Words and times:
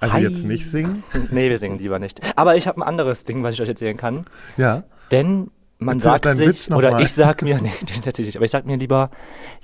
Also 0.00 0.14
Hi. 0.14 0.22
jetzt 0.22 0.44
nicht 0.44 0.68
singen? 0.68 1.04
Nee, 1.30 1.50
wir 1.50 1.58
singen 1.58 1.78
lieber 1.78 1.98
nicht. 1.98 2.20
Aber 2.36 2.56
ich 2.56 2.66
habe 2.66 2.80
ein 2.80 2.82
anderes 2.82 3.24
Ding, 3.24 3.42
was 3.42 3.54
ich 3.54 3.60
euch 3.60 3.68
erzählen 3.68 3.98
kann. 3.98 4.24
Ja. 4.56 4.82
Denn 5.10 5.50
man 5.78 5.98
Erzähl 5.98 6.10
sagt 6.10 6.36
sich, 6.36 6.46
Witz 6.48 6.68
noch 6.70 6.78
oder 6.78 6.92
mal. 6.92 7.02
ich 7.02 7.12
sag 7.12 7.42
mir, 7.42 7.58
nee, 7.62 7.72
den 7.82 8.02
erzähl 8.02 8.24
ich 8.24 8.28
nicht, 8.28 8.36
aber 8.36 8.46
ich 8.46 8.50
sag 8.50 8.64
mir 8.64 8.76
lieber, 8.78 9.10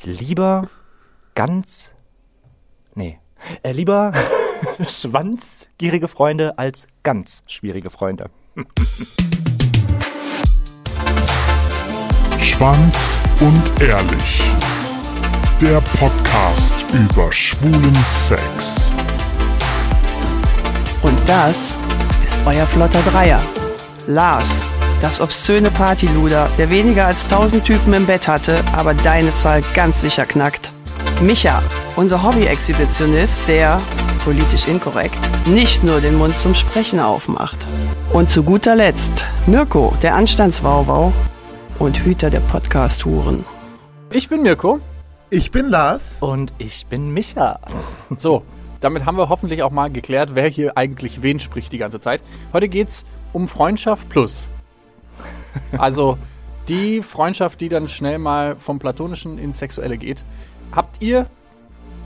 lieber 0.05 0.69
ganz, 1.35 1.93
nee, 2.95 3.19
äh, 3.63 3.73
lieber 3.73 4.13
schwanzgierige 4.89 6.09
Freunde 6.09 6.59
als 6.59 6.87
ganz 7.03 7.43
schwierige 7.47 7.89
Freunde. 7.89 8.29
Schwanz 12.39 13.21
und 13.41 13.83
ehrlich. 13.83 14.43
Der 15.61 15.81
Podcast 15.81 16.85
über 16.93 17.33
schwulen 17.33 17.95
Sex. 18.05 18.95
Das 21.27 21.77
ist 22.25 22.39
euer 22.47 22.67
flotter 22.67 23.03
Dreier. 23.11 23.41
Lars, 24.07 24.65
das 25.01 25.21
obszöne 25.21 25.73
Partyluder, 25.73 26.49
der 26.57 26.71
weniger 26.71 27.07
als 27.07 27.25
1000 27.25 27.65
Typen 27.65 27.93
im 27.95 28.07
Bett 28.07 28.29
hatte, 28.29 28.63
aber 28.73 28.95
deine 28.95 29.35
Zahl 29.35 29.63
ganz 29.75 30.01
sicher 30.01 30.25
knackt. 30.25 30.71
Micha, 31.21 31.63
unser 31.97 32.23
Hobby-Exhibitionist, 32.23 33.43
der, 33.49 33.79
politisch 34.25 34.69
inkorrekt, 34.69 35.19
nicht 35.49 35.83
nur 35.83 36.01
den 36.01 36.15
Mund 36.17 36.39
zum 36.39 36.55
Sprechen 36.55 37.01
aufmacht. 37.01 37.67
Und 38.13 38.31
zu 38.31 38.45
guter 38.45 38.77
Letzt 38.77 39.27
Mirko, 39.47 39.95
der 40.03 40.15
Anstandswauwau 40.15 41.13
und 41.81 42.05
Hüter 42.05 42.31
der 42.31 42.41
Podcast-Huren. 42.41 43.45
Ich 44.13 44.29
bin 44.29 44.43
Mirko. 44.43 44.79
Ich 45.31 45.51
bin 45.51 45.71
Lars. 45.71 46.19
Und 46.21 46.53
ich 46.59 46.87
bin 46.87 47.11
Micha. 47.11 47.59
So, 48.17 48.45
damit 48.87 49.05
haben 49.05 49.19
wir 49.19 49.29
hoffentlich 49.29 49.65
auch 49.65 49.73
mal 49.73 49.91
geklärt, 49.91 50.37
wer 50.37 50.49
hier 50.49 50.77
eigentlich 50.77 51.21
wen 51.21 51.41
spricht 51.41 51.73
die 51.73 51.79
ganze 51.79 51.99
Zeit. 51.99 52.23
Heute 52.53 52.69
geht's 52.69 53.05
um 53.33 53.49
Freundschaft 53.49 54.09
plus. 54.09 54.49
Also 55.77 56.19
die 56.69 57.03
Freundschaft, 57.03 57.61
die 57.61 57.69
dann 57.69 57.89
schnell 57.89 58.19
mal 58.19 58.55
vom 58.57 58.79
Platonischen 58.79 59.39
ins 59.39 59.59
Sexuelle 59.59 59.99
geht. 59.99 60.23
Habt 60.71 61.03
ihr, 61.03 61.27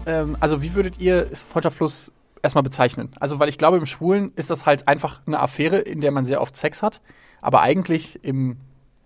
ähm, 0.06 0.38
also 0.40 0.62
wie 0.62 0.74
würdet 0.74 1.00
ihr 1.00 1.28
Freundschaft 1.34 1.77
plus 1.77 2.10
erstmal 2.42 2.62
bezeichnen? 2.62 3.10
Also, 3.20 3.38
weil 3.38 3.50
ich 3.50 3.58
glaube, 3.58 3.77
im 3.77 3.84
Schwulen 3.84 4.33
ist 4.36 4.48
das 4.48 4.64
halt 4.64 4.88
einfach 4.88 5.20
eine 5.27 5.40
Affäre, 5.40 5.78
in 5.78 6.00
der 6.00 6.12
man 6.12 6.24
sehr 6.24 6.40
oft 6.40 6.56
Sex 6.56 6.83
hat. 6.83 7.02
Aber 7.42 7.60
eigentlich 7.60 8.24
im, 8.24 8.56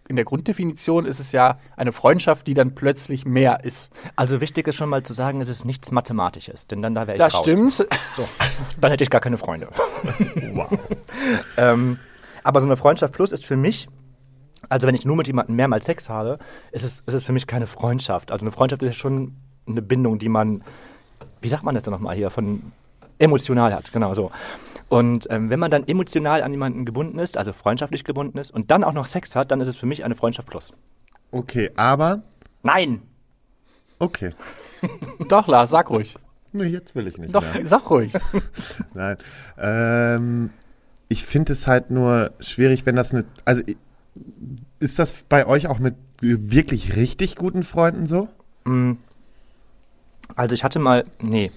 in 0.08 0.16
der 0.16 0.24
Grunddefinition 0.24 1.06
ist 1.06 1.19
es 1.19 1.33
ja 1.33 1.58
eine 1.77 1.92
Freundschaft, 1.92 2.47
die 2.47 2.55
dann 2.55 2.74
plötzlich 2.74 3.24
mehr 3.24 3.64
ist. 3.64 3.91
Also 4.16 4.41
wichtig 4.41 4.69
ist 4.69 4.77
schon 4.77 4.88
mal 4.91 5.02
zu 5.02 5.14
sagen, 5.14 5.41
es 5.41 5.48
ist 5.48 5.64
nichts 5.64 5.91
Mathematisches, 5.91 6.66
denn 6.66 6.83
dann 6.83 6.94
da 6.94 7.06
wäre 7.06 7.16
ich 7.16 7.19
Das 7.19 7.34
raus. 7.34 7.42
stimmt. 7.42 7.72
So, 7.72 8.28
dann 8.80 8.91
hätte 8.91 9.02
ich 9.02 9.11
gar 9.11 9.20
keine 9.20 9.38
Freunde. 9.38 9.69
wow. 10.52 10.69
ähm, 11.56 11.98
aber 12.42 12.61
so 12.61 12.66
eine 12.66 12.77
Freundschaft 12.77 13.14
plus 13.14 13.33
ist 13.33 13.46
für 13.46 13.56
mich, 13.56 13.88
also 14.69 14.86
wenn 14.86 14.94
ich 14.94 15.06
nur 15.06 15.16
mit 15.16 15.27
jemandem 15.27 15.56
mehrmals 15.56 15.86
Sex 15.86 16.08
habe, 16.08 16.39
ist 16.70 16.84
es, 16.84 17.02
ist 17.06 17.14
es 17.14 17.24
für 17.24 17.33
mich 17.33 17.46
keine 17.46 17.66
Freundschaft. 17.66 18.30
Also 18.30 18.44
eine 18.44 18.52
Freundschaft 18.52 18.83
ist 18.83 18.96
schon 18.96 19.36
eine 19.66 19.80
Bindung, 19.83 20.18
die 20.18 20.28
man, 20.28 20.62
wie 21.41 21.48
sagt 21.48 21.64
man 21.64 21.74
das 21.74 21.84
denn 21.84 21.92
nochmal 21.92 22.14
hier, 22.14 22.28
von 22.30 22.72
emotional 23.18 23.72
hat, 23.72 23.92
genau 23.92 24.12
so. 24.12 24.30
Und 24.88 25.27
ähm, 25.30 25.50
wenn 25.50 25.58
man 25.58 25.70
dann 25.70 25.86
emotional 25.88 26.42
an 26.42 26.52
jemanden 26.52 26.84
gebunden 26.84 27.18
ist, 27.18 27.36
also 27.36 27.52
freundschaftlich 27.52 28.04
gebunden 28.04 28.38
ist 28.38 28.50
und 28.50 28.70
dann 28.70 28.84
auch 28.84 28.92
noch 28.92 29.06
Sex 29.06 29.34
hat, 29.34 29.50
dann 29.50 29.60
ist 29.60 29.68
es 29.68 29.77
für 29.77 29.86
mich 29.86 30.04
eine 30.04 30.14
Freundschaft 30.14 30.48
plus. 30.48 30.72
Okay, 31.30 31.70
aber. 31.77 32.22
Nein! 32.62 33.02
Okay. 33.98 34.32
Doch, 35.28 35.48
Lars, 35.48 35.70
sag 35.70 35.90
ruhig. 35.90 36.16
Nee, 36.52 36.64
jetzt 36.64 36.94
will 36.94 37.06
ich 37.08 37.18
nicht 37.18 37.34
Doch, 37.34 37.42
mehr. 37.55 37.66
sag 37.66 37.90
ruhig. 37.90 38.12
Nein. 38.94 39.16
Ähm, 39.58 40.50
ich 41.08 41.24
finde 41.24 41.52
es 41.52 41.66
halt 41.66 41.90
nur 41.90 42.32
schwierig, 42.40 42.86
wenn 42.86 42.96
das 42.96 43.12
eine. 43.12 43.24
Also 43.44 43.62
ist 44.78 44.98
das 44.98 45.12
bei 45.28 45.46
euch 45.46 45.66
auch 45.66 45.78
mit 45.78 45.96
wirklich 46.20 46.96
richtig 46.96 47.36
guten 47.36 47.62
Freunden 47.64 48.06
so? 48.06 48.28
Also 50.36 50.55
ich 50.55 50.64
hatte 50.64 50.78
mal, 50.78 51.05
nee, 51.20 51.51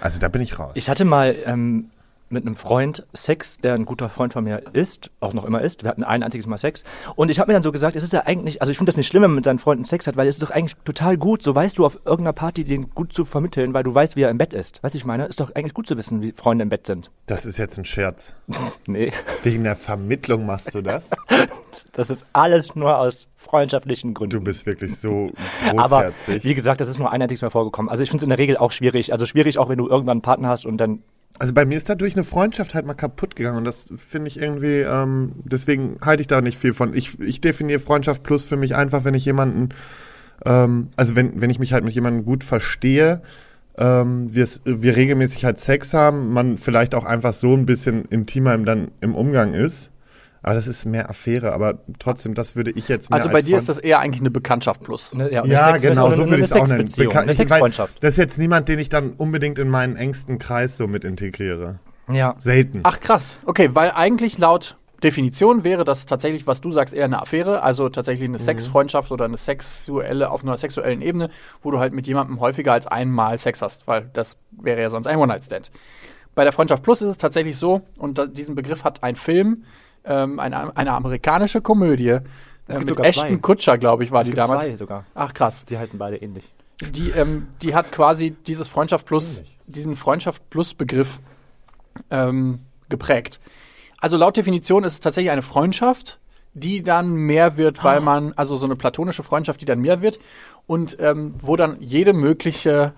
Also 0.00 0.18
da 0.18 0.28
bin 0.28 0.40
ich 0.40 0.58
raus. 0.58 0.72
Ich 0.76 0.88
hatte 0.88 1.04
mal 1.04 1.36
ähm, 1.44 1.90
mit 2.34 2.46
einem 2.46 2.56
Freund 2.56 3.06
Sex, 3.14 3.58
der 3.58 3.74
ein 3.74 3.86
guter 3.86 4.10
Freund 4.10 4.32
von 4.34 4.44
mir 4.44 4.62
ist, 4.74 5.10
auch 5.20 5.32
noch 5.32 5.44
immer 5.44 5.62
ist. 5.62 5.82
Wir 5.82 5.90
hatten 5.90 6.04
ein 6.04 6.22
einziges 6.22 6.46
Mal 6.46 6.58
Sex. 6.58 6.84
Und 7.16 7.30
ich 7.30 7.38
habe 7.38 7.48
mir 7.48 7.54
dann 7.54 7.62
so 7.62 7.72
gesagt, 7.72 7.96
es 7.96 8.02
ist 8.02 8.12
ja 8.12 8.26
eigentlich, 8.26 8.60
also 8.60 8.70
ich 8.70 8.76
finde 8.76 8.90
das 8.90 8.96
nicht 8.98 9.06
schlimm, 9.06 9.22
wenn 9.22 9.30
man 9.30 9.36
mit 9.36 9.44
seinen 9.44 9.58
Freunden 9.58 9.84
Sex 9.84 10.06
hat, 10.06 10.16
weil 10.16 10.28
es 10.28 10.34
ist 10.36 10.42
doch 10.42 10.50
eigentlich 10.50 10.74
total 10.84 11.16
gut, 11.16 11.42
so 11.42 11.54
weißt 11.54 11.78
du 11.78 11.86
auf 11.86 12.00
irgendeiner 12.04 12.34
Party 12.34 12.64
den 12.64 12.90
gut 12.90 13.12
zu 13.12 13.24
vermitteln, 13.24 13.72
weil 13.72 13.84
du 13.84 13.94
weißt, 13.94 14.16
wie 14.16 14.22
er 14.22 14.30
im 14.30 14.38
Bett 14.38 14.52
ist. 14.52 14.82
Weißt 14.82 14.94
du, 14.94 14.98
ich 14.98 15.04
meine? 15.04 15.24
Ist 15.26 15.40
doch 15.40 15.54
eigentlich 15.54 15.74
gut 15.74 15.86
zu 15.86 15.96
wissen, 15.96 16.20
wie 16.20 16.32
Freunde 16.36 16.62
im 16.64 16.68
Bett 16.68 16.86
sind. 16.86 17.10
das 17.26 17.46
ist 17.46 17.56
jetzt 17.56 17.78
ein 17.78 17.84
Scherz. 17.86 18.34
Nee, 18.86 19.12
Wegen 19.42 19.64
der 19.64 19.76
Vermittlung 19.76 20.44
machst 20.44 20.74
du 20.74 20.82
das? 20.82 21.10
das 21.92 22.10
ist 22.10 22.26
alles 22.34 22.74
nur 22.74 22.98
aus 22.98 23.28
freundschaftlichen 23.36 24.12
Gründen. 24.14 24.38
Du 24.38 24.44
bist 24.44 24.66
wirklich 24.66 24.98
so 24.98 25.30
Aber 25.76 26.04
großherzig. 26.04 26.44
wie 26.44 26.54
gesagt, 26.54 26.80
das 26.80 26.88
ist 26.88 26.98
nur 26.98 27.10
ein 27.10 27.22
einziges 27.22 27.42
Mal 27.42 27.50
vorgekommen. 27.50 27.88
Also 27.90 28.02
ich 28.02 28.10
finde 28.10 28.22
es 28.22 28.24
in 28.24 28.28
der 28.30 28.38
Regel 28.38 28.56
auch 28.56 28.72
schwierig. 28.72 29.12
Also 29.12 29.26
schwierig 29.26 29.58
auch, 29.58 29.68
wenn 29.68 29.78
du 29.78 29.88
irgendwann 29.88 30.16
einen 30.16 30.22
Partner 30.22 30.48
hast 30.48 30.66
und 30.66 30.76
dann 30.78 31.02
Also 31.38 31.52
bei 31.52 31.64
mir 31.64 31.76
ist 31.76 31.88
dadurch 31.88 32.14
eine 32.14 32.24
Freundschaft 32.24 32.74
halt 32.74 32.86
mal 32.86 32.94
kaputt 32.94 33.34
gegangen 33.34 33.58
und 33.58 33.64
das 33.64 33.86
finde 33.96 34.28
ich 34.28 34.38
irgendwie, 34.38 34.80
ähm, 34.80 35.32
deswegen 35.44 35.98
halte 36.00 36.20
ich 36.20 36.28
da 36.28 36.40
nicht 36.40 36.58
viel 36.58 36.72
von. 36.72 36.94
Ich, 36.94 37.18
ich 37.20 37.40
definiere 37.40 37.80
Freundschaft 37.80 38.22
plus 38.22 38.44
für 38.44 38.56
mich 38.56 38.76
einfach, 38.76 39.04
wenn 39.04 39.14
ich 39.14 39.24
jemanden, 39.24 39.70
ähm, 40.44 40.88
also 40.96 41.16
wenn, 41.16 41.40
wenn 41.40 41.50
ich 41.50 41.58
mich 41.58 41.72
halt 41.72 41.84
mit 41.84 41.92
jemandem 41.92 42.24
gut 42.24 42.44
verstehe, 42.44 43.20
ähm, 43.76 44.32
wir, 44.32 44.46
wir 44.64 44.96
regelmäßig 44.96 45.44
halt 45.44 45.58
Sex 45.58 45.92
haben, 45.92 46.32
man 46.32 46.56
vielleicht 46.56 46.94
auch 46.94 47.04
einfach 47.04 47.32
so 47.32 47.52
ein 47.56 47.66
bisschen 47.66 48.04
intimer 48.04 48.54
im, 48.54 48.64
dann 48.64 48.92
im 49.00 49.16
Umgang 49.16 49.54
ist. 49.54 49.90
Aber 50.44 50.54
das 50.54 50.66
ist 50.68 50.84
mehr 50.84 51.08
Affäre, 51.10 51.52
aber 51.52 51.78
trotzdem, 51.98 52.34
das 52.34 52.54
würde 52.54 52.70
ich 52.70 52.86
jetzt 52.88 53.08
mehr 53.10 53.16
Also 53.16 53.28
bei 53.30 53.36
als 53.36 53.44
dir 53.46 53.56
ist 53.56 53.68
das 53.68 53.78
eher 53.78 53.98
eigentlich 53.98 54.20
eine 54.20 54.30
Bekanntschaft 54.30 54.82
plus. 54.82 55.12
Ne, 55.14 55.24
eine 55.24 55.32
ja, 55.52 55.72
Sex- 55.72 55.82
genau, 55.82 56.10
so 56.12 56.28
würde 56.28 56.36
ich 56.40 56.44
es 56.44 56.52
eine 56.52 56.62
auch 56.62 56.68
nennen. 56.68 56.86
Bekan- 56.86 57.22
Eine 57.22 57.32
Sexfreundschaft. 57.34 57.96
Das 58.02 58.10
ist 58.10 58.16
jetzt 58.18 58.38
niemand, 58.38 58.68
den 58.68 58.78
ich 58.78 58.90
dann 58.90 59.12
unbedingt 59.12 59.58
in 59.58 59.68
meinen 59.70 59.96
engsten 59.96 60.38
Kreis 60.38 60.76
so 60.76 60.86
mit 60.86 61.02
integriere. 61.04 61.78
Ja. 62.12 62.34
Selten. 62.38 62.80
Ach 62.82 63.00
krass. 63.00 63.38
Okay, 63.46 63.70
weil 63.72 63.90
eigentlich 63.90 64.36
laut 64.38 64.76
Definition 65.02 65.64
wäre 65.64 65.84
das 65.84 66.06
tatsächlich, 66.06 66.46
was 66.46 66.60
du 66.60 66.72
sagst, 66.72 66.92
eher 66.94 67.04
eine 67.06 67.20
Affäre, 67.22 67.62
also 67.62 67.88
tatsächlich 67.88 68.28
Mhm. 68.28 68.34
eine 68.36 68.44
Sexfreundschaft 68.44 69.10
oder 69.12 69.24
eine 69.24 69.36
sexuelle, 69.38 70.30
auf 70.30 70.42
einer 70.42 70.56
sexuellen 70.58 71.00
Ebene, 71.02 71.30
wo 71.62 71.70
du 71.70 71.78
halt 71.78 71.92
mit 71.94 72.06
jemandem 72.06 72.40
häufiger 72.40 72.72
als 72.72 72.86
einmal 72.86 73.38
Sex 73.38 73.62
hast, 73.62 73.86
weil 73.86 74.10
das 74.12 74.36
wäre 74.50 74.80
ja 74.82 74.90
sonst 74.90 75.06
ein 75.06 75.16
One-Night-Stand. 75.18 75.70
Bei 76.34 76.44
der 76.44 76.52
Freundschaft 76.52 76.82
Plus 76.82 77.00
ist 77.02 77.08
es 77.10 77.16
tatsächlich 77.18 77.56
so, 77.56 77.82
und 77.98 78.18
da, 78.18 78.26
diesen 78.26 78.54
Begriff 78.54 78.84
hat 78.84 79.02
ein 79.02 79.14
Film, 79.16 79.64
ähm, 80.04 80.38
eine, 80.38 80.76
eine 80.76 80.92
amerikanische 80.92 81.60
Komödie, 81.60 82.08
äh, 82.08 82.20
gibt 82.68 82.86
mit 82.86 83.00
Ashton. 83.00 83.40
Kutscher, 83.42 83.78
glaube 83.78 84.04
ich, 84.04 84.10
war 84.10 84.22
Es 84.22 84.26
die 84.26 84.32
gibt 84.32 84.42
damals. 84.42 84.64
zwei 84.64 84.76
sogar. 84.76 85.04
Ach 85.14 85.34
krass. 85.34 85.64
Die 85.66 85.78
heißen 85.78 85.98
beide 85.98 86.16
ähnlich. 86.16 86.44
Die, 86.80 87.10
ähm, 87.10 87.48
die 87.62 87.74
hat 87.74 87.92
quasi 87.92 88.32
dieses 88.46 88.68
Freundschaft 88.68 89.06
plus, 89.06 89.42
diesen 89.66 89.96
Freundschaft 89.96 90.48
plus 90.50 90.74
Begriff 90.74 91.20
ähm, 92.10 92.60
geprägt. 92.88 93.40
Also 93.98 94.16
laut 94.16 94.36
Definition 94.36 94.84
ist 94.84 94.94
es 94.94 95.00
tatsächlich 95.00 95.30
eine 95.30 95.42
Freundschaft, 95.42 96.18
die 96.52 96.82
dann 96.82 97.14
mehr 97.14 97.56
wird, 97.56 97.82
weil 97.82 98.00
man, 98.00 98.32
also 98.34 98.56
so 98.56 98.64
eine 98.64 98.76
platonische 98.76 99.22
Freundschaft, 99.22 99.60
die 99.60 99.64
dann 99.64 99.80
mehr 99.80 100.02
wird 100.02 100.18
und 100.66 100.96
ähm, 101.00 101.34
wo 101.38 101.56
dann 101.56 101.76
jede 101.80 102.12
mögliche 102.12 102.92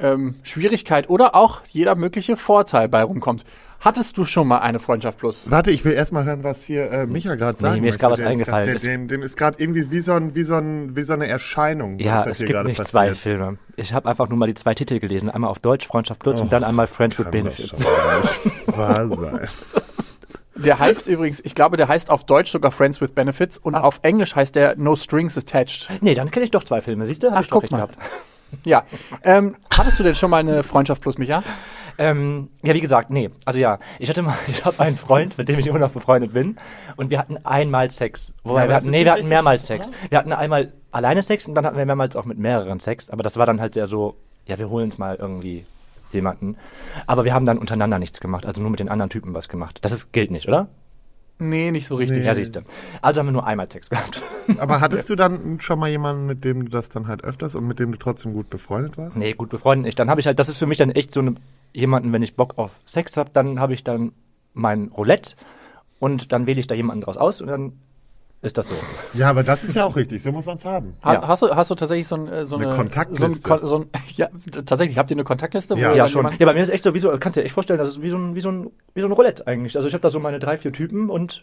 ähm, 0.00 0.34
Schwierigkeit 0.42 1.08
oder 1.10 1.34
auch 1.34 1.60
jeder 1.70 1.94
mögliche 1.94 2.36
Vorteil 2.36 2.88
bei 2.88 3.02
rumkommt. 3.02 3.44
Hattest 3.82 4.18
du 4.18 4.26
schon 4.26 4.46
mal 4.46 4.58
eine 4.58 4.78
Freundschaft 4.78 5.16
plus? 5.18 5.50
Warte, 5.50 5.70
ich 5.70 5.84
will 5.86 5.92
erst 5.92 6.12
mal 6.12 6.24
hören, 6.24 6.44
was 6.44 6.64
hier 6.64 6.90
äh, 6.92 7.06
Micha 7.06 7.34
gerade 7.36 7.58
sagen 7.58 7.80
mir 7.80 7.88
ist 7.88 7.98
grad 7.98 8.10
was 8.10 8.18
Der 8.18 8.28
eingefallen. 8.28 8.66
grad- 8.68 8.82
Der, 8.84 8.90
dem, 8.92 9.08
dem 9.08 9.22
ist 9.22 9.38
gerade 9.38 9.56
irgendwie 9.58 9.90
wie 9.90 10.00
so, 10.00 10.12
ein, 10.12 10.34
wie, 10.34 10.42
so 10.42 10.54
ein, 10.56 10.94
wie 10.96 11.02
so 11.02 11.14
eine 11.14 11.26
Erscheinung. 11.28 11.98
Ja, 11.98 12.24
es 12.26 12.36
hier 12.38 12.46
gibt 12.46 12.56
gerade 12.56 12.68
nicht 12.68 12.76
passiert. 12.76 12.90
zwei 12.90 13.14
Filme. 13.14 13.56
Ich 13.76 13.94
habe 13.94 14.06
einfach 14.08 14.28
nur 14.28 14.36
mal 14.38 14.46
die 14.46 14.54
zwei 14.54 14.74
Titel 14.74 14.98
gelesen. 15.00 15.30
Einmal 15.30 15.50
auf 15.50 15.60
Deutsch, 15.60 15.86
Freundschaft 15.86 16.20
Plus 16.20 16.40
und 16.42 16.52
dann 16.52 16.62
einmal 16.62 16.86
Friends 16.88 17.18
with 17.18 17.26
Oh, 17.28 17.30
Benefits. 17.30 17.82
wahr 18.66 19.08
sein. 19.08 19.48
Der 20.56 20.78
heißt 20.78 21.08
übrigens, 21.08 21.40
ich 21.42 21.54
glaube, 21.54 21.78
der 21.78 21.88
heißt 21.88 22.10
auf 22.10 22.24
Deutsch 22.24 22.50
sogar 22.50 22.70
Friends 22.70 23.00
with 23.00 23.12
Benefits 23.12 23.56
und 23.56 23.74
auf 23.74 24.00
Englisch 24.02 24.36
heißt 24.36 24.54
der 24.56 24.76
No 24.76 24.94
Strings 24.94 25.38
Attached. 25.38 25.88
Nee, 26.02 26.12
dann 26.14 26.30
kenne 26.30 26.44
ich 26.44 26.50
doch 26.50 26.64
zwei 26.64 26.82
Filme. 26.82 27.06
Siehst 27.06 27.22
du? 27.22 27.28
Hab 27.30 27.36
Ach, 27.38 27.40
ich 27.42 27.48
doch 27.48 27.62
guck 27.62 27.70
mal. 27.70 27.76
gehabt. 27.78 27.96
Ja. 28.64 28.84
Ähm, 29.22 29.56
hattest 29.72 29.98
du 29.98 30.02
denn 30.02 30.14
schon 30.14 30.30
mal 30.30 30.38
eine 30.38 30.62
Freundschaft 30.62 31.02
plus 31.02 31.18
Micha? 31.18 31.42
Ähm, 31.98 32.48
ja, 32.62 32.72
wie 32.72 32.80
gesagt, 32.80 33.10
nee. 33.10 33.30
Also 33.44 33.58
ja, 33.60 33.78
ich 33.98 34.08
hatte 34.08 34.22
mal, 34.22 34.36
ich 34.46 34.64
habe 34.64 34.80
einen 34.80 34.96
Freund, 34.96 35.36
mit 35.36 35.48
dem 35.48 35.58
ich 35.58 35.66
immer 35.66 35.78
noch 35.78 35.90
befreundet 35.90 36.32
bin, 36.32 36.56
und 36.96 37.10
wir 37.10 37.18
hatten 37.18 37.36
einmal 37.44 37.90
Sex. 37.90 38.32
Wobei 38.42 38.62
Ja, 38.62 38.68
wir 38.68 38.76
hatten, 38.76 38.90
nee, 38.90 39.04
wir 39.04 39.12
hatten 39.12 39.28
mehrmals 39.28 39.66
Sex. 39.66 39.90
Wir 40.08 40.18
hatten 40.18 40.32
einmal 40.32 40.72
alleine 40.92 41.22
Sex 41.22 41.46
und 41.46 41.54
dann 41.54 41.66
hatten 41.66 41.76
wir 41.76 41.84
mehrmals 41.84 42.16
auch 42.16 42.24
mit 42.24 42.38
mehreren 42.38 42.80
Sex. 42.80 43.10
Aber 43.10 43.22
das 43.22 43.36
war 43.36 43.44
dann 43.44 43.60
halt 43.60 43.74
sehr 43.74 43.86
so, 43.86 44.16
ja, 44.46 44.58
wir 44.58 44.70
holen 44.70 44.86
uns 44.86 44.98
mal 44.98 45.16
irgendwie 45.16 45.66
jemanden. 46.12 46.56
Aber 47.06 47.24
wir 47.24 47.34
haben 47.34 47.44
dann 47.44 47.58
untereinander 47.58 47.98
nichts 47.98 48.20
gemacht, 48.20 48.46
also 48.46 48.60
nur 48.60 48.70
mit 48.70 48.80
den 48.80 48.88
anderen 48.88 49.10
Typen 49.10 49.34
was 49.34 49.48
gemacht. 49.48 49.78
Das 49.82 49.92
ist, 49.92 50.12
gilt 50.12 50.30
nicht, 50.30 50.48
oder? 50.48 50.68
Nee, 51.40 51.70
nicht 51.70 51.86
so 51.86 51.94
richtig. 51.94 52.24
Ja, 52.24 52.34
siehst 52.34 52.54
du. 52.54 52.60
Also 53.00 53.20
haben 53.20 53.26
wir 53.26 53.32
nur 53.32 53.46
einmal 53.46 53.70
Sex 53.70 53.88
gehabt. 53.88 54.22
Aber 54.58 54.80
hattest 54.80 55.08
du 55.08 55.16
dann 55.16 55.58
schon 55.60 55.78
mal 55.78 55.88
jemanden, 55.88 56.26
mit 56.26 56.44
dem 56.44 56.64
du 56.64 56.70
das 56.70 56.90
dann 56.90 57.08
halt 57.08 57.24
öfters 57.24 57.54
und 57.54 57.66
mit 57.66 57.78
dem 57.78 57.92
du 57.92 57.98
trotzdem 57.98 58.34
gut 58.34 58.50
befreundet 58.50 58.98
warst? 58.98 59.16
Nee, 59.16 59.32
gut 59.32 59.48
befreundet 59.48 59.86
nicht. 59.86 59.98
Dann 59.98 60.10
habe 60.10 60.20
ich 60.20 60.26
halt, 60.26 60.38
das 60.38 60.48
ist 60.48 60.58
für 60.58 60.66
mich 60.66 60.78
dann 60.78 60.90
echt 60.90 61.12
so 61.12 61.20
eine, 61.20 61.34
jemanden, 61.72 62.12
wenn 62.12 62.22
ich 62.22 62.36
Bock 62.36 62.58
auf 62.58 62.72
Sex 62.84 63.16
habe, 63.16 63.30
dann 63.32 63.58
habe 63.58 63.74
ich 63.74 63.82
dann 63.82 64.12
mein 64.52 64.88
Roulette 64.88 65.34
und 65.98 66.32
dann 66.32 66.46
wähle 66.46 66.60
ich 66.60 66.66
da 66.66 66.74
jemanden 66.74 67.02
draus 67.02 67.16
aus 67.16 67.40
und 67.40 67.48
dann 67.48 67.72
ist 68.42 68.56
das 68.56 68.66
so. 68.68 68.74
Ja, 69.12 69.28
aber 69.28 69.42
das 69.42 69.64
ist 69.64 69.74
ja 69.74 69.84
auch 69.84 69.96
richtig. 69.96 70.22
So 70.22 70.32
muss 70.32 70.46
man 70.46 70.56
es 70.56 70.64
haben. 70.64 70.94
Ha 71.04 71.12
Ja. 71.14 71.28
hast, 71.28 71.42
du, 71.42 71.50
hast 71.54 71.70
du 71.70 71.74
tatsächlich 71.74 72.08
so, 72.08 72.14
ein, 72.16 72.26
äh, 72.26 72.46
so 72.46 72.56
Eine 72.56 72.68
eine, 72.68 72.74
Kontaktliste. 72.74 73.28
So 73.28 73.52
ein, 73.54 73.66
so 73.66 73.76
ein, 73.80 73.86
ja, 74.16 74.28
tatsächlich, 74.64 74.96
habt 74.96 75.10
ihr 75.10 75.16
eine 75.16 75.24
Kontaktliste? 75.24 75.74
Ja. 75.76 75.94
Ja, 75.94 76.08
schon. 76.08 76.24
Ja, 76.38 76.46
bei 76.46 76.54
mir 76.54 76.62
ist 76.62 76.70
echt 76.70 76.84
so, 76.84 76.94
wie 76.94 77.00
so, 77.00 77.10
kannst 77.20 77.36
du 77.36 77.40
dir 77.40 77.44
echt 77.44 77.52
vorstellen, 77.54 77.78
das 77.78 77.88
ist 77.90 78.02
wie 78.02 78.08
so 78.08 78.16
ein, 78.16 78.34
wie 78.34 78.40
so 78.40 78.50
ein, 78.50 78.70
wie 78.94 79.02
so 79.02 79.06
ein 79.08 79.12
Roulette 79.12 79.46
eigentlich. 79.46 79.76
Also 79.76 79.88
ich 79.88 79.94
habe 79.94 80.00
da 80.00 80.08
so 80.08 80.20
meine 80.20 80.38
drei, 80.38 80.56
vier 80.56 80.72
Typen 80.72 81.10
und 81.10 81.42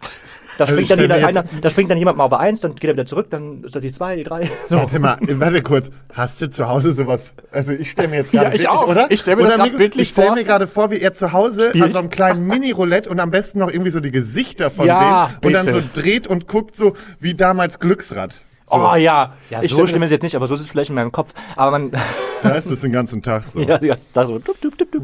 da 0.58 0.64
Also 0.66 0.74
springt 0.74 0.82
ich 0.82 0.88
dann 0.90 0.98
stell 1.06 1.18
jeder, 1.18 1.28
einer, 1.28 1.46
da 1.62 1.70
springt 1.70 1.92
dann 1.92 1.98
jemand 2.00 2.18
mal 2.18 2.24
auf 2.24 2.34
eins, 2.34 2.62
dann 2.62 2.74
geht 2.74 2.86
er 2.90 2.94
wieder 2.94 3.06
zurück, 3.06 3.28
dann 3.30 3.64
ist 3.64 3.76
das 3.76 3.82
die 3.84 3.92
zwei, 3.92 4.16
die 4.16 4.24
drei. 4.24 4.50
So. 4.70 4.78
Warte 4.78 5.00
mal, 5.00 5.18
warte 5.22 5.62
kurz. 5.62 5.92
Hast 6.14 6.42
du 6.42 6.50
zu 6.50 6.68
Hause 6.68 6.94
sowas? 6.94 7.34
Also 7.52 7.74
ich 7.74 7.92
stelle 7.92 8.08
mir 8.08 8.16
jetzt 8.18 8.32
gerade 8.32 8.46
Ja, 8.48 8.54
ich 8.54 8.62
wirklich, 8.62 8.70
auch. 8.70 8.88
oder? 8.88 9.12
Ich 9.12 9.20
stell 9.22 9.36
mir 9.36 9.44
Oder 9.46 9.58
mir- 9.64 9.78
bildlich 9.78 10.02
Ich 10.04 10.10
stelle 10.10 10.28
vor. 10.30 10.36
mir 10.36 10.44
gerade 10.44 10.66
vor, 10.66 10.90
wie 10.90 11.00
er 11.00 11.14
zu 11.14 11.32
Hause 11.32 11.72
an 11.80 11.94
so 11.94 12.00
einem 12.00 12.10
kleinen 12.10 12.46
Mini-Roulette 12.48 13.08
und 13.10 13.20
am 13.20 13.30
besten 13.30 13.60
noch 13.60 13.70
irgendwie 13.70 13.92
so 13.92 14.00
die 14.00 14.10
Gesichter 14.12 14.72
von 14.72 14.88
Ja, 14.88 15.30
denen 15.42 15.46
und 15.46 15.54
dann 15.54 15.70
so 15.70 15.78
bitte. 15.82 16.02
dreht 16.02 16.28
und 16.28 16.48
guckt 16.48 16.76
so 16.76 16.87
wie 17.20 17.34
damals 17.34 17.80
Glücksrad. 17.80 18.42
So, 18.66 18.78
Oh 18.78 18.96
ja. 18.96 19.34
Ja, 19.50 19.64
ich 19.64 19.72
so 19.72 19.88
schlimm 19.88 20.02
ist 20.04 20.08
es 20.08 20.12
jetzt 20.12 20.24
nicht, 20.24 20.36
aber 20.36 20.48
so 20.48 20.56
ist 20.56 20.62
es 20.62 20.68
vielleicht 20.68 20.90
in 20.90 20.96
meinem 20.96 21.12
Kopf. 21.12 21.34
Aber 21.56 21.72
man, 21.72 21.92
da 22.44 22.50
ist 22.52 22.66
es 22.70 22.82
den 22.82 22.92
ganzen 22.92 23.22
Tag 23.22 23.44
so. 23.46 23.60
ja, 23.62 23.78
die 23.78 23.88
ganze 23.88 24.12
Tag 24.12 24.28
so, 24.28 24.40
dup, 24.40 24.60
dup, 24.62 24.78
dup, 24.78 24.92
dup. 24.92 25.04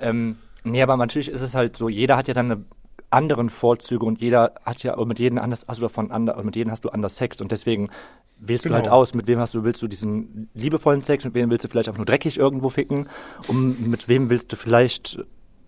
Ähm, 0.00 0.36
nee, 0.64 0.82
aber 0.82 0.96
natürlich 0.96 1.28
ist 1.28 1.40
es 1.40 1.54
halt 1.54 1.76
so, 1.76 1.88
jeder 1.88 2.16
hat 2.16 2.28
ja 2.28 2.34
seine 2.34 2.64
anderen 3.10 3.48
Vorzüge 3.50 4.04
und 4.04 4.20
jeder 4.20 4.52
hat 4.64 4.82
ja, 4.82 4.94
und 4.94 5.08
mit 5.08 5.18
jedem 5.18 5.38
anders, 5.38 5.64
hast 5.66 5.78
du 5.78 5.82
davon 5.82 6.10
ander, 6.10 6.42
mit 6.42 6.56
jedem 6.56 6.70
hast 6.72 6.84
du 6.84 6.90
anders 6.90 7.16
Sex 7.16 7.40
und 7.40 7.52
deswegen 7.52 7.88
wählst 8.38 8.64
Genau. 8.64 8.74
du 8.74 8.76
halt 8.82 8.88
aus, 8.88 9.14
mit 9.14 9.26
wem 9.26 9.38
hast 9.38 9.54
du, 9.54 9.64
willst 9.64 9.80
du 9.80 9.88
diesen 9.88 10.50
liebevollen 10.54 11.02
Sex, 11.02 11.24
mit 11.24 11.34
wem 11.34 11.48
willst 11.50 11.64
du 11.64 11.68
vielleicht 11.68 11.88
auch 11.88 11.96
nur 11.96 12.04
dreckig 12.04 12.36
irgendwo 12.38 12.68
ficken 12.68 13.08
und 13.46 13.86
mit 13.88 14.08
wem 14.08 14.28
willst 14.28 14.52
du 14.52 14.56
vielleicht 14.56 15.18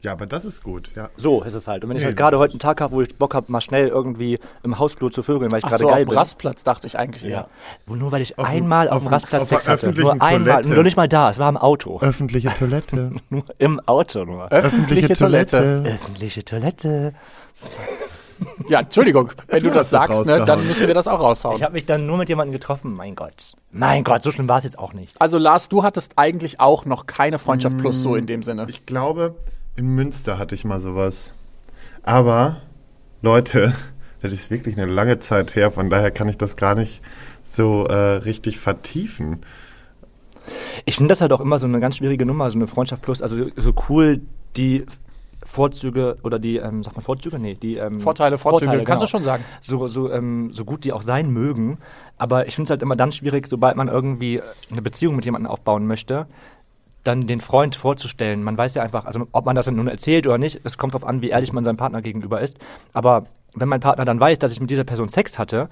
Ja, 0.02 0.12
aber 0.12 0.25
das 0.26 0.47
ist 0.47 0.62
gut, 0.62 0.93
ja. 0.97 1.11
So 1.19 1.43
ist 1.43 1.52
es 1.52 1.69
halt. 1.69 1.85
Und 1.85 1.91
wenn 1.91 1.97
ich 1.99 2.02
Nee, 2.02 2.06
halt 2.08 2.17
gerade 2.17 2.38
heute 2.38 2.52
einen 2.55 2.58
Tag 2.61 2.81
habe, 2.81 2.94
wo 2.94 3.02
ich 3.02 3.14
Bock 3.17 3.35
habe, 3.35 3.52
mal 3.52 3.61
schnell 3.61 3.88
irgendwie 3.88 4.38
im 4.62 4.79
Hausflur 4.79 5.12
zu 5.12 5.23
vögeln, 5.23 5.50
weil 5.52 5.58
ich 5.58 5.64
gerade 5.64 5.76
so, 5.79 5.87
auf 5.88 5.93
geil 5.93 6.05
dem 6.05 6.08
bin. 6.08 6.19
Rastplatz 6.19 6.64
dachte 6.64 6.87
ich 6.87 6.99
eigentlich 6.99 7.25
eher. 7.25 7.49
Ja. 7.87 7.94
Nur 7.94 8.11
weil 8.11 8.23
ich 8.23 8.38
Auf 8.38 8.49
dem- 8.49 8.56
einmal 8.64 8.88
auf, 8.88 8.94
auf 8.94 9.02
dem 9.02 9.08
dem- 9.08 9.12
Rastplatz 9.12 9.43
auf 9.43 9.49
Sex 9.49 9.69
hatte. 9.69 9.87
Nur 9.87 9.93
öffentlichen 9.93 10.20
einmal. 10.23 10.41
Toilette. 10.55 10.70
Nur 10.75 10.82
nicht 10.85 10.97
mal 10.97 11.08
da. 11.08 11.29
Es 11.31 11.38
war 11.38 11.49
im 11.50 11.56
Auto. 11.58 11.99
Öffentliche 12.00 12.49
Toilette. 12.55 13.12
nur 13.29 13.44
im 13.58 13.79
Auto 13.87 14.25
nur. 14.25 14.50
Öffentliche 14.50 15.14
Toilette. 15.14 15.82
Öffentliche 15.87 16.44
Toilette. 16.47 17.12
Ja, 18.69 18.81
Entschuldigung, 18.81 19.32
wenn 19.49 19.62
du, 19.62 19.69
Du 19.69 19.75
das 19.75 19.91
sagst, 19.91 20.25
ne, 20.25 20.43
dann 20.47 20.67
müssen 20.67 20.87
wir 20.87 20.94
das 20.94 21.06
auch 21.06 21.20
raushauen. 21.20 21.56
Ich 21.56 21.62
habe 21.62 21.75
mich 21.75 21.85
dann 21.85 22.06
nur 22.06 22.17
mit 22.17 22.31
jemandem 22.31 22.52
getroffen. 22.55 22.94
Mein 22.94 23.14
Gott. 23.14 23.52
Mein 23.70 24.02
Gott, 24.02 24.23
so 24.23 24.31
schlimm 24.31 24.49
war 24.49 24.56
es 24.58 24.64
jetzt 24.64 24.79
auch 24.79 24.94
nicht. 24.94 25.14
also 25.20 25.37
Lars, 25.37 25.69
du 25.69 25.82
hattest 25.82 26.12
eigentlich 26.17 26.58
auch 26.58 26.87
noch 26.87 27.05
keine 27.06 27.38
Freundschaft 27.38 27.76
plus 27.76 28.02
so 28.02 28.17
in 28.17 28.25
dem 28.25 28.43
Sinne. 28.43 28.64
Ich 28.70 28.87
glaube, 28.87 29.35
in 29.80 29.94
Münster 29.94 30.38
hatte 30.38 30.54
ich 30.54 30.64
mal 30.64 30.78
sowas. 30.78 31.32
Aber, 32.02 32.60
Leute, 33.22 33.74
das 34.22 34.32
ist 34.32 34.50
wirklich 34.50 34.78
eine 34.78 34.90
lange 34.90 35.18
Zeit 35.18 35.56
her, 35.56 35.70
von 35.70 35.88
daher 35.88 36.10
kann 36.10 36.28
ich 36.28 36.36
das 36.38 36.56
gar 36.56 36.74
nicht 36.74 37.02
so 37.42 37.86
äh, 37.86 37.94
richtig 37.94 38.58
vertiefen. 38.58 39.40
Ich 40.84 40.96
finde 40.96 41.08
das 41.08 41.22
halt 41.22 41.32
auch 41.32 41.40
immer 41.40 41.58
so 41.58 41.66
eine 41.66 41.80
ganz 41.80 41.96
schwierige 41.96 42.26
Nummer, 42.26 42.50
so 42.50 42.58
eine 42.58 42.66
Freundschaft 42.66 43.02
plus. 43.02 43.22
Also 43.22 43.46
so 43.56 43.72
cool 43.88 44.20
die 44.56 44.84
Vorzüge 45.46 46.16
oder 46.22 46.38
die, 46.38 46.58
ähm, 46.58 46.82
sagt 46.82 46.96
man 46.96 47.02
Vorzüge? 47.02 47.38
Nee, 47.38 47.54
die 47.54 47.76
ähm, 47.76 48.00
Vorteile, 48.00 48.36
Vorzüge, 48.36 48.70
kannst 48.70 48.86
genau. 48.86 49.00
du 49.00 49.06
schon 49.06 49.24
sagen. 49.24 49.44
So, 49.62 49.88
so, 49.88 50.12
ähm, 50.12 50.50
so 50.52 50.66
gut 50.66 50.84
die 50.84 50.92
auch 50.92 51.02
sein 51.02 51.30
mögen. 51.30 51.78
Aber 52.18 52.46
ich 52.46 52.54
finde 52.54 52.66
es 52.66 52.70
halt 52.70 52.82
immer 52.82 52.96
dann 52.96 53.12
schwierig, 53.12 53.46
sobald 53.46 53.76
man 53.76 53.88
irgendwie 53.88 54.42
eine 54.70 54.82
Beziehung 54.82 55.16
mit 55.16 55.24
jemandem 55.24 55.50
aufbauen 55.50 55.86
möchte, 55.86 56.26
dann 57.05 57.26
den 57.26 57.41
Freund 57.41 57.76
vorzustellen. 57.76 58.43
Man 58.43 58.56
weiß 58.58 58.75
ja 58.75 58.82
einfach, 58.82 59.06
also 59.06 59.26
ob 59.32 59.47
man 59.47 59.56
das 59.56 59.67
dann 59.67 59.76
nun 59.76 59.88
erzählt 59.88 60.26
oder 60.26 60.38
nicht, 60.38 60.61
es 60.64 60.79
kommt 60.79 60.94
darauf 60.94 61.08
an, 61.08 61.23
wie 61.23 61.31
ehrlich 61.31 61.52
man 61.52 61.64
seinem 61.64 61.76
Partner 61.76 62.02
gegenüber 62.02 62.41
ist. 62.41 62.58
Aber 62.93 63.25
wenn 63.55 63.69
mein 63.69 63.81
Partner 63.81 64.05
dann 64.05 64.20
weiß, 64.20 64.38
dass 64.38 64.52
ich 64.52 64.61
mit 64.61 64.70
dieser 64.70 64.85
Person 64.85 65.08
Sex 65.08 65.38
hatte, 65.38 65.69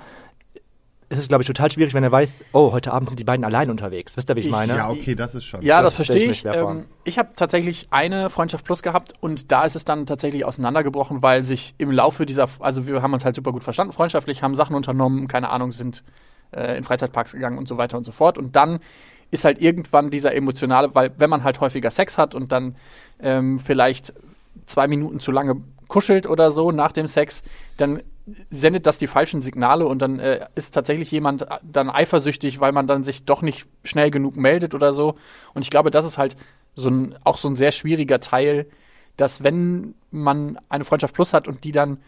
ist 1.10 1.18
es, 1.18 1.28
glaube 1.28 1.42
ich, 1.42 1.46
total 1.46 1.70
schwierig, 1.70 1.94
wenn 1.94 2.04
er 2.04 2.12
weiß, 2.12 2.44
oh, 2.52 2.72
heute 2.72 2.92
Abend 2.92 3.08
sind 3.08 3.18
die 3.18 3.24
beiden 3.24 3.42
allein 3.44 3.70
unterwegs. 3.70 4.16
Wisst 4.16 4.28
ihr, 4.28 4.36
wie 4.36 4.40
ich 4.40 4.50
meine? 4.50 4.76
Ja, 4.76 4.90
okay, 4.90 5.14
das 5.14 5.34
ist 5.34 5.46
schon. 5.46 5.62
Ja, 5.62 5.80
Das 5.80 5.94
das, 5.96 6.00
ich 6.00 6.06
verstehe 6.06 6.30
ich. 6.30 6.38
schwer 6.40 6.54
vor. 6.54 6.70
Ähm, 6.72 6.84
ich 7.04 7.18
habe 7.18 7.30
tatsächlich 7.34 7.88
eine 7.90 8.28
Freundschaft 8.28 8.64
plus 8.64 8.82
gehabt 8.82 9.14
und 9.20 9.50
da 9.50 9.64
ist 9.64 9.74
es 9.74 9.86
dann 9.86 10.04
tatsächlich 10.04 10.44
auseinandergebrochen, 10.44 11.22
weil 11.22 11.44
sich 11.44 11.74
im 11.78 11.90
Laufe 11.90 12.26
dieser, 12.26 12.46
also 12.60 12.86
wir 12.86 13.00
haben 13.00 13.14
uns 13.14 13.24
halt 13.24 13.36
super 13.36 13.52
gut 13.52 13.64
verstanden, 13.64 13.92
freundschaftlich, 13.94 14.42
haben 14.42 14.54
Sachen 14.54 14.76
unternommen, 14.76 15.28
keine 15.28 15.48
Ahnung, 15.48 15.72
sind 15.72 16.04
äh, 16.54 16.76
in 16.76 16.84
Freizeitparks 16.84 17.32
gegangen 17.32 17.56
und 17.56 17.68
so 17.68 17.78
weiter 17.78 17.96
und 17.96 18.04
so 18.04 18.12
fort. 18.12 18.36
Und 18.36 18.54
dann 18.54 18.80
ist 19.30 19.44
halt 19.44 19.60
irgendwann 19.60 20.10
dieser 20.10 20.34
emotionale, 20.34 20.94
weil 20.94 21.12
wenn 21.18 21.30
man 21.30 21.44
halt 21.44 21.60
häufiger 21.60 21.90
Sex 21.90 22.18
hat 22.18 22.34
und 22.34 22.52
dann 22.52 22.76
ähm, 23.20 23.58
vielleicht 23.58 24.14
zwei 24.66 24.88
Minuten 24.88 25.20
zu 25.20 25.32
lange 25.32 25.56
kuschelt 25.86 26.26
oder 26.26 26.50
so 26.50 26.70
nach 26.72 26.92
dem 26.92 27.06
Sex, 27.06 27.42
dann 27.76 28.02
sendet 28.50 28.86
das 28.86 28.98
die 28.98 29.06
falschen 29.06 29.40
Signale 29.40 29.86
und 29.86 30.00
dann 30.00 30.18
äh, 30.18 30.46
ist 30.54 30.74
tatsächlich 30.74 31.10
jemand 31.10 31.46
dann 31.62 31.90
eifersüchtig, 31.90 32.60
weil 32.60 32.72
man 32.72 32.86
dann 32.86 33.04
sich 33.04 33.24
doch 33.24 33.42
nicht 33.42 33.66
schnell 33.84 34.10
genug 34.10 34.36
meldet 34.36 34.74
oder 34.74 34.92
so. 34.92 35.14
Und 35.54 35.62
ich 35.62 35.70
glaube, 35.70 35.90
das 35.90 36.04
ist 36.04 36.18
halt 36.18 36.36
so 36.74 36.90
ein, 36.90 37.14
auch 37.24 37.38
so 37.38 37.48
ein 37.48 37.54
sehr 37.54 37.72
schwieriger 37.72 38.20
Teil, 38.20 38.66
dass 39.16 39.42
wenn 39.42 39.94
man 40.10 40.58
eine 40.68 40.84
Freundschaft 40.84 41.14
plus 41.14 41.32
hat 41.32 41.48
und 41.48 41.64
die 41.64 41.72
dann 41.72 41.98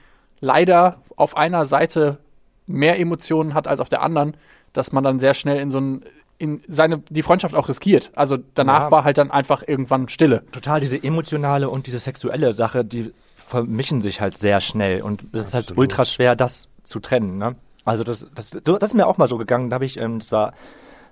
leider 0.41 1.03
auf 1.17 1.37
einer 1.37 1.65
Seite 1.67 2.19
mehr 2.67 2.99
Emotionen 2.99 3.55
hat 3.55 3.67
als 3.67 3.81
auf 3.81 3.89
der 3.89 4.03
anderen, 4.03 4.37
dass 4.73 4.93
man 4.93 5.03
dann 5.03 5.19
sehr 5.19 5.35
schnell 5.35 5.59
in 5.59 5.71
so 5.71 5.81
ein 5.81 6.05
in 6.41 6.63
seine 6.69 6.99
die 7.11 7.23
Freundschaft 7.23 7.55
auch 7.55 7.69
riskiert. 7.69 8.11
Also 8.15 8.39
danach 8.55 8.85
Ja. 8.85 8.91
war 8.91 9.05
halt 9.05 9.19
dann 9.19 9.31
einfach 9.31 9.63
irgendwann 9.67 10.09
Stille. 10.09 10.43
total 10.53 10.81
diese 10.81 11.03
emotionale 11.03 11.69
und 11.69 11.87
diese 11.87 11.99
sexuelle 11.99 12.53
Sache, 12.53 12.85
die 12.85 13.13
vermischen 13.37 14.01
sich 14.01 14.21
halt 14.21 14.37
sehr 14.39 14.61
schnell 14.61 15.03
und 15.03 15.25
es 15.33 15.47
ist 15.47 15.55
halt 15.55 15.77
ultra 15.77 16.05
schwer, 16.05 16.35
das 16.37 16.69
zu 16.85 16.99
trennen. 17.01 17.39
Ne? 17.39 17.57
Also 17.85 18.05
das, 18.05 18.27
das, 18.35 18.51
das 18.51 18.79
ist 18.83 18.95
mir 18.95 19.07
auch 19.07 19.19
mal 19.19 19.29
so 19.29 19.37
gegangen. 19.39 19.71
Da 19.71 19.75
habe 19.75 19.85
ich, 19.85 19.97
ähm, 19.99 20.19
das 20.19 20.33
war 20.33 20.55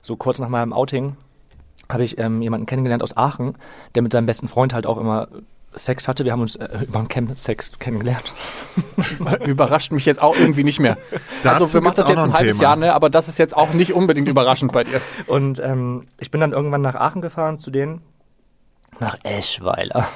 so 0.02 0.16
kurz 0.16 0.38
nach 0.38 0.48
meinem 0.48 0.72
Outing, 0.72 1.16
habe 1.90 2.04
ich 2.04 2.18
ähm, 2.18 2.40
jemanden 2.42 2.66
kennengelernt 2.66 3.02
aus 3.02 3.16
Aachen, 3.16 3.56
der 3.94 4.02
mit 4.02 4.12
seinem 4.12 4.26
besten 4.26 4.48
Freund 4.48 4.72
halt 4.74 4.86
auch 4.86 4.98
immer 4.98 5.28
Sex 5.78 6.08
hatte. 6.08 6.24
Wir 6.24 6.32
haben 6.32 6.40
uns 6.40 6.56
äh, 6.56 6.68
über 6.86 6.98
einen 6.98 7.08
Camp 7.08 7.38
Sex 7.38 7.78
kennengelernt. 7.78 8.34
Überrascht 9.44 9.92
mich 9.92 10.04
jetzt 10.04 10.20
auch 10.20 10.36
irgendwie 10.36 10.64
nicht 10.64 10.80
mehr. 10.80 10.98
Dazu 11.42 11.62
also 11.62 11.74
wir 11.74 11.80
machen 11.82 11.96
das 11.96 12.08
jetzt 12.08 12.16
noch 12.16 12.24
ein 12.24 12.30
ein 12.30 12.36
halbes 12.36 12.58
Thema. 12.58 12.68
Jahr, 12.68 12.76
ne? 12.76 12.94
aber 12.94 13.10
das 13.10 13.28
ist 13.28 13.38
jetzt 13.38 13.56
auch 13.56 13.72
nicht 13.72 13.94
unbedingt 13.94 14.28
überraschend 14.28 14.72
bei 14.72 14.84
dir. 14.84 15.00
Und 15.26 15.60
ähm, 15.60 16.06
ich 16.18 16.30
bin 16.30 16.40
dann 16.40 16.52
irgendwann 16.52 16.82
nach 16.82 16.94
Aachen 16.94 17.22
gefahren 17.22 17.58
zu 17.58 17.70
denen. 17.70 18.02
Nach 19.00 19.16
Eschweiler. 19.22 20.08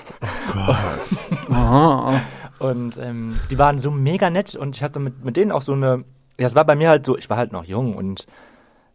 Und 2.58 2.96
ähm, 2.98 3.38
die 3.50 3.58
waren 3.58 3.80
so 3.80 3.90
mega 3.90 4.30
nett 4.30 4.54
und 4.54 4.76
ich 4.76 4.84
hatte 4.84 5.00
mit, 5.00 5.24
mit 5.24 5.36
denen 5.36 5.50
auch 5.50 5.62
so 5.62 5.72
eine. 5.72 6.04
Ja, 6.38 6.46
es 6.46 6.54
war 6.54 6.64
bei 6.64 6.76
mir 6.76 6.88
halt 6.90 7.04
so, 7.04 7.18
ich 7.18 7.28
war 7.28 7.36
halt 7.36 7.50
noch 7.50 7.64
jung 7.64 7.96
und 7.96 8.26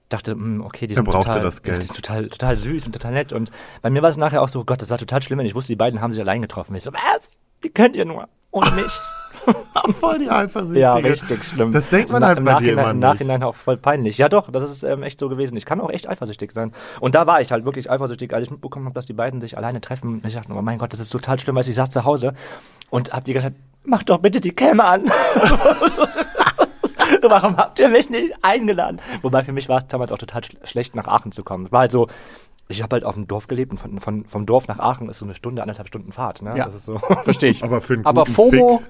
dachte, 0.09 0.31
hm, 0.31 0.61
okay, 0.63 0.87
die 0.87 0.95
sind, 0.95 1.05
total, 1.05 1.41
das 1.41 1.61
Geld. 1.63 1.81
die 1.81 1.85
sind 1.85 1.95
total, 1.95 2.29
total 2.29 2.57
süß 2.57 2.85
und 2.85 2.91
total 2.93 3.11
nett. 3.13 3.33
Und 3.33 3.51
bei 3.81 3.89
mir 3.89 4.01
war 4.01 4.09
es 4.09 4.17
nachher 4.17 4.41
auch 4.41 4.49
so, 4.49 4.63
Gott, 4.65 4.81
das 4.81 4.89
war 4.89 4.97
total 4.97 5.21
schlimm, 5.21 5.39
wenn 5.39 5.45
ich 5.45 5.55
wusste, 5.55 5.71
die 5.73 5.75
beiden 5.75 6.01
haben 6.01 6.13
sich 6.13 6.21
allein 6.21 6.41
getroffen. 6.41 6.75
Ich 6.75 6.83
so, 6.83 6.91
was? 6.93 7.39
Wie 7.61 7.69
könnt 7.69 7.95
ihr 7.95 8.05
nur? 8.05 8.27
Ohne 8.51 8.71
mich? 8.71 8.99
voll 9.99 10.19
die 10.19 10.29
Eifersüchtige. 10.29 10.79
ja, 10.79 10.95
richtig 10.95 11.43
schlimm. 11.43 11.71
Das 11.71 11.89
denkt 11.89 12.11
man 12.11 12.21
Na- 12.21 12.27
halt 12.29 12.37
im 12.39 12.45
bei 12.45 12.51
dir 12.53 12.75
Nachhinein, 12.75 12.79
immer 12.79 12.91
Im. 12.91 12.99
Nachhinein 12.99 13.43
auch 13.43 13.55
voll 13.55 13.77
peinlich. 13.77 14.17
Ja 14.17 14.29
doch, 14.29 14.49
das 14.51 14.63
ist 14.63 14.83
ähm, 14.83 15.03
echt 15.03 15.19
so 15.19 15.29
gewesen. 15.29 15.55
Ich 15.57 15.65
kann 15.65 15.79
auch 15.79 15.89
echt 15.89 16.07
eifersüchtig 16.09 16.51
sein. 16.51 16.73
Und 16.99 17.15
da 17.15 17.27
war 17.27 17.39
ich 17.41 17.51
halt 17.51 17.63
wirklich 17.65 17.89
eifersüchtig, 17.89 18.33
als 18.33 18.43
ich 18.47 18.51
mitbekommen 18.51 18.85
habe, 18.85 18.95
dass 18.95 19.05
die 19.05 19.13
beiden 19.13 19.39
sich 19.41 19.57
alleine 19.57 19.79
treffen. 19.81 20.15
Und 20.21 20.25
ich 20.25 20.33
dachte, 20.33 20.51
oh 20.53 20.61
mein 20.61 20.77
Gott, 20.77 20.91
das 20.93 20.99
ist 20.99 21.09
total 21.09 21.39
schlimm, 21.39 21.55
weil 21.55 21.67
ich 21.67 21.75
saß 21.75 21.91
zu 21.91 22.03
Hause 22.03 22.33
und 22.89 23.13
hab 23.13 23.25
die 23.25 23.33
gesagt, 23.33 23.55
mach 23.83 24.03
doch 24.03 24.19
bitte 24.19 24.41
die 24.41 24.51
Cam 24.51 24.79
an. 24.79 25.03
Warum 27.29 27.57
habt 27.57 27.79
ihr 27.79 27.89
mich 27.89 28.09
nicht 28.09 28.33
eingeladen? 28.41 28.99
Wobei 29.21 29.43
für 29.43 29.51
mich 29.51 29.69
war 29.69 29.77
es 29.77 29.87
damals 29.87 30.11
auch 30.11 30.17
total 30.17 30.43
sch 30.43 30.55
schlecht, 30.63 30.95
nach 30.95 31.07
Aachen 31.07 31.31
zu 31.31 31.43
kommen. 31.43 31.71
War 31.71 31.81
halt 31.81 31.91
so, 31.91 32.07
ich 32.69 32.81
habe 32.83 32.95
halt 32.95 33.03
auf 33.03 33.15
dem 33.15 33.27
Dorf 33.27 33.47
gelebt 33.47 33.71
und 33.71 33.77
von, 33.77 33.99
von, 33.99 34.25
vom 34.25 34.45
Dorf 34.45 34.67
nach 34.67 34.79
Aachen 34.79 35.09
ist 35.09 35.19
so 35.19 35.25
eine 35.25 35.35
Stunde, 35.35 35.61
anderthalb 35.61 35.87
Stunden 35.87 36.11
Fahrt. 36.11 36.41
Ne? 36.41 36.57
Ja. 36.57 36.65
Das 36.65 36.75
ist 36.75 36.85
so. 36.85 36.97
Verstehe 37.23 37.51
ich. 37.51 37.63
Aber 37.63 37.81
für 37.81 37.93
einen 37.93 38.05
Aber 38.05 38.23
guten 38.23 38.33
FOMO, 38.33 38.77
Fick. 38.79 38.87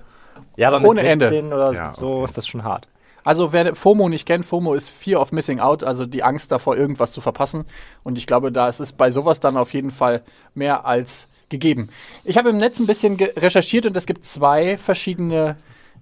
Ja, 0.56 0.68
aber 0.70 0.80
mit 0.80 0.90
Ohne 0.90 1.02
Ende. 1.02 1.30
16 1.30 1.54
oder 1.54 1.72
Ja, 1.74 1.94
so 1.94 2.10
okay. 2.10 2.24
ist 2.26 2.38
das 2.38 2.48
schon 2.48 2.64
hart. 2.64 2.88
also 3.24 3.54
wer 3.54 3.76
FOMO 3.76 4.08
nicht 4.10 4.26
kennt, 4.26 4.46
FOMO 4.46 4.74
ist 4.74 4.90
Fear 4.90 5.20
of 5.22 5.32
Missing 5.32 5.60
Out, 5.60 5.84
also 5.84 6.06
die 6.06 6.24
Angst 6.24 6.52
davor, 6.52 6.78
irgendwas 6.78 7.12
zu 7.12 7.22
verpassen. 7.22 7.66
Und 8.04 8.18
ich 8.18 8.28
glaube, 8.28 8.52
da 8.52 8.68
ist 8.68 8.80
es 8.80 8.94
bei 8.94 9.12
sowas 9.12 9.40
dann 9.40 9.58
auf 9.58 9.74
jeden 9.74 9.92
Fall 9.92 10.22
mehr 10.54 10.86
als 10.86 11.28
gegeben. 11.50 11.90
Ich 12.24 12.38
habe 12.38 12.50
im 12.50 12.58
Netz 12.58 12.80
ein 12.80 12.88
bisschen 12.88 13.16
recherchiert 13.16 13.86
und 13.86 13.96
es 13.98 14.06
gibt 14.06 14.26
zwei 14.26 14.78
verschiedene, 14.78 15.56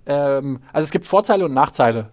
ähm, 0.05 0.59
also 0.73 0.85
es 0.85 0.91
gibt 0.91 1.05
Vorteile 1.05 1.45
und 1.45 1.53
Nachteile, 1.53 2.09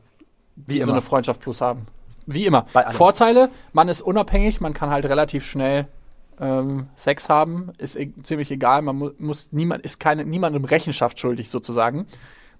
Wie 0.57 0.75
die 0.75 0.79
so 0.81 0.85
immer. 0.85 0.93
eine 0.93 1.03
Freundschaft 1.03 1.41
plus 1.41 1.61
haben. 1.61 1.87
Wie 2.27 2.47
immer. 2.47 2.67
Vorteile, 2.91 3.51
man 3.73 3.89
ist 3.89 4.01
unabhängig, 4.01 4.61
man 4.61 4.75
kann 4.75 4.91
halt 4.91 5.05
relativ 5.07 5.45
schnell 5.45 5.89
ähm, 6.41 6.89
Sex 6.97 7.29
haben, 7.29 7.73
ist 7.79 7.97
e 7.97 8.13
ziemlich 8.23 8.51
egal, 8.51 8.83
man 8.83 8.97
mu 8.97 9.11
muss 9.19 9.49
niemand, 9.51 9.85
ist 9.85 9.99
keine, 9.99 10.25
niemandem 10.25 10.65
Rechenschaft 10.65 11.19
schuldig 11.19 11.51
sozusagen. 11.51 12.07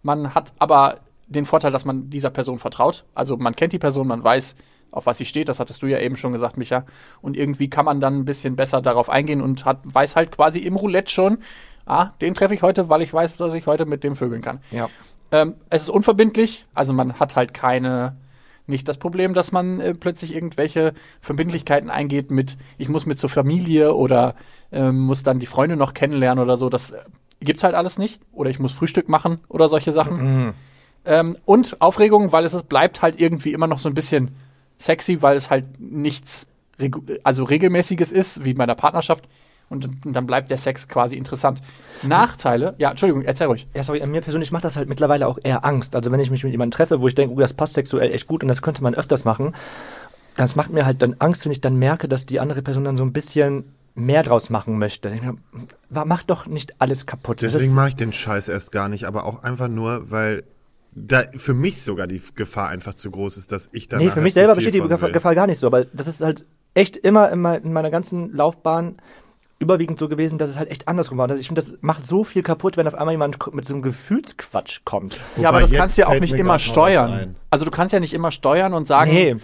Man 0.03 0.35
hat 0.35 0.53
aber 0.59 0.99
den 1.27 1.47
Vorteil, 1.47 1.73
dass 1.73 1.85
man 1.85 2.11
dieser 2.11 2.31
Person 2.31 2.59
vertraut. 2.59 3.05
Also 3.15 3.37
man 3.37 3.57
kennt 3.57 3.73
die 3.73 3.79
Person, 3.79 4.07
man 4.07 4.23
weiß, 4.23 4.55
auf 4.91 5.07
was 5.07 5.19
sie 5.19 5.25
steht. 5.25 5.49
Das 5.49 5.59
hattest 5.59 5.83
du 5.83 5.87
ja 5.87 5.99
eben 5.99 6.17
schon 6.17 6.33
gesagt, 6.33 6.57
Micha. 6.57 6.85
Und 7.21 7.37
irgendwie 7.37 7.71
kann 7.71 7.85
man 7.85 8.01
dann 8.01 8.19
ein 8.19 8.25
bisschen 8.25 8.57
besser 8.57 8.83
darauf 8.83 9.09
eingehen 9.09 9.41
und 9.41 9.65
hat, 9.65 9.79
weiß 9.83 10.17
halt 10.17 10.33
quasi 10.33 10.59
im 10.61 10.77
Roulette 10.77 11.11
schon, 11.11 11.39
ah, 11.87 12.11
den 12.21 12.35
treffe 12.35 12.55
ich 12.55 12.63
heute, 12.63 12.89
weil 12.89 13.03
ich 13.03 13.13
weiß, 13.13 13.37
dass 13.37 13.55
ich 13.55 13.67
heute 13.67 13.87
mit 13.87 14.05
dem 14.05 14.17
vögeln 14.17 14.43
kann. 14.43 14.61
Ja. 14.71 14.89
Ähm, 15.33 15.55
es 15.71 15.83
ist 15.83 15.89
unverbindlich, 15.91 16.67
also 16.75 16.93
man 16.93 17.15
hat 17.15 17.35
halt 17.37 17.55
keine, 17.55 18.17
nicht 18.67 18.87
das 18.89 18.99
Problem, 18.99 19.33
dass 19.35 19.51
man 19.51 19.81
äh, 19.81 19.95
plötzlich 19.95 20.35
irgendwelche 20.35 20.93
Verbindlichkeiten 21.21 21.91
eingeht 21.91 22.31
mit, 22.31 22.57
ich 22.79 22.89
muss 22.89 23.07
mit 23.07 23.19
zur 23.19 23.31
Familie 23.31 23.95
oder 23.95 24.35
ähm, 24.71 25.01
muss 25.01 25.23
dann 25.23 25.39
die 25.39 25.47
Freunde 25.47 25.77
noch 25.77 25.95
kennenlernen 25.95 26.45
oder 26.45 26.57
so. 26.57 26.69
Das 26.69 26.91
äh, 26.93 26.99
gibt's 27.41 27.65
halt 27.65 27.75
alles 27.75 27.99
nicht. 27.99 28.21
Oder 28.31 28.51
ich 28.51 28.61
muss 28.61 28.73
Frühstück 28.73 29.09
machen 29.09 29.41
oder 29.49 29.69
solche 29.69 29.91
Sachen. 29.91 30.55
Ähm, 31.05 31.37
und 31.45 31.81
Aufregung, 31.81 32.31
weil 32.31 32.45
es 32.45 32.55
ist, 32.55 32.69
bleibt 32.69 33.03
halt 33.03 33.19
irgendwie 33.19 33.53
immer 33.53 33.67
noch 33.67 33.81
so 33.81 33.89
ein 33.89 33.95
bisschen 33.95 34.31
sexy, 34.79 35.23
weil 35.23 35.37
es 35.37 35.51
halt 35.51 35.81
nichts 35.81 36.47
regu- 36.79 37.19
also 37.25 37.45
regelmäßiges 37.45 38.13
ist, 38.13 38.45
wie 38.45 38.55
bei 38.55 38.63
einer 38.65 38.77
Partnerschaft. 38.77 39.25
Und 39.73 39.89
dann 40.05 40.27
bleibt 40.27 40.51
der 40.51 40.59
Sex 40.59 40.87
quasi 40.87 41.17
interessant. 41.17 41.63
Nachteile, 42.03 42.75
ja, 42.79 42.91
Entschuldigung, 42.91 43.23
erzähl 43.23 43.47
ruhig. 43.47 43.67
Ja, 43.75 43.83
sorry, 43.83 44.07
mir 44.07 44.21
persönlich 44.21 44.53
macht 44.53 44.65
das 44.65 44.77
halt 44.77 44.89
mittlerweile 44.89 45.27
auch 45.27 45.39
eher 45.43 45.65
Angst. 45.65 45.97
Also 45.97 46.13
wenn 46.13 46.21
ich 46.21 46.31
mich 46.31 46.45
mit 46.45 46.53
jemandem 46.53 46.77
treffe, 46.77 47.01
wo 47.01 47.09
ich 47.09 47.15
denke, 47.15 47.35
oh, 47.35 47.41
das 47.41 47.55
passt 47.55 47.75
sexuell 47.75 48.13
echt 48.13 48.27
gut 48.27 48.43
und 48.43 48.49
das 48.49 48.63
könnte 48.63 48.83
man 48.83 48.95
öfters 48.95 49.25
machen, 49.25 49.55
das 50.37 50.57
macht 50.57 50.71
mir 50.71 50.87
halt 50.87 51.03
dann 51.03 51.17
Angst, 51.19 51.45
wenn 51.45 51.53
ich 51.53 51.61
dann 51.61 51.77
merke, 51.77 52.09
dass 52.09 52.27
die 52.27 52.41
andere 52.41 52.63
Person 52.63 52.85
dann 52.85 52.97
so 52.97 53.05
ein 53.05 53.13
bisschen 53.13 53.65
mehr 53.95 54.23
draus 54.23 54.51
machen 54.51 54.79
möchte. 54.79 55.13
Mach 55.91 56.23
doch 56.23 56.47
nicht 56.47 56.81
alles 56.81 57.07
kaputt. 57.07 57.43
Deswegen 57.43 57.75
mache 57.75 57.89
ich 57.89 57.97
den 57.97 58.13
Scheiß 58.13 58.49
erst 58.49 58.73
gar 58.73 58.89
nicht, 58.89 59.05
aber 59.05 59.27
auch 59.27 59.43
einfach 59.43 59.69
nur, 59.69 60.11
weil 60.11 60.45
da 60.95 61.25
für 61.37 61.55
mich 61.55 61.83
sogar 61.83 62.07
die 62.07 62.23
Gefahr 62.35 62.69
einfach 62.69 62.95
zu 62.95 63.11
groß 63.11 63.37
ist, 63.37 63.53
dass 63.53 63.69
ich 63.73 63.89
da 63.89 63.97
nee, 63.99 64.11
für 64.11 64.21
mich 64.21 64.35
zu 64.35 64.41
selber 64.41 64.55
besteht 64.55 64.75
die 64.75 64.81
Gefahr. 64.81 65.11
Gefahr 65.11 65.35
gar 65.35 65.47
nicht 65.47 65.59
so, 65.59 65.67
aber 65.67 65.85
das 65.87 66.07
ist 66.07 66.21
halt 66.21 66.47
echt 66.75 66.97
immer 66.97 67.31
in 67.31 67.41
meiner 67.41 67.91
ganzen 67.91 68.33
Laufbahn 68.33 68.97
überwiegend 69.63 69.99
so 69.99 70.09
gewesen, 70.09 70.37
dass 70.39 70.51
es 70.51 70.59
halt 70.59 70.71
echt 70.71 70.89
andersrum 70.89 71.17
war. 71.19 71.31
Und 71.31 71.39
Ich 71.39 71.47
finde, 71.47 71.63
das 71.63 71.79
macht 71.81 72.07
so 72.07 72.25
viel 72.25 72.43
kaputt, 72.43 72.77
wenn 72.77 72.87
auf 72.87 72.95
einmal 72.95 73.15
jemand 73.15 73.55
mit 73.55 73.65
so 73.65 73.73
einem 73.73 73.83
Gefühlsquatsch 73.83 74.81
kommt. 74.85 75.19
ja, 75.37 75.49
aber 75.49 75.59
Wobei, 75.59 75.71
das 75.71 75.73
kannst 75.73 75.97
du 75.97 76.03
ja 76.03 76.09
auch 76.09 76.21
nicht 76.21 76.35
immer 76.35 76.59
steuern. 76.59 77.37
Also 77.49 77.65
du 77.65 77.71
kannst 77.71 77.93
ja 77.95 78.01
nicht 78.01 78.13
immer 78.13 78.31
steuern 78.31 78.75
und 78.75 78.87
sagen, 78.87 79.11
Nee, 79.13 79.37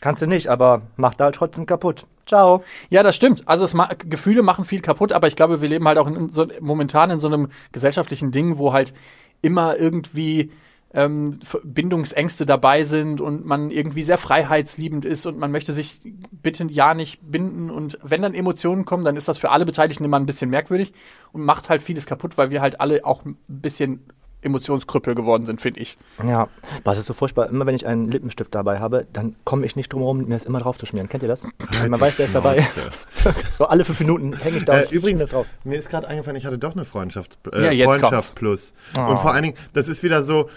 kannst 0.00 0.22
du 0.22 0.26
nicht, 0.26 0.48
aber 0.48 0.82
macht 0.96 1.20
da 1.20 1.24
halt 1.24 1.34
trotzdem 1.34 1.66
kaputt. 1.66 2.06
Ciao. 2.26 2.62
Ja, 2.90 3.02
das 3.02 3.16
stimmt. 3.16 3.42
Also 3.46 3.64
es 3.64 3.74
ma 3.74 3.88
Gefühle 3.98 4.42
machen 4.42 4.64
viel 4.64 4.80
kaputt, 4.80 5.12
aber 5.12 5.26
ich 5.26 5.36
glaube, 5.36 5.60
wir 5.60 5.68
leben 5.68 5.86
halt 5.86 5.98
auch 5.98 6.06
in 6.06 6.28
so, 6.28 6.46
momentan 6.60 7.10
in 7.10 7.20
so 7.20 7.26
einem 7.26 7.48
gesellschaftlichen 7.72 8.30
Ding, 8.30 8.56
wo 8.58 8.72
halt 8.72 8.94
immer 9.42 9.76
irgendwie 9.76 10.52
ähm, 10.92 11.38
Bindungsängste 11.62 12.46
dabei 12.46 12.82
sind 12.84 13.20
und 13.20 13.44
man 13.46 13.70
irgendwie 13.70 14.02
sehr 14.02 14.18
freiheitsliebend 14.18 15.04
ist 15.04 15.24
und 15.26 15.38
man 15.38 15.52
möchte 15.52 15.72
sich 15.72 16.00
bitte 16.42 16.66
ja 16.68 16.94
nicht 16.94 17.20
binden 17.22 17.70
und 17.70 17.98
wenn 18.02 18.22
dann 18.22 18.34
Emotionen 18.34 18.84
kommen, 18.84 19.04
dann 19.04 19.16
ist 19.16 19.28
das 19.28 19.38
für 19.38 19.50
alle 19.50 19.64
Beteiligten 19.64 20.04
immer 20.04 20.18
ein 20.18 20.26
bisschen 20.26 20.50
merkwürdig 20.50 20.92
und 21.32 21.42
macht 21.44 21.68
halt 21.68 21.82
vieles 21.82 22.06
kaputt, 22.06 22.36
weil 22.38 22.50
wir 22.50 22.60
halt 22.60 22.80
alle 22.80 23.04
auch 23.04 23.24
ein 23.24 23.36
bisschen 23.46 24.00
Emotionskrüppel 24.42 25.14
geworden 25.14 25.44
sind, 25.44 25.60
finde 25.60 25.80
ich. 25.80 25.98
Ja, 26.26 26.48
was 26.82 26.96
ist 26.96 27.04
so 27.04 27.12
furchtbar. 27.12 27.50
Immer 27.50 27.66
wenn 27.66 27.74
ich 27.74 27.86
einen 27.86 28.10
Lippenstift 28.10 28.54
dabei 28.54 28.78
habe, 28.80 29.06
dann 29.12 29.36
komme 29.44 29.66
ich 29.66 29.76
nicht 29.76 29.92
drum 29.92 30.00
herum, 30.00 30.24
mir 30.24 30.34
das 30.34 30.46
immer 30.46 30.60
drauf 30.60 30.78
zu 30.78 30.86
schmieren. 30.86 31.10
Kennt 31.10 31.22
ihr 31.22 31.28
das? 31.28 31.42
Wenn 31.82 31.90
man 31.90 32.00
weiß, 32.00 32.16
der 32.16 32.24
ist 32.24 32.34
dabei. 32.34 32.66
so 33.50 33.66
alle 33.66 33.84
fünf 33.84 34.00
Minuten 34.00 34.32
hänge 34.38 34.56
ich 34.56 34.64
da 34.64 34.78
Äh, 34.80 34.84
und 34.86 34.92
übrigens, 34.92 35.26
drauf. 35.26 35.46
mir 35.64 35.78
ist 35.78 35.90
gerade 35.90 36.08
eingefallen, 36.08 36.36
ich 36.36 36.46
hatte 36.46 36.56
doch 36.58 36.72
eine 36.74 36.86
Freundschaft, 36.86 37.38
äh, 37.52 37.66
Ja, 37.66 37.70
jetzt 37.70 37.84
Freundschaft 37.88 38.12
kommt's. 38.12 38.30
plus. 38.30 38.72
Oh. 38.98 39.10
Und 39.10 39.18
vor 39.18 39.32
allen 39.34 39.42
Dingen, 39.42 39.56
das 39.74 39.88
ist 39.88 40.02
wieder 40.02 40.22
so, 40.22 40.48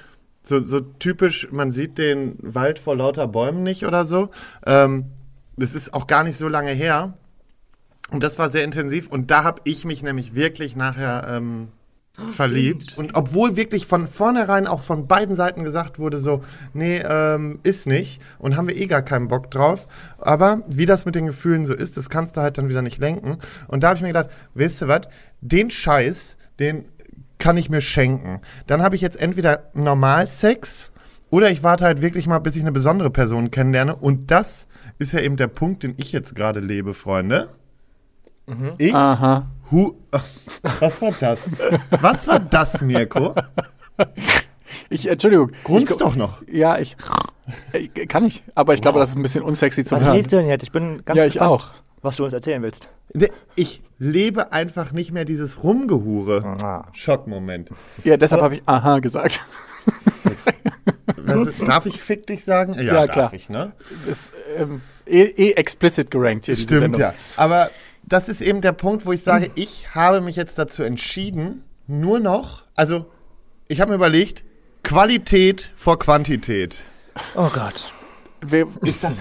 so, 0.44 0.60
so 0.60 0.82
typisch, 0.82 1.48
man 1.52 1.72
sieht 1.72 1.98
den 1.98 2.38
Wald 2.42 2.80
vor 2.80 2.96
lauter 2.96 3.28
Bäumen 3.28 3.64
nicht 3.64 3.86
oder 3.86 4.06
so. 4.06 4.30
Ähm, 4.66 5.06
das 5.58 5.74
ist 5.74 5.94
auch 5.94 6.08
gar 6.08 6.24
nicht 6.24 6.38
so 6.38 6.48
lange 6.48 6.72
her. 6.72 7.14
Und 8.12 8.22
das 8.22 8.38
war 8.38 8.50
sehr 8.50 8.64
intensiv. 8.64 9.08
Und 9.08 9.32
da 9.32 9.44
habe 9.44 9.62
ich 9.64 9.86
mich 9.86 10.04
nämlich 10.04 10.36
wirklich 10.36 10.76
nachher 10.76 11.26
ähm, 11.30 11.70
verliebt. 12.32 12.98
Und 12.98 13.16
obwohl 13.16 13.56
wirklich 13.56 13.88
von 13.88 14.06
vornherein 14.06 14.68
auch 14.68 14.84
von 14.84 15.08
beiden 15.08 15.34
Seiten 15.36 15.64
gesagt 15.64 15.98
wurde, 15.98 16.18
so, 16.18 16.44
nee, 16.74 16.98
ähm, 16.98 17.60
ist 17.64 17.88
nicht. 17.88 18.22
Und 18.38 18.56
haben 18.56 18.68
wir 18.68 18.76
eh 18.76 18.86
gar 18.86 19.02
keinen 19.02 19.30
Bock 19.30 19.50
drauf. 19.50 19.88
Aber 20.20 20.62
wie 20.68 20.86
das 20.86 21.06
mit 21.06 21.16
den 21.16 21.26
Gefühlen 21.26 21.66
so 21.66 21.74
ist, 21.74 21.98
das 21.98 22.10
kannst 22.10 22.38
du 22.38 22.42
halt 22.42 22.58
dann 22.58 22.70
wieder 22.70 22.82
nicht 22.82 23.00
lenken. 23.00 23.38
Und 23.68 23.84
da 23.84 23.90
habe 23.90 23.98
ich 23.98 24.04
mir 24.04 24.10
gedacht, 24.10 24.30
weißt 24.54 24.84
du 24.84 24.88
was, 24.88 25.08
den 25.42 25.70
Scheiß, 25.70 26.38
den 26.60 26.86
kann 27.44 27.58
ich 27.58 27.70
mir 27.70 27.82
schenken. 27.82 28.40
Dann 28.68 28.82
habe 28.82 28.96
ich 28.96 29.02
jetzt 29.02 29.20
entweder 29.20 29.70
Normalsex 29.74 30.94
oder 31.30 31.52
ich 31.52 31.62
warte 31.62 31.84
halt 31.84 32.02
wirklich 32.02 32.26
mal, 32.26 32.40
bis 32.40 32.56
ich 32.56 32.62
eine 32.62 32.72
besondere 32.72 33.10
Person 33.10 33.52
kennenlerne. 33.52 33.98
Und 33.98 34.32
das 34.32 34.66
ist 34.98 35.12
ja 35.12 35.20
eben 35.20 35.36
der 35.36 35.48
Punkt, 35.48 35.84
den 35.84 35.94
ich 35.98 36.14
jetzt 36.14 36.38
gerade 36.38 36.62
lebe, 36.62 36.94
Freunde. 36.94 37.50
Ich 38.78 38.96
Aha. 38.96 39.52
Hu 39.72 39.94
Was 40.80 41.02
war 41.02 41.12
das? 41.20 41.58
Was 41.90 42.30
war 42.30 42.40
das, 42.40 42.82
Mirko? 42.82 43.36
Ich, 44.90 45.10
Entschuldigung. 45.10 45.52
Grunzt 45.66 46.00
doch 46.00 46.16
noch. 46.16 46.42
Ja, 46.50 46.78
ich, 46.80 46.96
ich 47.74 48.08
kann 48.08 48.24
ich, 48.24 48.46
aber 48.56 48.74
ich 48.74 48.82
glaube, 48.82 49.00
das 49.00 49.10
ist 49.10 49.16
ein 49.18 49.22
bisschen 49.22 49.44
unsexy 49.44 49.84
zum 49.84 49.98
Was 49.98 50.06
Hören. 50.06 50.16
lebst 50.16 50.32
du 50.32 50.38
denn 50.38 50.48
jetzt? 50.48 50.64
Ich 50.64 50.72
bin 50.72 51.04
ganz 51.04 51.18
Ja, 51.18 51.26
ich 51.26 51.34
gespannt, 51.34 51.52
auch. 51.52 51.72
Was 52.04 52.18
du 52.18 52.26
uns 52.26 52.34
erzählen 52.34 52.62
willst. 52.62 52.90
Ich 53.56 53.82
lebe 53.98 54.52
einfach 54.52 54.92
nicht 54.92 55.12
mehr 55.12 55.26
dieses 55.26 55.64
Rumgehure. 55.64 56.44
Ah. 56.62 56.88
Schockmoment. 56.94 57.70
Ja, 58.04 58.18
deshalb 58.18 58.42
habe 58.42 58.56
ich 58.56 58.64
aha 58.66 59.00
gesagt. 59.00 59.42
Also, 61.26 61.52
darf 61.66 61.86
ich 61.86 62.02
fick 62.02 62.28
dich 62.28 62.44
sagen? 62.44 62.74
Ja, 62.74 62.82
Ja, 62.82 62.94
darf 63.08 63.12
klar. 63.12 63.34
ich, 63.34 63.50
ne? 63.50 63.72
Ist 64.10 64.34
ähm, 64.58 64.82
eh, 65.06 65.24
eh 65.24 65.52
explicit 65.54 66.12
gerankt 66.12 66.46
hier. 66.46 66.56
Stimmt, 66.56 66.98
ja. 66.98 67.14
Aber 67.38 67.70
das 68.04 68.30
ist 68.30 68.42
eben 68.42 68.62
der 68.62 68.74
Punkt, 68.74 69.06
wo 69.06 69.14
ich 69.14 69.24
sage, 69.24 69.50
ich 69.56 69.96
habe 69.96 70.22
mich 70.22 70.36
jetzt 70.36 70.58
dazu 70.60 70.84
entschieden, 70.84 71.64
nur 71.88 72.20
noch, 72.20 72.64
also 72.76 73.06
ich 73.68 73.80
habe 73.80 73.92
mir 73.92 73.96
überlegt, 73.96 74.44
Qualität 74.84 75.72
vor 75.76 75.98
Quantität. 75.98 76.84
Oh 77.36 77.50
Gott. 77.54 77.86
Wir, 78.46 78.68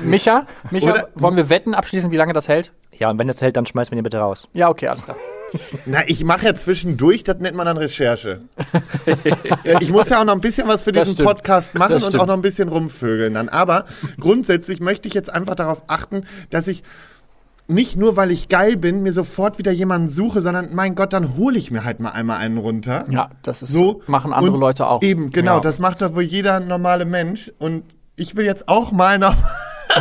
Micha, 0.04 0.46
Micha 0.70 0.90
Oder- 0.90 1.08
wollen 1.14 1.36
wir 1.36 1.48
wetten 1.48 1.74
abschließen, 1.74 2.10
wie 2.10 2.16
lange 2.16 2.32
das 2.32 2.48
hält? 2.48 2.72
Ja, 2.98 3.10
und 3.10 3.18
wenn 3.18 3.28
das 3.28 3.40
hält, 3.40 3.56
dann 3.56 3.66
schmeiß 3.66 3.90
mir 3.90 3.96
den 3.96 4.04
bitte 4.04 4.18
raus. 4.18 4.48
Ja, 4.52 4.68
okay, 4.68 4.88
alles 4.88 5.04
klar. 5.04 5.16
Na, 5.84 6.00
ich 6.06 6.24
mache 6.24 6.46
ja 6.46 6.54
zwischendurch, 6.54 7.24
das 7.24 7.38
nennt 7.38 7.56
man 7.56 7.66
dann 7.66 7.76
Recherche. 7.76 8.40
Ja, 9.64 9.80
ich 9.80 9.90
muss 9.90 10.08
ja 10.08 10.20
auch 10.20 10.24
noch 10.24 10.32
ein 10.34 10.40
bisschen 10.40 10.66
was 10.66 10.82
für 10.82 10.92
Das 10.92 11.04
diesen 11.04 11.16
stimmt. 11.16 11.28
Podcast 11.28 11.74
machen 11.74 11.92
Das 11.92 12.04
und 12.04 12.18
auch 12.18 12.26
noch 12.26 12.34
ein 12.34 12.42
bisschen 12.42 12.68
rumvögeln 12.68 13.34
dann. 13.34 13.48
Aber 13.50 13.84
grundsätzlich 14.18 14.80
möchte 14.80 15.08
ich 15.08 15.14
jetzt 15.14 15.30
einfach 15.32 15.54
darauf 15.54 15.82
achten, 15.88 16.24
dass 16.50 16.68
ich 16.68 16.82
nicht 17.68 17.96
nur, 17.96 18.16
weil 18.16 18.30
ich 18.30 18.48
geil 18.48 18.76
bin, 18.76 19.02
mir 19.02 19.12
sofort 19.12 19.58
wieder 19.58 19.72
jemanden 19.72 20.08
suche, 20.08 20.40
sondern 20.40 20.74
mein 20.74 20.94
Gott, 20.94 21.12
dann 21.12 21.36
hole 21.36 21.56
ich 21.58 21.70
mir 21.70 21.84
halt 21.84 22.00
mal 22.00 22.10
einmal 22.10 22.38
einen 22.38 22.58
runter. 22.58 23.06
Ja, 23.10 23.30
das 23.42 23.62
ist 23.62 23.70
So 23.72 24.02
machen 24.06 24.32
andere 24.32 24.52
und 24.54 24.60
Leute 24.60 24.86
auch. 24.86 25.02
Eben, 25.02 25.30
genau, 25.32 25.56
Ja. 25.56 25.60
das 25.60 25.78
macht 25.78 26.02
doch 26.02 26.14
wohl 26.14 26.22
jeder 26.22 26.60
normale 26.60 27.04
Mensch. 27.04 27.52
Und 27.58 27.84
ich 28.16 28.36
will 28.36 28.44
jetzt 28.44 28.68
auch 28.68 28.92
mal 28.92 29.18
noch 29.18 29.36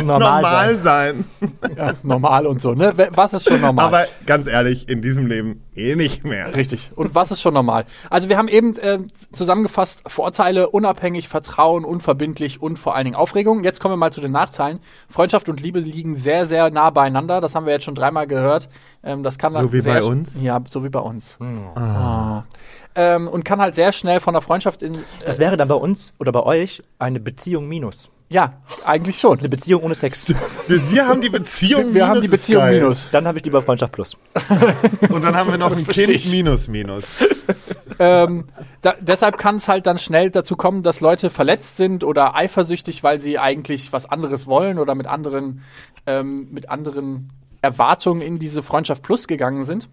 Normal 0.00 0.42
normal 0.42 0.78
sein. 0.78 1.24
Ja, 1.76 1.92
normal 2.02 2.46
und 2.46 2.60
so, 2.60 2.72
ne? 2.72 2.92
Was 3.12 3.32
ist 3.32 3.48
schon 3.48 3.60
normal? 3.60 3.86
Aber 3.86 4.06
ganz 4.26 4.46
ehrlich, 4.46 4.88
in 4.88 5.00
diesem 5.00 5.26
Leben 5.26 5.62
eh 5.74 5.96
nicht 5.96 6.24
mehr. 6.24 6.54
Richtig. 6.54 6.90
Und 6.94 7.14
was 7.14 7.30
ist 7.30 7.40
schon 7.40 7.54
normal? 7.54 7.84
Also 8.10 8.28
wir 8.28 8.36
haben 8.36 8.48
eben 8.48 8.76
äh, 8.78 8.98
zusammengefasst 9.32 10.02
Vorteile, 10.06 10.68
unabhängig, 10.70 11.28
Vertrauen, 11.28 11.84
unverbindlich 11.84 12.60
und 12.60 12.78
vor 12.78 12.94
allen 12.94 13.04
Dingen 13.04 13.16
Aufregung. 13.16 13.64
Jetzt 13.64 13.80
kommen 13.80 13.92
wir 13.92 13.96
mal 13.96 14.12
zu 14.12 14.20
den 14.20 14.32
Nachteilen. 14.32 14.80
Freundschaft 15.08 15.48
und 15.48 15.60
Liebe 15.60 15.78
liegen 15.80 16.14
sehr, 16.14 16.46
sehr 16.46 16.70
nah 16.70 16.90
beieinander. 16.90 17.40
Das 17.40 17.54
haben 17.54 17.66
wir 17.66 17.72
jetzt 17.72 17.84
schon 17.84 17.94
dreimal 17.94 18.26
gehört. 18.26 18.68
Ähm, 19.02 19.22
das 19.22 19.38
kann 19.38 19.52
So 19.52 19.58
dann 19.58 19.72
wie 19.72 19.80
sehr 19.80 19.94
bei 20.00 20.04
uns? 20.04 20.40
Ja, 20.40 20.60
so 20.68 20.84
wie 20.84 20.90
bei 20.90 21.00
uns. 21.00 21.38
Ah. 21.74 22.44
Ähm, 22.94 23.28
und 23.28 23.44
kann 23.44 23.60
halt 23.60 23.74
sehr 23.74 23.92
schnell 23.92 24.20
von 24.20 24.34
der 24.34 24.42
Freundschaft 24.42 24.82
in... 24.82 24.94
Äh, 24.94 24.98
Das 25.24 25.38
wäre 25.38 25.56
dann 25.56 25.68
bei 25.68 25.74
uns 25.74 26.12
oder 26.18 26.32
bei 26.32 26.42
euch 26.42 26.82
eine 26.98 27.20
Beziehung 27.20 27.66
minus. 27.66 28.10
Ja, 28.32 28.54
eigentlich 28.84 29.18
schon. 29.20 29.38
Eine 29.38 29.48
Beziehung 29.48 29.82
ohne 29.82 29.94
Sex. 29.94 30.26
Wir, 30.66 30.90
wir 30.90 31.06
haben 31.06 31.20
die 31.20 31.28
Beziehung 31.28 31.92
Wir 31.92 32.06
haben 32.06 32.20
die 32.20 32.28
minus, 32.28 32.40
Beziehung 32.40 32.62
geil. 32.62 32.80
minus. 32.80 33.10
Dann 33.10 33.26
habe 33.26 33.38
ich 33.38 33.44
lieber 33.44 33.62
Freundschaft 33.62 33.92
plus. 33.92 34.16
Und 35.10 35.22
dann 35.22 35.36
haben 35.36 35.50
wir 35.50 35.58
noch 35.58 35.72
ein 35.76 35.86
Kind 35.86 36.08
ich. 36.08 36.30
minus 36.30 36.68
minus. 36.68 37.04
ähm, 37.98 38.44
da, 38.80 38.94
deshalb 39.00 39.36
kann 39.38 39.56
es 39.56 39.68
halt 39.68 39.86
dann 39.86 39.98
schnell 39.98 40.30
dazu 40.30 40.56
kommen, 40.56 40.82
dass 40.82 41.00
Leute 41.00 41.30
verletzt 41.30 41.76
sind 41.76 42.04
oder 42.04 42.34
eifersüchtig, 42.34 43.02
weil 43.02 43.20
sie 43.20 43.38
eigentlich 43.38 43.92
was 43.92 44.06
anderes 44.06 44.46
wollen 44.46 44.78
oder 44.78 44.94
mit 44.94 45.06
anderen, 45.06 45.62
ähm, 46.06 46.48
mit 46.50 46.70
anderen 46.70 47.30
Erwartungen 47.60 48.22
in 48.22 48.38
diese 48.38 48.62
Freundschaft 48.62 49.02
Plus 49.02 49.26
gegangen 49.26 49.64
sind. 49.64 49.88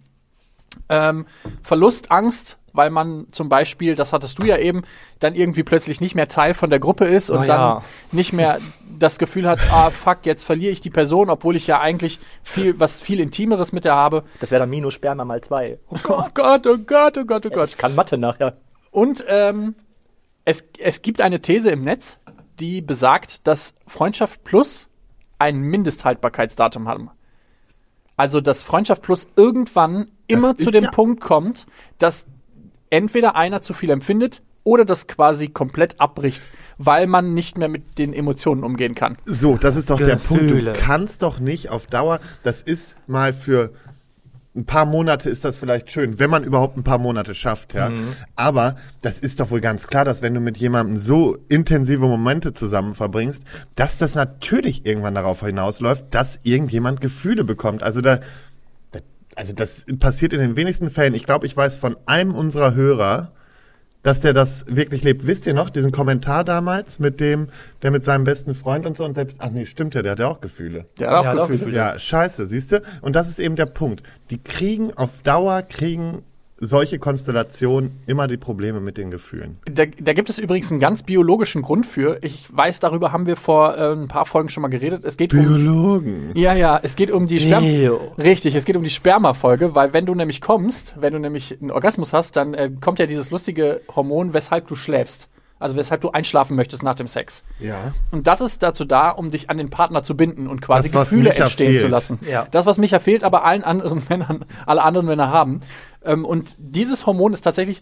Ähm, 0.88 1.25
Verlustangst, 1.63 2.58
weil 2.73 2.89
man 2.89 3.27
zum 3.31 3.49
Beispiel, 3.49 3.95
das 3.95 4.13
hattest 4.13 4.39
du 4.39 4.43
ja 4.43 4.57
eben, 4.57 4.83
dann 5.19 5.35
irgendwie 5.35 5.63
plötzlich 5.63 6.01
nicht 6.01 6.15
mehr 6.15 6.27
Teil 6.27 6.53
von 6.53 6.69
der 6.69 6.79
Gruppe 6.79 7.05
ist 7.05 7.29
und 7.29 7.43
Oh 7.43 7.45
dann 7.45 7.81
nicht 8.11 8.33
mehr 8.33 8.59
das 8.97 9.17
Gefühl 9.19 9.47
hat, 9.47 9.59
ah 9.71 9.91
fuck, 9.91 10.19
jetzt 10.25 10.43
verliere 10.43 10.71
ich 10.71 10.81
die 10.81 10.89
Person, 10.89 11.29
obwohl 11.29 11.55
ich 11.55 11.67
ja 11.67 11.79
eigentlich 11.79 12.19
viel, 12.43 12.79
was 12.79 13.01
viel 13.01 13.19
Intimeres 13.19 13.71
mit 13.71 13.85
der 13.85 13.95
habe. 13.95 14.23
Das 14.39 14.51
wäre 14.51 14.59
dann 14.61 14.69
minus 14.69 14.93
Sperma 14.93 15.23
mal 15.25 15.41
zwei. 15.41 15.79
Oh 15.89 15.97
Oh 16.07 16.25
Gott, 16.33 16.67
oh 16.67 16.77
Gott, 16.77 17.17
oh 17.17 17.25
Gott, 17.25 17.45
oh 17.45 17.49
Gott. 17.49 17.69
Ich 17.69 17.77
kann 17.77 17.95
Mathe 17.95 18.17
nachher. 18.17 18.55
Und 18.91 19.23
ähm, 19.27 19.75
es, 20.45 20.65
es 20.79 21.01
gibt 21.01 21.21
eine 21.21 21.39
These 21.41 21.69
im 21.69 21.81
Netz, 21.81 22.17
die 22.59 22.81
besagt, 22.81 23.47
dass 23.47 23.73
Freundschaft 23.88 24.43
Plus 24.43 24.88
ein 25.38 25.59
Mindesthaltbarkeitsdatum 25.59 26.88
hat. 26.88 26.99
Also, 28.17 28.41
dass 28.41 28.63
Freundschaft 28.63 29.01
Plus 29.01 29.27
irgendwann 29.38 30.11
immer 30.27 30.57
zu 30.57 30.71
dem 30.71 30.83
ja- 30.85 30.91
Punkt 30.91 31.21
kommt, 31.21 31.65
dass 31.99 32.27
entweder 32.89 33.36
einer 33.36 33.62
zu 33.62 33.74
viel 33.74 33.89
empfindet 33.89 34.41
oder 34.63 34.86
das 34.86 35.08
quasi 35.08 35.48
komplett 35.48 36.00
abbricht, 36.00 36.48
weil 36.77 37.08
man 37.08 37.34
nicht 37.34 37.58
mehr 37.58 37.69
mit 37.69 37.98
den 37.98 38.13
Emotionen 38.13 38.63
umgehen 38.63 38.96
kann. 38.96 39.17
So, 39.25 39.58
das 39.58 39.75
ist 39.75 39.89
doch 39.89 39.98
der 39.98 40.17
Punkt. 40.17 40.43
Gefühle. 40.43 40.74
Du 40.74 40.79
kannst 40.79 41.24
doch 41.24 41.39
nicht 41.39 41.69
auf 41.69 41.88
Dauer, 41.88 42.19
das 42.43 42.62
ist 42.62 42.98
mal 43.08 43.34
für 43.34 43.72
ein 44.55 44.65
paar 44.65 44.86
Monate 44.86 45.29
ist 45.29 45.46
das 45.46 45.58
vielleicht 45.58 45.91
schön, 45.91 46.19
wenn 46.19 46.29
man 46.29 46.43
überhaupt 46.43 46.75
ein 46.75 46.84
paar 46.84 46.98
Monate 46.98 47.36
schafft, 47.36 47.75
ja. 47.75 47.89
Mhm. 47.89 48.13
Aber 48.36 48.75
das 49.01 49.19
ist 49.19 49.39
doch 49.39 49.51
wohl 49.51 49.62
ganz 49.62 49.88
klar, 49.88 50.05
dass 50.05 50.22
wenn 50.22 50.34
du 50.34 50.39
mit 50.39 50.58
jemandem 50.58 50.98
so 50.98 51.38
intensive 51.50 52.05
Momente 52.05 52.53
zusammen 52.53 52.96
verbringst, 52.96 53.43
dass 53.75 53.98
das 53.98 54.15
natürlich 54.15 54.86
irgendwann 54.88 55.15
darauf 55.15 55.41
hinausläuft, 55.41 56.05
dass 56.12 56.39
irgendjemand 56.43 57.00
Gefühle 57.00 57.43
bekommt. 57.43 57.84
Also 57.84 58.01
da 58.01 58.19
also 59.39 59.53
das 59.53 59.86
passiert 60.00 60.34
in 60.34 60.41
den 60.41 60.58
wenigsten 60.58 60.89
Fällen. 60.89 61.13
Ich 61.13 61.25
glaube, 61.25 61.46
ich 61.46 61.55
weiß 61.55 61.77
von 61.77 61.96
einem 62.05 62.36
unserer 62.36 62.75
Hörer, 62.75 63.31
dass 64.03 64.19
der 64.19 64.34
das 64.34 64.65
wirklich 64.67 65.01
lebt. 65.03 65.27
Wisst 65.27 65.48
ihr 65.48 65.53
noch, 65.53 65.69
diesen 65.69 65.93
Kommentar 65.93 66.43
damals 66.43 67.00
mit 67.00 67.22
dem, 67.22 67.48
der 67.81 67.91
mit 67.91 68.03
seinem 68.03 68.25
besten 68.25 68.53
Freund 68.53 68.86
und 68.86 68.98
so 68.98 69.05
und 69.05 69.15
selbst, 69.15 69.38
ach 69.39 69.50
nee, 69.50 69.65
stimmt 69.65 69.96
ja, 69.96 70.01
der 70.01 70.12
hat 70.12 70.19
ja 70.19 70.27
auch 70.27 70.41
Gefühle. 70.41 70.88
Der 71.00 71.10
hat 71.10 71.15
auch 71.15 71.24
Ja, 71.24 71.29
hat 71.31 71.38
auch 71.39 71.48
Gefühle. 71.48 71.74
Ja, 71.74 71.98
scheiße, 71.98 72.48
siehst 72.48 72.74
du? 72.74 72.81
Und 73.01 73.15
das 73.15 73.29
ist 73.29 73.39
eben 73.39 73.55
der 73.55 73.65
Punkt. 73.65 74.03
Die 74.29 74.43
kriegen 74.43 74.91
auf 74.98 75.22
Dauer, 75.22 75.62
kriegen 75.62 76.24
solche 76.60 77.00
Konstellationen 77.00 78.00
immer 78.08 78.28
die 78.28 78.38
Probleme 78.38 78.80
mit 78.80 78.98
den 78.98 79.12
Gefühlen. 79.12 79.58
Da, 79.66 79.86
da 79.86 80.13
gibt 80.13 80.30
es 80.30 80.39
übrigens 80.39 80.72
einen 80.72 80.80
ganz 80.80 81.04
biologischen 81.04 81.62
Grund 81.62 81.86
für. 81.86 82.20
Ich 82.22 82.48
weiß, 82.56 82.80
darüber 82.80 83.12
haben 83.12 83.25
wir 83.25 83.36
vor 83.36 83.78
äh, 83.78 83.94
ein 83.94 84.08
paar 84.08 84.25
Folgen 84.25 84.50
schon 84.50 84.62
mal 84.62 84.68
geredet. 84.68 85.04
Es 85.04 85.18
geht 85.18 85.34
um 85.34 85.39
Biologen. 85.39 86.32
Ja, 86.36 86.54
ja, 86.54 86.80
es 86.82 86.96
geht 86.96 87.12
um 87.12 87.28
die 87.28 87.39
Sperma. 87.39 87.68
Richtig, 88.18 88.56
es 88.56 88.66
geht 88.66 88.75
um 88.75 88.84
die 88.84 88.89
Sperma-Folge, 88.89 89.75
weil 89.75 89.94
wenn 89.94 90.06
du 90.06 90.16
nämlich 90.16 90.42
kommst, 90.42 90.96
wenn 91.00 91.13
du 91.13 91.20
nämlich 91.20 91.60
einen 91.62 91.72
Orgasmus 91.72 92.13
hast, 92.13 92.36
dann 92.36 92.54
äh, 92.54 92.70
kommt 92.82 93.00
ja 93.00 93.06
dieses 93.06 93.32
lustige 93.32 93.82
Hormon, 93.96 94.34
weshalb 94.34 94.68
du 94.68 94.75
schläfst. 94.75 95.30
Also 95.62 95.75
weshalb 95.75 96.00
du 96.00 96.12
einschlafen 96.12 96.56
möchtest 96.56 96.84
nach 96.84 96.96
dem 96.96 97.10
Sex. 97.10 97.44
Ja. 97.60 97.94
Und 98.12 98.28
das 98.28 98.39
ist 98.39 98.63
dazu 98.63 98.86
da, 98.86 99.10
um 99.10 99.28
dich 99.28 99.50
an 99.50 99.58
den 99.58 99.70
Partner 99.70 100.04
zu 100.04 100.16
binden 100.16 100.48
und 100.48 100.62
quasi 100.62 100.89
Das, 100.89 101.10
Gefühle 101.10 101.34
entstehen 101.34 101.74
zu 101.74 101.80
fehlt. 101.80 101.92
lassen. 101.92 102.20
Ja. 102.32 102.48
Das, 102.51 102.66
was 102.66 102.78
Micha 102.78 103.00
fehlt, 103.00 103.25
aber 103.25 103.44
allen 103.44 103.66
anderen 103.66 104.01
Männern, 104.10 104.46
alle 104.66 104.82
anderen 104.84 105.08
Männer 105.08 105.30
haben. 105.32 105.60
Ähm, 106.03 106.25
und 106.25 106.56
dieses 106.60 107.06
Hormon 107.06 107.34
ist 107.34 107.41
tatsächlich 107.41 107.82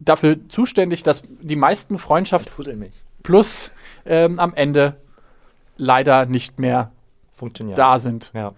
dafür 0.00 0.48
zuständig, 0.48 1.02
dass 1.02 1.22
die 1.40 1.56
meisten 1.56 1.98
Freundschaft 1.98 2.50
Fusel 2.50 2.76
mich. 2.76 2.92
plus 3.22 3.72
ähm, 4.04 4.38
am 4.38 4.54
Ende 4.54 4.96
leider 5.76 6.26
nicht 6.26 6.58
mehr 6.58 6.92
Funktioniert. 7.32 7.78
da 7.78 7.98
sind. 7.98 8.30
Ja. 8.34 8.52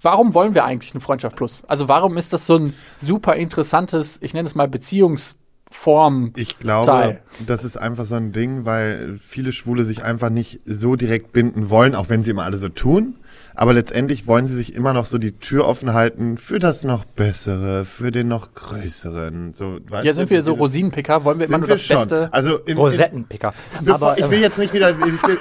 Warum 0.00 0.34
wollen 0.34 0.54
wir 0.54 0.64
eigentlich 0.64 0.92
eine 0.92 1.00
Freundschaft 1.00 1.36
plus? 1.36 1.62
Also 1.66 1.88
warum 1.88 2.16
ist 2.16 2.32
das 2.32 2.46
so 2.46 2.56
ein 2.56 2.74
super 2.98 3.36
interessantes, 3.36 4.18
ich 4.20 4.34
nenne 4.34 4.48
es 4.48 4.54
mal 4.54 4.68
Beziehungsform? 4.68 6.32
Ich 6.36 6.58
glaube, 6.58 6.86
Teil. 6.86 7.22
das 7.46 7.64
ist 7.64 7.76
einfach 7.76 8.04
so 8.04 8.14
ein 8.14 8.32
Ding, 8.32 8.66
weil 8.66 9.18
viele 9.18 9.52
Schwule 9.52 9.84
sich 9.84 10.02
einfach 10.02 10.30
nicht 10.30 10.60
so 10.66 10.96
direkt 10.96 11.32
binden 11.32 11.70
wollen, 11.70 11.94
auch 11.94 12.08
wenn 12.08 12.22
sie 12.22 12.32
immer 12.32 12.44
alle 12.44 12.56
so 12.56 12.68
tun. 12.68 13.16
Aber 13.54 13.72
letztendlich 13.72 14.26
wollen 14.26 14.46
sie 14.46 14.54
sich 14.54 14.74
immer 14.74 14.92
noch 14.92 15.04
so 15.04 15.18
die 15.18 15.32
Tür 15.32 15.66
offen 15.66 15.92
halten 15.92 16.38
für 16.38 16.58
das 16.58 16.84
noch 16.84 17.04
Bessere, 17.04 17.84
für 17.84 18.10
den 18.10 18.28
noch 18.28 18.54
Größeren. 18.54 19.52
So, 19.52 19.78
weißt 19.88 20.04
Ja, 20.04 20.14
sind 20.14 20.30
wir 20.30 20.42
so 20.42 20.52
dieses- 20.52 20.60
Rosinenpicker? 20.60 21.24
Wollen 21.24 21.38
wir 21.38 21.46
immer 21.46 21.58
nur 21.58 21.68
wir 21.68 21.74
das 21.74 21.82
schon. 21.82 21.96
Beste? 21.98 22.28
Also 22.32 22.58
in, 22.58 22.72
in, 22.72 22.78
Rosettenpicker. 22.78 23.52
Bevor, 23.82 24.10
Aber, 24.10 24.18
ich 24.18 24.28
will 24.30 24.38
ähm, 24.38 24.42
jetzt 24.42 24.58
nicht 24.58 24.72
wieder. 24.72 24.90
Ich 24.90 24.98
will, 24.98 25.38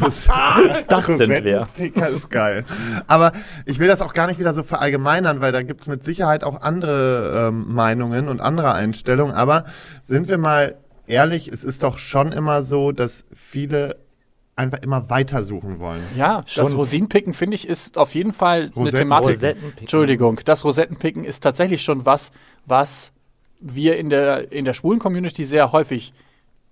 Das 0.88 1.06
sind 1.06 1.28
wir. 1.28 1.60
Rosettenpicker 1.60 2.08
ist 2.08 2.30
geil. 2.30 2.64
Aber 3.06 3.32
ich 3.66 3.78
will 3.78 3.88
das 3.88 4.00
auch 4.00 4.14
gar 4.14 4.26
nicht 4.26 4.38
wieder 4.40 4.54
so 4.54 4.62
verallgemeinern, 4.62 5.40
weil 5.40 5.52
da 5.52 5.62
gibt's 5.62 5.88
mit 5.88 6.04
Sicherheit 6.04 6.44
auch 6.44 6.62
andere 6.62 7.48
ähm, 7.48 7.72
Meinungen 7.74 8.28
und 8.28 8.40
andere 8.40 8.72
Einstellungen. 8.74 9.34
Aber 9.34 9.64
sind 10.02 10.28
wir 10.28 10.38
mal 10.38 10.76
ehrlich, 11.06 11.48
es 11.48 11.64
ist 11.64 11.82
doch 11.82 11.98
schon 11.98 12.32
immer 12.32 12.62
so, 12.62 12.92
dass 12.92 13.24
viele 13.34 13.96
einfach 14.60 14.78
immer 14.82 15.10
weitersuchen 15.10 15.80
wollen. 15.80 16.02
Ja, 16.16 16.42
das 16.42 16.52
Schon. 16.52 16.72
Rosinenpicken, 16.72 17.32
finde 17.32 17.54
ich, 17.56 17.66
ist 17.68 17.98
auf 17.98 18.14
jeden 18.14 18.32
Fall 18.32 18.64
eine 18.64 18.72
Rosetten- 18.74 18.98
Thematik. 18.98 19.34
Rosettenpicken. 19.34 19.78
Entschuldigung, 19.80 20.40
das 20.44 20.64
Rosettenpicken 20.64 21.24
ist 21.24 21.40
tatsächlich 21.40 21.82
schon 21.82 22.06
was, 22.06 22.30
was 22.66 23.12
wir 23.60 23.96
in 23.98 24.08
der, 24.10 24.52
in 24.52 24.64
der 24.64 24.74
schwulen 24.74 24.98
Community 25.00 25.44
sehr 25.44 25.72
häufig 25.72 26.12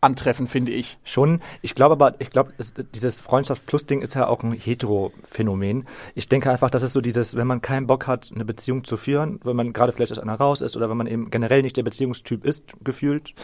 antreffen, 0.01 0.47
finde 0.47 0.71
ich. 0.71 0.97
Schon. 1.03 1.41
Ich 1.61 1.75
glaube 1.75 1.93
aber, 1.95 2.15
ich 2.21 2.31
glaube, 2.31 2.53
es- 2.57 2.73
dieses 2.95 3.21
Freundschaft 3.21 3.67
plus 3.67 3.85
Ding 3.85 4.01
ist 4.01 4.15
ja 4.15 4.29
auch 4.29 4.45
ein 4.45 4.53
Hetero-Phänomen. 4.53 5.87
Ich 6.15 6.29
denke 6.29 6.51
einfach, 6.51 6.71
das 6.71 6.83
ist 6.83 6.93
so 6.93 7.01
dieses, 7.01 7.37
wenn 7.37 7.47
man 7.49 7.61
keinen 7.63 7.87
Bock 7.87 8.07
hat, 8.07 8.31
eine 8.35 8.45
Beziehung 8.45 8.85
zu 8.85 8.97
führen, 8.97 9.41
wenn 9.43 9.57
man 9.57 9.73
gerade 9.73 9.93
vielleicht 9.93 10.13
aus 10.13 10.19
einer 10.21 10.35
raus 10.37 10.61
ist 10.61 10.77
oder 10.77 10.89
wenn 10.89 10.97
man 10.97 11.07
eben 11.09 11.31
generell 11.31 11.63
nicht 11.63 11.77
der 11.77 11.83
Beziehungstyp 11.83 12.45
ist, 12.45 12.65
gefühlt. 12.85 13.35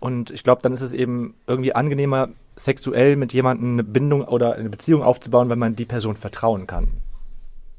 Und 0.00 0.32
ich 0.32 0.42
glaube, 0.42 0.62
dann 0.62 0.72
ist 0.72 0.80
es 0.80 0.92
eben 0.92 1.34
irgendwie 1.46 1.74
angenehmer, 1.74 2.30
sexuell 2.56 3.16
mit 3.16 3.32
jemandem 3.32 3.72
eine 3.72 3.84
Bindung 3.84 4.22
oder 4.22 4.54
eine 4.54 4.68
Beziehung 4.68 5.02
aufzubauen, 5.02 5.48
wenn 5.48 5.58
man 5.58 5.76
die 5.76 5.84
Person 5.84 6.16
vertrauen 6.16 6.66
kann. 6.66 6.88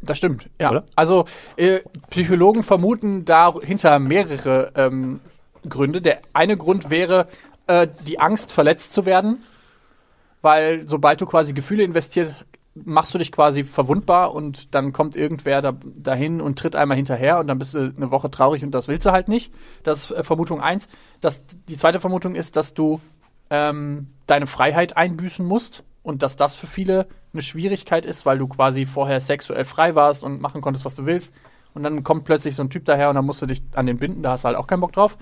Das 0.01 0.17
stimmt, 0.17 0.49
ja. 0.59 0.71
Oder? 0.71 0.83
Also 0.95 1.25
äh, 1.55 1.79
Psychologen 2.09 2.63
vermuten 2.63 3.25
dahinter 3.25 3.99
mehrere 3.99 4.73
ähm, 4.75 5.21
Gründe. 5.67 6.01
Der 6.01 6.19
eine 6.33 6.57
Grund 6.57 6.89
wäre 6.89 7.27
äh, 7.67 7.87
die 8.05 8.19
Angst, 8.19 8.51
verletzt 8.51 8.91
zu 8.91 9.05
werden, 9.05 9.43
weil 10.41 10.87
sobald 10.89 11.21
du 11.21 11.25
quasi 11.25 11.53
Gefühle 11.53 11.83
investiert, 11.83 12.35
machst 12.75 13.13
du 13.13 13.17
dich 13.17 13.31
quasi 13.31 13.63
verwundbar 13.63 14.33
und 14.33 14.73
dann 14.73 14.93
kommt 14.93 15.15
irgendwer 15.15 15.61
da, 15.61 15.73
dahin 15.83 16.41
und 16.41 16.57
tritt 16.57 16.75
einmal 16.75 16.97
hinterher 16.97 17.39
und 17.39 17.47
dann 17.47 17.59
bist 17.59 17.75
du 17.75 17.93
eine 17.95 18.11
Woche 18.11 18.31
traurig 18.31 18.63
und 18.63 18.71
das 18.71 18.87
willst 18.87 19.05
du 19.05 19.11
halt 19.11 19.27
nicht. 19.27 19.53
Das 19.83 20.05
ist 20.05 20.11
äh, 20.11 20.23
Vermutung 20.23 20.59
eins. 20.59 20.89
Das, 21.21 21.43
die 21.69 21.77
zweite 21.77 21.99
Vermutung 21.99 22.35
ist, 22.35 22.57
dass 22.57 22.73
du 22.73 22.99
ähm, 23.53 24.07
deine 24.25 24.47
Freiheit 24.47 24.97
einbüßen 24.97 25.45
musst 25.45 25.83
und 26.01 26.23
dass 26.23 26.35
das 26.35 26.55
für 26.55 26.65
viele 26.65 27.07
eine 27.33 27.43
Schwierigkeit 27.43 28.03
ist, 28.03 28.25
weil 28.25 28.39
du 28.39 28.47
quasi 28.47 28.87
vorher 28.87 29.21
sexuell 29.21 29.63
frei 29.63 29.93
warst 29.93 30.23
und 30.23 30.41
machen 30.41 30.61
konntest, 30.61 30.85
was 30.85 30.95
du 30.95 31.05
willst. 31.05 31.35
Und 31.75 31.83
dann 31.83 32.03
kommt 32.03 32.25
plötzlich 32.25 32.55
so 32.55 32.63
ein 32.63 32.71
Typ 32.71 32.85
daher 32.85 33.09
und 33.09 33.15
dann 33.15 33.25
musst 33.25 33.43
du 33.43 33.45
dich 33.45 33.61
an 33.75 33.85
den 33.85 33.97
binden, 33.99 34.23
da 34.23 34.31
hast 34.31 34.43
du 34.43 34.47
halt 34.47 34.57
auch 34.57 34.65
keinen 34.65 34.81
Bock 34.81 34.91
drauf. 34.91 35.19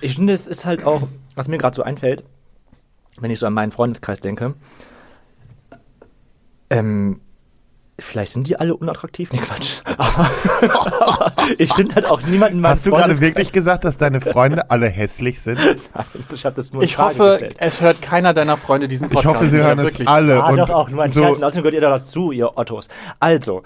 Ich 0.00 0.14
finde, 0.14 0.32
es 0.32 0.46
ist 0.46 0.64
halt 0.64 0.84
auch, 0.84 1.02
was 1.34 1.48
mir 1.48 1.58
gerade 1.58 1.74
so 1.74 1.82
einfällt, 1.82 2.24
wenn 3.18 3.32
ich 3.32 3.40
so 3.40 3.46
an 3.46 3.54
meinen 3.54 3.72
Freundeskreis 3.72 4.20
denke, 4.20 4.54
ähm, 6.70 7.20
vielleicht 7.98 8.32
sind 8.32 8.48
die 8.48 8.56
alle 8.58 8.74
unattraktiv, 8.76 9.32
nee, 9.32 9.38
Quatsch. 9.38 9.80
Aber, 9.84 10.30
aber 11.00 11.32
ich 11.58 11.72
finde 11.74 11.94
halt 11.94 12.06
auch 12.06 12.22
niemanden 12.22 12.66
Hast 12.66 12.86
du 12.86 12.90
gerade 12.90 13.20
wirklich 13.20 13.52
gesagt, 13.52 13.84
dass 13.84 13.98
deine 13.98 14.20
Freunde 14.20 14.70
alle 14.70 14.88
hässlich 14.88 15.40
sind? 15.40 15.58
Ich 16.34 16.44
habe 16.46 16.56
das 16.56 16.72
nur 16.72 16.82
in 16.82 16.88
Ich 16.88 16.96
Frage 16.96 17.18
hoffe, 17.18 17.30
gestellt. 17.32 17.56
es 17.58 17.80
hört 17.80 18.00
keiner 18.02 18.32
deiner 18.34 18.56
Freunde 18.56 18.88
diesen 18.88 19.08
Ich 19.08 19.12
Podcast. 19.12 19.36
hoffe, 19.36 19.46
sie 19.46 19.62
hören 19.62 19.78
es 19.80 19.84
wirklich. 19.84 20.08
alle. 20.08 20.42
Ah, 20.42 20.48
und 20.48 20.56
doch 20.56 20.70
auch, 20.70 20.88
nur 20.88 21.02
ein 21.02 21.10
so, 21.10 21.20
Scherz. 21.20 21.36
Und 21.36 21.44
außerdem 21.44 21.62
gehört 21.62 21.74
ihr 21.74 21.80
da 21.80 21.90
dazu, 21.90 22.32
ihr 22.32 22.56
Ottos. 22.56 22.88
Also, 23.20 23.62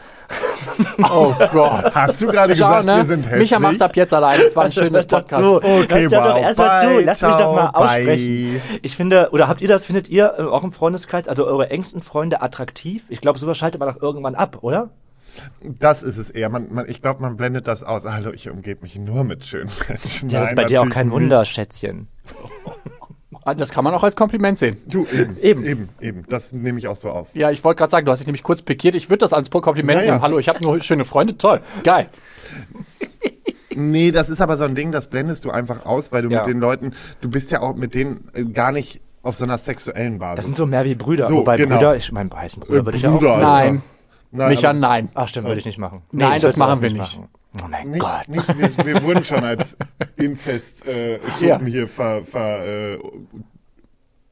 Oh 1.10 1.32
Gott. 1.52 1.94
Hast 1.94 2.22
du 2.22 2.26
gerade 2.26 2.52
gesagt, 2.52 2.86
ne? 2.86 2.96
wir 2.96 3.04
sind 3.04 3.26
hässlich? 3.26 3.50
Micha 3.50 3.58
macht 3.58 3.82
ab 3.82 3.94
jetzt 3.96 4.14
allein. 4.14 4.40
Es 4.40 4.56
war 4.56 4.64
ein 4.64 4.72
schönes 4.72 5.06
Podcast. 5.06 5.32
dazu. 5.32 5.56
Okay, 5.56 6.02
Hört 6.02 6.12
doch 6.12 6.34
wow. 6.34 6.42
erst 6.42 6.58
mal 6.58 6.80
zu. 6.80 7.04
Lass 7.04 7.22
mich 7.22 7.30
doch 7.32 7.54
mal 7.54 7.70
aussprechen. 7.70 8.60
bye. 8.62 8.78
Ich 8.82 8.96
finde, 8.96 9.28
oder 9.32 9.48
habt 9.48 9.60
ihr 9.60 9.68
das, 9.68 9.84
findet 9.84 10.08
ihr 10.08 10.34
äh, 10.38 10.42
auch 10.42 10.64
im 10.64 10.72
Freundeskreis, 10.72 11.28
also 11.28 11.46
eure 11.46 11.70
engsten 11.70 12.02
Freunde 12.02 12.42
attraktiv? 12.42 13.04
Ich 13.08 13.20
glaube, 13.20 13.38
sowas 13.38 13.56
schaltet 13.58 13.80
man 13.80 13.92
doch 13.92 14.00
irgendwann 14.00 14.34
ab, 14.34 14.58
oder? 14.62 14.90
Das 15.62 16.02
ist 16.02 16.16
es 16.16 16.30
eher. 16.30 16.48
Man, 16.48 16.72
man, 16.72 16.88
ich 16.88 17.02
glaube, 17.02 17.20
man 17.20 17.36
blendet 17.36 17.68
das 17.68 17.82
aus. 17.82 18.04
Hallo, 18.04 18.30
ich 18.32 18.48
umgebe 18.48 18.82
mich 18.82 18.98
nur 18.98 19.24
mit 19.24 19.44
schönen 19.44 19.70
Menschen. 19.88 20.30
Ja, 20.30 20.40
das 20.40 20.50
ist 20.50 20.56
Nein, 20.56 20.56
bei 20.56 20.64
dir 20.64 20.82
auch 20.82 20.88
kein 20.88 21.08
nicht. 21.08 21.14
Wunder, 21.14 21.44
Schätzchen. 21.44 22.08
Ah, 23.48 23.54
Das 23.54 23.70
kann 23.70 23.84
man 23.84 23.94
auch 23.94 24.02
als 24.02 24.16
Kompliment 24.16 24.58
sehen. 24.58 24.76
Du, 24.86 25.06
eben, 25.06 25.36
Eben. 25.40 25.64
eben, 25.64 25.88
eben. 26.00 26.24
Das 26.28 26.52
nehme 26.52 26.78
ich 26.80 26.88
auch 26.88 26.96
so 26.96 27.08
auf. 27.10 27.28
Ja, 27.32 27.50
ich 27.52 27.62
wollte 27.62 27.78
gerade 27.78 27.90
sagen, 27.92 28.04
du 28.04 28.10
hast 28.10 28.18
dich 28.18 28.26
nämlich 28.26 28.42
kurz 28.42 28.60
pikiert. 28.60 28.96
Ich 28.96 29.08
würde 29.08 29.20
das 29.20 29.32
als 29.32 29.48
Kompliment 29.50 30.00
Ja, 30.00 30.04
ja. 30.06 30.12
nehmen. 30.14 30.22
Hallo, 30.22 30.38
ich 30.40 30.48
habe 30.48 30.58
nur 30.64 30.80
schöne 30.82 31.04
Freunde. 31.04 31.38
Toll. 31.38 31.60
Geil. 31.84 32.08
Nee, 33.74 34.10
das 34.10 34.30
ist 34.30 34.40
aber 34.40 34.56
so 34.56 34.64
ein 34.64 34.74
Ding, 34.74 34.90
das 34.90 35.06
blendest 35.08 35.44
du 35.44 35.50
einfach 35.50 35.84
aus, 35.86 36.10
weil 36.10 36.22
du 36.22 36.30
Ja. 36.30 36.38
mit 36.38 36.46
den 36.48 36.58
Leuten, 36.60 36.92
du 37.20 37.30
bist 37.30 37.50
ja 37.50 37.60
auch 37.60 37.76
mit 37.76 37.94
denen 37.94 38.28
äh, 38.34 38.44
gar 38.44 38.72
nicht 38.72 39.00
auf 39.22 39.36
so 39.36 39.44
einer 39.44 39.58
sexuellen 39.58 40.18
Basis. 40.18 40.36
Das 40.36 40.44
sind 40.46 40.56
so 40.56 40.66
mehr 40.66 40.84
wie 40.84 40.94
Brüder. 40.94 41.28
So, 41.28 41.36
Wobei 41.38 41.56
genau. 41.56 41.76
Brüder, 41.76 41.96
ich 41.96 42.10
mein, 42.10 42.32
heißen 42.32 42.60
Brüder 42.60 42.80
Äh, 42.80 42.84
würde 42.86 42.96
ich 42.96 43.04
ja 43.04 43.10
auch. 43.10 43.18
Bruder, 43.18 43.34
Alter. 43.34 43.46
Nein. 43.46 43.82
Nein, 44.32 44.48
Micha, 44.50 44.72
nein. 44.72 45.08
Ach, 45.14 45.28
stimmt, 45.28 45.46
würde 45.46 45.60
ich 45.60 45.66
nicht 45.66 45.78
machen. 45.78 46.02
Nein, 46.10 46.36
ich 46.36 46.42
das 46.42 46.56
machen 46.56 46.78
auch 46.78 46.82
wir 46.82 46.90
nicht. 46.90 47.16
machen. 47.18 47.28
Oh 47.62 47.68
mein 47.68 47.90
Nicht, 47.90 48.00
Gott. 48.00 48.28
nicht, 48.28 48.58
wir, 48.58 48.86
wir 48.86 49.02
wurden 49.02 49.24
schon 49.24 49.44
als 49.44 49.76
Inzest 50.16 50.86
äh, 50.86 51.18
Ja. 51.40 51.60
Hier 51.60 51.88
ver, 51.88 52.24
ver 52.24 52.94
äh, 52.94 52.98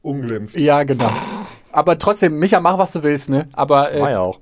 unglimpft. 0.01 0.59
Ja, 0.59 0.83
genau. 0.83 1.09
Aber 1.71 1.97
trotzdem, 1.97 2.39
Micha, 2.39 2.59
mach, 2.59 2.77
was 2.77 2.93
du 2.93 3.03
willst, 3.03 3.29
ne? 3.29 3.49
Aber 3.53 3.91
äh, 3.91 3.99
ja 3.99 4.19
auch. 4.19 4.39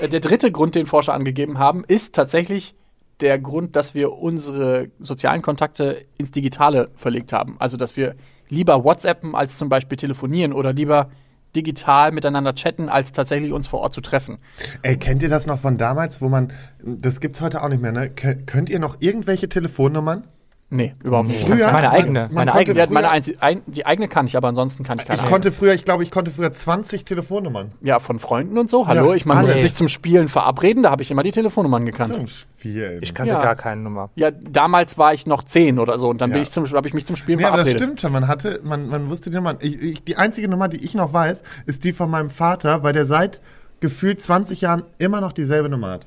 der 0.00 0.20
dritte 0.20 0.52
Grund, 0.52 0.74
den 0.74 0.86
Forscher 0.86 1.14
angegeben 1.14 1.58
haben, 1.58 1.84
ist 1.86 2.14
tatsächlich 2.14 2.74
der 3.20 3.38
Grund, 3.38 3.76
dass 3.76 3.94
wir 3.94 4.12
unsere 4.12 4.88
sozialen 4.98 5.42
Kontakte 5.42 6.06
ins 6.18 6.30
Digitale 6.30 6.90
verlegt 6.94 7.32
haben. 7.32 7.56
Also, 7.58 7.76
dass 7.76 7.96
wir 7.96 8.14
lieber 8.48 8.84
WhatsAppen 8.84 9.34
als 9.34 9.58
zum 9.58 9.68
Beispiel 9.68 9.96
telefonieren 9.96 10.52
oder 10.52 10.72
lieber 10.72 11.10
digital 11.56 12.12
miteinander 12.12 12.54
chatten, 12.54 12.88
als 12.88 13.12
tatsächlich 13.12 13.52
uns 13.52 13.66
vor 13.66 13.80
Ort 13.80 13.94
zu 13.94 14.00
treffen. 14.00 14.38
Ey, 14.82 14.96
kennt 14.96 15.22
ihr 15.22 15.28
das 15.28 15.46
noch 15.46 15.58
von 15.58 15.78
damals, 15.78 16.20
wo 16.20 16.28
man, 16.28 16.52
das 16.82 17.20
gibt's 17.20 17.40
heute 17.40 17.62
auch 17.62 17.68
nicht 17.68 17.82
mehr, 17.82 17.92
ne? 17.92 18.10
Könnt 18.10 18.70
ihr 18.70 18.78
noch 18.78 18.96
irgendwelche 19.00 19.48
Telefonnummern? 19.48 20.24
Nee, 20.72 20.94
überhaupt 21.02 21.26
nicht. 21.28 21.44
Früher, 21.44 21.72
Meine 21.72 21.88
man- 21.88 21.96
eigene, 21.96 22.20
man 22.26 22.34
meine 22.34 22.50
konnte 22.52 22.60
eigene. 22.70 22.78
Ja, 22.78 22.86
früher- 22.86 22.94
meine 22.94 23.10
einzi- 23.10 23.38
ein, 23.40 23.62
die 23.66 23.86
eigene 23.86 24.06
kann 24.06 24.26
ich, 24.26 24.36
aber 24.36 24.46
ansonsten 24.46 24.84
kann 24.84 24.98
ich 25.00 25.04
keine. 25.04 25.18
Ich 25.18 25.24
konnte 25.28 25.50
früher, 25.50 25.74
ich 25.74 25.84
glaube, 25.84 26.04
ich 26.04 26.12
konnte 26.12 26.30
früher 26.30 26.52
20 26.52 27.04
Telefonnummern. 27.04 27.72
ja, 27.80 27.98
von 27.98 28.20
Freunden 28.20 28.56
und 28.56 28.70
so. 28.70 28.86
Hallo, 28.86 29.10
Ja, 29.10 29.14
ich 29.16 29.26
meine, 29.26 29.48
sich 29.48 29.74
zum 29.74 29.88
Spielen 29.88 30.28
verabreden, 30.28 30.84
da 30.84 30.92
habe 30.92 31.02
ich 31.02 31.10
immer 31.10 31.24
die 31.24 31.32
Telefonnummern 31.32 31.84
gekannt. 31.86 32.14
So 32.14 32.20
ein 32.20 32.26
Spiel. 32.28 32.98
Ich 33.02 33.14
kannte 33.14 33.32
Ja. 33.34 33.42
gar 33.42 33.56
keine 33.56 33.80
Nummer. 33.80 34.10
Ja, 34.14 34.30
damals 34.30 34.96
war 34.96 35.12
ich 35.12 35.26
noch 35.26 35.42
zehn 35.42 35.80
oder 35.80 35.98
so 35.98 36.08
und 36.08 36.20
dann 36.20 36.30
bin 36.30 36.36
Ja. 36.38 36.42
ich 36.42 36.52
zum, 36.52 36.64
habe 36.70 36.86
ich 36.86 36.94
mich 36.94 37.04
zum 37.04 37.16
Spielen 37.16 37.38
Nee, 37.40 37.46
aber 37.46 37.56
das 37.56 37.66
verabredet. 37.66 37.80
stimmt 37.88 38.00
schon. 38.02 38.12
Man 38.12 38.28
hatte, 38.28 38.60
man, 38.62 38.88
man 38.88 39.10
wusste 39.10 39.30
die 39.30 39.36
Nummer. 39.36 39.56
Ich, 39.58 39.82
ich, 39.82 40.04
die 40.04 40.16
einzige 40.18 40.46
Nummer, 40.46 40.68
die 40.68 40.84
ich 40.84 40.94
noch 40.94 41.12
weiß, 41.12 41.42
ist 41.66 41.82
die 41.82 41.92
von 41.92 42.08
meinem 42.08 42.30
Vater, 42.30 42.84
weil 42.84 42.92
der 42.92 43.06
seit 43.06 43.40
gefühlt 43.80 44.22
20 44.22 44.60
Jahren 44.60 44.84
immer 44.98 45.20
noch 45.20 45.32
dieselbe 45.32 45.68
Nummer 45.68 45.90
hat. 45.90 46.06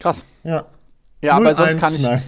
Krass. 0.00 0.24
Ja. 0.42 0.64
Ja, 1.22 1.34
aber 1.34 1.56
01, 1.56 1.56
sonst 1.56 1.80
kann 1.80 1.94
ich, 1.94 2.02
nein. 2.02 2.22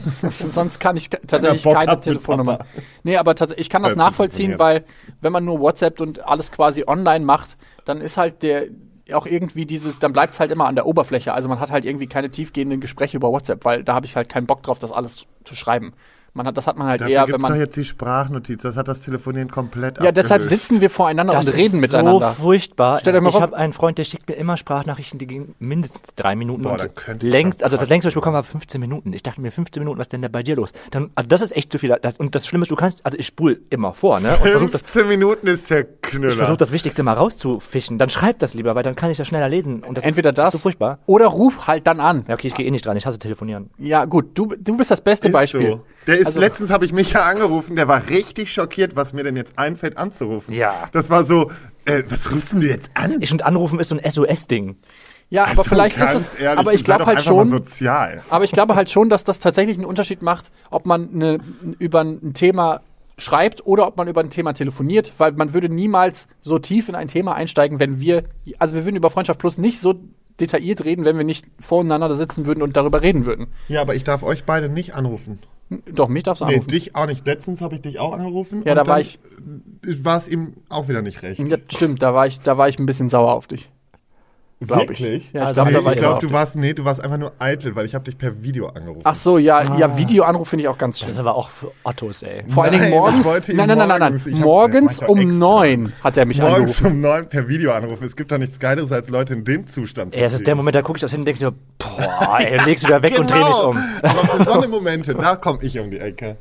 sonst 0.48 0.80
kann 0.80 0.96
ich 0.96 1.10
tatsächlich 1.10 1.62
keine 1.62 2.00
Telefonnummer. 2.00 2.60
Nee, 3.02 3.16
aber 3.16 3.34
tatsächlich, 3.34 3.66
ich 3.66 3.70
kann 3.70 3.82
das 3.82 3.96
nachvollziehen, 3.96 4.58
weil 4.58 4.84
wenn 5.20 5.32
man 5.32 5.44
nur 5.44 5.60
WhatsApp 5.60 6.00
und 6.00 6.24
alles 6.26 6.50
quasi 6.52 6.84
online 6.86 7.24
macht, 7.24 7.56
dann 7.84 8.00
ist 8.00 8.16
halt 8.16 8.42
der 8.42 8.66
auch 9.12 9.26
irgendwie 9.26 9.64
dieses, 9.64 9.98
dann 9.98 10.12
bleibt 10.12 10.34
es 10.34 10.40
halt 10.40 10.50
immer 10.50 10.66
an 10.66 10.74
der 10.74 10.86
Oberfläche. 10.86 11.32
Also 11.32 11.48
man 11.48 11.60
hat 11.60 11.70
halt 11.70 11.84
irgendwie 11.84 12.06
keine 12.06 12.30
tiefgehenden 12.30 12.80
Gespräche 12.80 13.16
über 13.16 13.30
WhatsApp, 13.30 13.64
weil 13.64 13.82
da 13.82 13.94
habe 13.94 14.06
ich 14.06 14.16
halt 14.16 14.28
keinen 14.28 14.46
Bock 14.46 14.62
drauf, 14.62 14.78
das 14.78 14.92
alles 14.92 15.26
zu 15.44 15.54
schreiben. 15.54 15.94
Man 16.38 16.46
hat, 16.46 16.56
das 16.56 16.66
hat 16.68 16.78
man 16.78 16.86
halt 16.86 17.00
Dafür 17.00 17.14
eher, 17.14 17.28
wenn 17.28 17.40
man. 17.40 17.58
jetzt 17.58 17.76
die 17.76 17.82
Sprachnotiz. 17.84 18.62
Das 18.62 18.76
hat 18.76 18.86
das 18.88 19.00
Telefonieren 19.00 19.50
komplett 19.50 20.00
Ja, 20.00 20.12
deshalb 20.12 20.42
sitzen 20.42 20.80
wir 20.80 20.88
voreinander 20.88 21.36
und 21.36 21.48
reden 21.48 21.76
ist 21.82 21.92
miteinander. 21.92 22.34
so 22.38 22.42
furchtbar. 22.44 22.98
Stell 23.00 23.12
dir 23.12 23.20
mal 23.20 23.30
ich 23.30 23.40
habe 23.40 23.56
einen 23.56 23.72
Freund, 23.72 23.98
der 23.98 24.04
schickt 24.04 24.28
mir 24.28 24.36
immer 24.36 24.56
Sprachnachrichten, 24.56 25.18
die 25.18 25.26
gehen 25.26 25.54
mindestens 25.58 26.14
drei 26.14 26.36
Minuten. 26.36 26.62
Boah, 26.62 26.72
und 26.72 26.82
da 26.82 26.88
könnte 26.88 27.26
ich 27.26 27.32
längst, 27.32 27.64
also 27.64 27.76
das 27.76 27.88
längste, 27.88 28.06
was 28.06 28.12
ich 28.12 28.14
bekommen 28.14 28.36
habe, 28.36 28.46
15 28.46 28.80
Minuten. 28.80 29.12
Ich 29.12 29.22
dachte 29.24 29.40
mir, 29.40 29.50
15 29.52 29.82
Minuten, 29.82 29.98
was 29.98 30.04
ist 30.06 30.12
denn 30.12 30.22
da 30.22 30.28
bei 30.28 30.42
dir 30.44 30.54
los? 30.56 30.72
Dann, 30.92 31.10
also 31.16 31.28
das 31.28 31.40
ist 31.42 31.56
echt 31.56 31.72
zu 31.72 31.78
viel. 31.78 31.96
Das, 32.00 32.14
und 32.18 32.34
das 32.36 32.46
Schlimme 32.46 32.62
ist, 32.62 32.70
du 32.70 32.76
kannst, 32.76 33.04
also 33.04 33.18
ich 33.18 33.26
spule 33.26 33.58
immer 33.70 33.92
vor, 33.94 34.20
ne? 34.20 34.36
Und 34.40 34.48
versuche 34.48 34.70
das, 34.70 34.80
15 34.82 35.08
Minuten 35.08 35.46
ist 35.48 35.70
der 35.70 35.80
ich 35.80 35.86
versuch 36.02 36.20
Knüller. 36.36 36.56
das 36.56 36.70
Wichtigste 36.72 37.02
mal 37.02 37.14
rauszufischen. 37.14 37.98
Dann 37.98 38.10
schreib 38.10 38.38
das 38.38 38.54
lieber, 38.54 38.74
weil 38.74 38.82
dann 38.84 38.94
kann 38.94 39.10
ich 39.10 39.18
das 39.18 39.26
schneller 39.26 39.48
lesen. 39.48 39.82
Und 39.82 39.96
das 39.98 40.04
Entweder 40.04 40.32
das 40.32 40.54
ist 40.54 40.60
so 40.60 40.62
furchtbar. 40.68 40.98
oder 41.06 41.26
ruf 41.26 41.66
halt 41.66 41.86
dann 41.86 41.98
an. 42.00 42.24
Ja, 42.28 42.34
okay, 42.34 42.46
ich 42.48 42.54
gehe 42.54 42.64
eh 42.66 42.70
nicht 42.70 42.86
dran. 42.86 42.96
Ich 42.96 43.06
hasse 43.06 43.18
telefonieren. 43.18 43.70
Ja, 43.78 44.04
gut, 44.04 44.30
du, 44.38 44.54
du 44.58 44.76
bist 44.76 44.90
das 44.90 45.00
beste 45.00 45.28
Ist 45.28 45.32
Beispiel. 45.32 45.72
so. 45.72 45.80
Der 46.08 46.18
ist 46.18 46.26
Also- 46.28 46.40
letztens 46.40 46.70
habe 46.70 46.84
ich 46.84 46.92
mich 46.92 47.12
ja 47.12 47.22
angerufen, 47.24 47.76
der 47.76 47.86
war 47.86 48.08
richtig 48.08 48.52
schockiert, 48.52 48.96
was 48.96 49.12
mir 49.12 49.22
denn 49.22 49.36
jetzt 49.36 49.58
einfällt 49.58 49.96
anzurufen. 49.98 50.54
Ja. 50.54 50.74
Das 50.92 51.10
war 51.10 51.22
so, 51.22 51.50
äh, 51.84 52.02
was 52.08 52.32
rufst 52.32 52.52
denn 52.52 52.60
du 52.62 52.66
jetzt 52.66 52.90
an? 52.94 53.20
Ich 53.20 53.30
und 53.30 53.44
Anrufen 53.44 53.78
ist 53.78 53.90
so 53.90 53.96
ein 53.96 54.10
SOS-Ding. 54.10 54.76
Ja, 55.30 55.42
aber 55.42 55.50
Also 55.50 55.62
vielleicht 55.64 55.96
ist 55.98 56.02
ganz 56.02 56.22
es, 56.22 56.34
ehrlich, 56.34 56.58
aber 56.58 56.72
ich 56.72 56.82
glaube 56.84 57.04
halt 57.04 57.22
schon, 57.22 57.48
sozial. 57.48 58.22
aber 58.30 58.44
ich 58.44 58.52
glaube 58.52 58.74
halt 58.74 58.90
schon, 58.90 59.10
dass 59.10 59.24
das 59.24 59.38
tatsächlich 59.38 59.76
einen 59.76 59.84
Unterschied 59.84 60.22
macht, 60.22 60.50
ob 60.70 60.86
man 60.86 61.10
eine, 61.12 61.38
über 61.78 62.00
ein 62.00 62.32
Thema 62.32 62.80
schreibt 63.18 63.66
oder 63.66 63.86
ob 63.86 63.98
man 63.98 64.08
über 64.08 64.22
ein 64.22 64.30
Thema 64.30 64.54
telefoniert, 64.54 65.12
weil 65.18 65.32
man 65.32 65.52
würde 65.52 65.68
niemals 65.68 66.28
so 66.40 66.58
tief 66.58 66.88
in 66.88 66.94
ein 66.94 67.08
Thema 67.08 67.34
einsteigen, 67.34 67.78
wenn 67.78 68.00
wir, 68.00 68.24
also 68.58 68.74
wir 68.74 68.84
würden 68.86 68.96
über 68.96 69.10
Freundschaft 69.10 69.38
Plus 69.38 69.58
nicht 69.58 69.80
so 69.80 69.96
detailliert 70.40 70.84
reden, 70.84 71.04
wenn 71.04 71.18
wir 71.18 71.24
nicht 71.24 71.44
voreinander 71.60 72.14
sitzen 72.14 72.46
würden 72.46 72.62
und 72.62 72.76
darüber 72.78 73.02
reden 73.02 73.26
würden. 73.26 73.48
Ja, 73.68 73.82
aber 73.82 73.94
ich 73.96 74.04
darf 74.04 74.22
euch 74.22 74.44
beide 74.44 74.68
nicht 74.70 74.94
anrufen. 74.94 75.40
Doch, 75.92 76.08
mich 76.08 76.22
darfst 76.24 76.40
du 76.40 76.46
Nee, 76.46 76.54
anrufen. 76.54 76.68
dich 76.70 76.94
auch 76.96 77.06
nicht. 77.06 77.26
Letztens 77.26 77.60
habe 77.60 77.74
ich 77.74 77.82
dich 77.82 77.98
auch 77.98 78.12
angerufen. 78.12 78.62
Ja, 78.64 78.74
da 78.74 78.86
war 78.86 79.00
ich- 79.00 79.18
War 80.02 80.16
es 80.16 80.28
ihm 80.28 80.54
auch 80.68 80.88
wieder 80.88 81.02
nicht 81.02 81.22
recht. 81.22 81.40
Ja, 81.46 81.56
stimmt, 81.68 82.02
da 82.02 82.14
war 82.14 82.26
ich, 82.26 82.40
da 82.40 82.56
war 82.58 82.68
ich 82.68 82.78
ein 82.78 82.86
bisschen 82.86 83.08
sauer 83.10 83.32
auf 83.34 83.46
dich. 83.46 83.70
Glaub 84.60 84.82
ich. 84.82 84.88
Wirklich? 85.00 85.32
Ja, 85.32 85.46
ich 85.48 85.52
glaube, 85.54 85.70
nee, 85.72 85.78
da 85.78 86.02
war 86.02 86.12
auf 86.14 86.18
du 86.18 86.32
warst, 86.32 86.56
nee, 86.56 86.72
du 86.72 86.84
warst 86.84 87.02
einfach 87.02 87.16
nur 87.18 87.32
eitel, 87.38 87.76
weil 87.76 87.86
ich 87.86 87.94
habe 87.94 88.04
dich 88.04 88.18
per 88.18 88.42
Video 88.42 88.66
angerufen. 88.68 89.02
Ach 89.04 89.14
so, 89.14 89.38
ja, 89.38 89.62
ja, 89.78 89.96
Videoanruf 89.96 90.48
finde 90.48 90.62
ich 90.64 90.68
auch 90.68 90.78
ganz 90.78 90.98
Das 90.98 91.08
ist 91.10 91.14
schlimm. 91.16 91.26
aber 91.28 91.36
auch 91.36 91.48
für 91.50 91.70
Ottos, 91.84 92.22
ey. 92.22 92.42
Vor 92.48 92.64
allen 92.64 92.72
Dingen 92.72 92.90
morgens. 92.90 93.24
wollte 93.24 93.52
ihn 93.52 93.56
Nein, 93.58 93.68
nein, 93.68 93.78
nein, 93.78 93.88
nein, 93.88 93.98
morgens. 94.00 94.26
nein. 94.26 94.34
Hab- 94.34 94.40
Morgens 94.44 94.98
das 94.98 95.08
um 95.08 95.38
neun 95.38 95.92
hat 96.02 96.16
er 96.16 96.24
mich 96.26 96.40
Morgens 96.40 96.58
angerufen. 96.82 96.86
um 96.86 97.00
neun 97.00 97.28
per 97.28 97.48
Videoanruf. 97.48 98.02
Es 98.02 98.16
gibt 98.16 98.32
doch 98.32 98.38
nichts 98.38 98.58
Geileres, 98.58 98.90
als 98.90 99.08
Leute 99.10 99.34
in 99.34 99.44
dem 99.44 99.66
Zustand 99.66 100.12
zu 100.14 100.18
Ey, 100.20 100.26
es 100.26 100.32
ist 100.32 100.46
der. 100.46 100.54
Moment, 100.54 100.74
da 100.74 100.82
gucke 100.82 100.96
ich 100.98 101.04
aufs 101.04 101.12
Handy 101.12 101.30
und 101.32 101.40
denke 101.40 101.56
so, 101.78 101.86
boah, 101.96 102.38
ey, 102.40 102.58
legst 102.64 102.84
du 102.84 102.88
wieder 102.88 103.02
weg 103.02 103.18
und 103.18 103.30
dreh 103.30 103.38
mich 103.44 103.46
Genau. 103.56 103.70
um. 103.70 103.78
Aber 104.02 104.26
für 104.26 104.44
so 104.44 104.52
eine 104.52 104.68
Momente, 104.68 105.14
da 105.14 105.36
komme 105.36 105.60
ich 105.62 105.78
um 105.78 105.90
die 105.90 105.98
Ecke. 106.00 106.36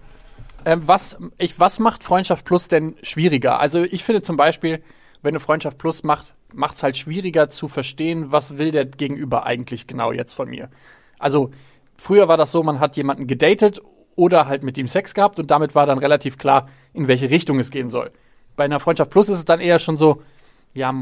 Ähm, 0.66 0.82
was, 0.86 1.18
ich, 1.38 1.60
was 1.60 1.80
macht 1.80 2.04
Freundschaft 2.04 2.44
Plus 2.46 2.68
denn 2.68 2.96
schwieriger? 3.04 3.60
Also 3.60 3.84
ich 3.84 4.04
finde 4.04 4.22
zum 4.24 4.36
Beispiel, 4.38 4.82
wenn 5.28 5.34
eine 5.34 5.42
Freundschaft 5.42 5.78
Plus 5.78 6.04
macht, 6.04 6.34
macht 6.54 6.78
es 6.78 6.84
halt 6.84 6.96
schwieriger 6.96 7.50
zu 7.50 7.68
verstehen, 7.68 8.32
was 8.32 8.58
will 8.58 8.72
der 8.72 8.86
Gegenüber 8.86 9.46
eigentlich 9.46 9.86
genau 9.86 10.14
jetzt 10.14 10.32
von 10.32 10.50
mir. 10.50 10.70
Also 11.20 11.52
früher 11.98 12.30
war 12.30 12.38
das 12.38 12.54
so, 12.54 12.64
man 12.64 12.80
hat 12.80 12.96
jemanden 12.96 13.28
gedatet 13.28 13.82
oder 14.16 14.48
halt 14.48 14.64
mit 14.64 14.78
ihm 14.78 14.88
Sex 14.88 15.14
gehabt 15.14 15.38
und 15.38 15.52
damit 15.52 15.76
war 15.76 15.86
dann 15.86 15.98
relativ 15.98 16.38
klar, 16.38 16.70
in 16.94 17.10
welche 17.10 17.30
Richtung 17.30 17.60
es 17.60 17.72
gehen 17.72 17.90
soll. 17.90 18.12
Bei 18.56 18.64
einer 18.64 18.80
Freundschaft 18.80 19.12
Plus 19.12 19.28
ist 19.28 19.40
es 19.40 19.44
dann 19.44 19.60
eher 19.60 19.80
schon 19.80 19.98
so, 19.98 20.22
ja, 20.74 20.94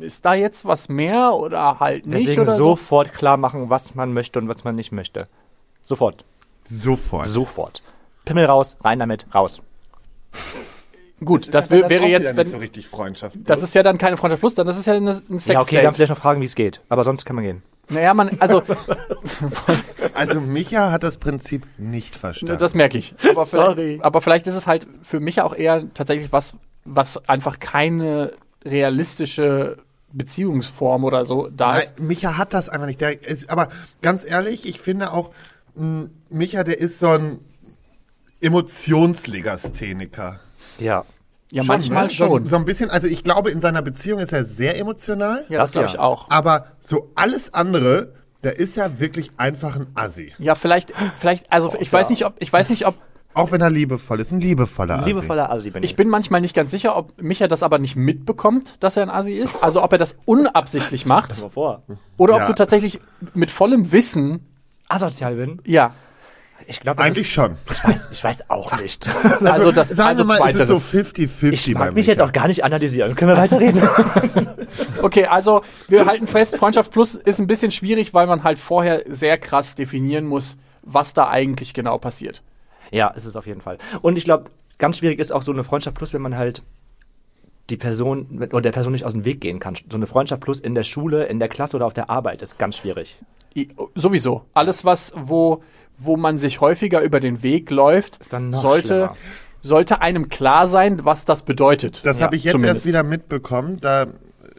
ist 0.00 0.24
da 0.24 0.34
jetzt 0.34 0.64
was 0.64 0.88
mehr 0.88 1.34
oder 1.34 1.78
halt 1.78 2.04
nicht 2.04 2.26
Deswegen 2.26 2.42
oder 2.42 2.56
so? 2.56 2.70
sofort 2.70 3.14
klar 3.14 3.36
machen, 3.36 3.70
was 3.70 3.94
man 3.94 4.12
möchte 4.12 4.40
und 4.40 4.48
was 4.48 4.64
man 4.64 4.74
nicht 4.74 4.90
möchte. 4.90 5.28
Sofort. 5.84 6.24
Sofort. 6.62 7.28
Sofort. 7.28 7.82
Pimmel 8.24 8.46
raus, 8.46 8.76
rein 8.82 8.98
damit, 8.98 9.32
raus. 9.32 9.62
Gut, 11.24 11.52
das, 11.52 11.70
wär, 11.70 11.88
wäre 11.88 12.06
jetzt, 12.06 12.36
wenn, 12.36 12.48
so 12.48 12.58
richtig 12.58 12.86
Freundschaft. 12.86 13.36
das 13.44 13.62
ist 13.62 13.74
ja 13.74 13.82
dann 13.82 13.98
keine 13.98 14.16
Freundschaft 14.16 14.40
Plus, 14.40 14.54
dann 14.54 14.66
das 14.66 14.78
ist 14.78 14.86
ja 14.86 14.94
eine, 14.94 15.20
ein 15.28 15.38
Sex 15.38 15.52
Ja, 15.52 15.60
okay, 15.60 15.82
dann 15.82 15.94
vielleicht 15.94 16.10
noch 16.10 16.18
fragen, 16.18 16.40
wie 16.40 16.44
es 16.44 16.54
geht. 16.54 16.80
Aber 16.88 17.02
sonst 17.02 17.24
kann 17.24 17.34
man 17.34 17.44
gehen. 17.44 17.62
Naja, 17.88 18.14
man, 18.14 18.30
also 18.38 18.62
also 20.14 20.40
Micha 20.40 20.92
hat 20.92 21.02
das 21.02 21.16
Prinzip 21.16 21.66
nicht 21.78 22.16
verstanden. 22.16 22.58
Das 22.58 22.74
merke 22.74 22.98
ich. 22.98 23.14
Aber 23.28 23.44
Sorry. 23.44 23.74
Vielleicht, 23.74 24.04
aber 24.04 24.20
vielleicht 24.20 24.46
ist 24.46 24.54
es 24.54 24.66
halt 24.66 24.86
für 25.02 25.20
mich 25.20 25.40
auch 25.40 25.54
eher 25.54 25.92
tatsächlich 25.94 26.30
was, 26.30 26.54
was 26.84 27.28
einfach 27.28 27.58
keine 27.58 28.34
realistische 28.64 29.78
Beziehungsform 30.12 31.04
oder 31.04 31.24
so 31.24 31.48
da 31.48 31.72
Nein, 31.72 31.82
ist. 31.82 32.00
Micha 32.00 32.36
hat 32.36 32.54
das 32.54 32.68
einfach 32.68 32.86
nicht. 32.86 33.00
Der 33.00 33.22
ist, 33.22 33.50
aber 33.50 33.68
ganz 34.02 34.24
ehrlich, 34.24 34.68
ich 34.68 34.80
finde 34.80 35.12
auch, 35.12 35.30
mh, 35.74 36.08
Micha, 36.28 36.64
der 36.64 36.78
ist 36.78 36.98
so 36.98 37.08
ein 37.08 37.38
Emotionslegastheniker. 38.40 40.40
Ja. 40.78 41.04
Ja, 41.50 41.62
manchmal 41.64 42.04
ne? 42.04 42.10
schon. 42.10 42.44
So, 42.44 42.50
so 42.50 42.56
ein 42.56 42.64
bisschen, 42.66 42.90
also 42.90 43.08
ich 43.08 43.24
glaube, 43.24 43.50
in 43.50 43.60
seiner 43.62 43.80
Beziehung 43.80 44.20
ist 44.20 44.32
er 44.32 44.44
sehr 44.44 44.78
emotional. 44.78 45.46
ja, 45.48 45.58
das 45.58 45.70
das 45.70 45.72
glaube 45.72 45.88
ja. 45.88 45.94
ich 45.94 45.98
auch. 45.98 46.26
Aber 46.30 46.66
so 46.78 47.10
alles 47.14 47.54
andere, 47.54 48.12
da 48.42 48.50
ist 48.50 48.76
er 48.76 49.00
wirklich 49.00 49.30
einfach 49.38 49.76
ein 49.76 49.86
Assi. 49.94 50.32
Ja, 50.38 50.54
vielleicht, 50.54 50.92
vielleicht, 51.18 51.50
also 51.50 51.74
ich 51.80 51.90
weiß 51.92 52.10
nicht, 52.10 52.26
ob, 52.26 52.34
ich 52.38 52.52
weiß 52.52 52.68
nicht, 52.68 52.86
ob, 52.86 52.96
Auch 53.32 53.50
wenn 53.50 53.62
er 53.62 53.70
liebevoll 53.70 54.20
ist, 54.20 54.30
ein 54.30 54.40
liebevoller 54.42 54.98
Assi. 54.98 55.08
Liebevoller 55.08 55.50
Assi 55.50 55.70
bin 55.70 55.82
ich. 55.82 55.90
ich 55.92 55.96
bin 55.96 56.10
manchmal 56.10 56.42
nicht 56.42 56.54
ganz 56.54 56.70
sicher, 56.70 56.94
ob 56.96 57.20
Micha 57.22 57.48
das 57.48 57.62
aber 57.62 57.78
nicht 57.78 57.96
mitbekommt, 57.96 58.74
dass 58.80 58.98
er 58.98 59.04
ein 59.04 59.10
Assi 59.10 59.32
ist. 59.32 59.62
Also 59.62 59.82
ob 59.82 59.90
er 59.92 59.98
das 59.98 60.18
unabsichtlich 60.26 61.06
macht 61.06 61.40
mal 61.40 61.48
vor. 61.48 61.82
oder 62.18 62.34
ob 62.34 62.40
Ja. 62.40 62.46
du 62.46 62.54
tatsächlich 62.54 63.00
mit 63.32 63.50
vollem 63.50 63.90
Wissen, 63.90 64.40
Asozial 64.88 65.36
bin? 65.36 65.62
ja, 65.64 65.94
Ich 66.66 66.80
glaube, 66.80 67.02
Eigentlich 67.02 67.32
schon. 67.32 67.52
Ich 67.70 67.84
weiß, 67.84 68.08
ich 68.12 68.22
weiß 68.24 68.50
auch 68.50 68.78
nicht. 68.82 69.08
also 69.44 69.72
das, 69.72 69.88
Sagen 69.88 70.08
also 70.10 70.24
wir 70.24 70.38
mal, 70.38 70.50
es 70.50 70.58
ist 70.58 70.66
so 70.68 70.78
zweiteres. 70.78 71.14
50-50 71.42 71.52
Ich 71.52 71.74
mag 71.74 71.86
mich 71.94 71.94
Micha. 72.06 72.10
jetzt 72.12 72.20
auch 72.20 72.32
gar 72.32 72.46
nicht 72.48 72.64
analysieren. 72.64 73.14
Können 73.14 73.30
wir 73.32 73.36
weiterreden? 73.38 73.82
Okay, 75.02 75.26
also 75.26 75.62
wir 75.88 76.04
halten 76.04 76.26
fest, 76.26 76.56
Freundschaft 76.56 76.90
Plus 76.92 77.14
ist 77.14 77.38
ein 77.38 77.46
bisschen 77.46 77.70
schwierig, 77.70 78.12
weil 78.12 78.26
man 78.26 78.42
halt 78.44 78.58
vorher 78.58 79.02
sehr 79.08 79.38
krass 79.38 79.74
definieren 79.76 80.26
muss, 80.26 80.56
was 80.82 81.14
da 81.14 81.28
eigentlich 81.28 81.72
genau 81.72 81.96
passiert. 81.98 82.42
ja, 82.90 83.08
ist 83.08 83.24
es 83.24 83.34
auf 83.36 83.46
jeden 83.46 83.60
Fall. 83.62 83.78
Und 84.02 84.18
ich 84.18 84.24
glaube, 84.24 84.50
ganz 84.76 84.98
schwierig 84.98 85.18
ist 85.20 85.32
auch 85.32 85.42
so 85.42 85.52
eine 85.52 85.64
Freundschaft 85.64 85.96
plus, 85.96 86.12
wenn 86.12 86.20
man 86.20 86.36
halt 86.36 86.62
die 87.70 87.76
Person 87.76 88.48
oder 88.50 88.60
der 88.62 88.72
Person 88.72 88.92
nicht 88.92 89.04
aus 89.04 89.12
dem 89.12 89.24
Weg 89.24 89.40
gehen 89.40 89.58
kann. 89.60 89.74
So 89.90 89.96
eine 89.96 90.06
Freundschaft 90.06 90.42
plus 90.42 90.60
in 90.60 90.74
der 90.74 90.82
Schule, 90.84 91.26
in 91.26 91.38
der 91.38 91.48
Klasse 91.48 91.76
oder 91.76 91.86
auf 91.86 91.94
der 91.94 92.08
Arbeit 92.10 92.42
ist 92.42 92.58
ganz 92.58 92.76
schwierig. 92.76 93.18
Sowieso. 93.94 94.42
Alles, 94.54 94.84
was, 94.84 95.12
wo, 95.16 95.62
wo 95.96 96.16
man 96.16 96.38
sich 96.38 96.60
häufiger 96.60 97.02
über 97.02 97.20
den 97.20 97.42
Weg 97.42 97.70
läuft, 97.70 98.18
sollte, 98.52 98.86
schlimmer. 98.86 99.16
sollte 99.62 100.00
einem 100.00 100.28
klar 100.28 100.68
sein, 100.68 101.04
was 101.04 101.24
das 101.24 101.42
bedeutet. 101.42 102.04
Das 102.06 102.18
Ja, 102.20 102.26
habe 102.26 102.36
ich 102.36 102.44
jetzt 102.44 102.52
zumindest. 102.52 102.76
erst 102.76 102.86
wieder 102.86 103.02
mitbekommen. 103.02 103.78
Da, 103.80 104.06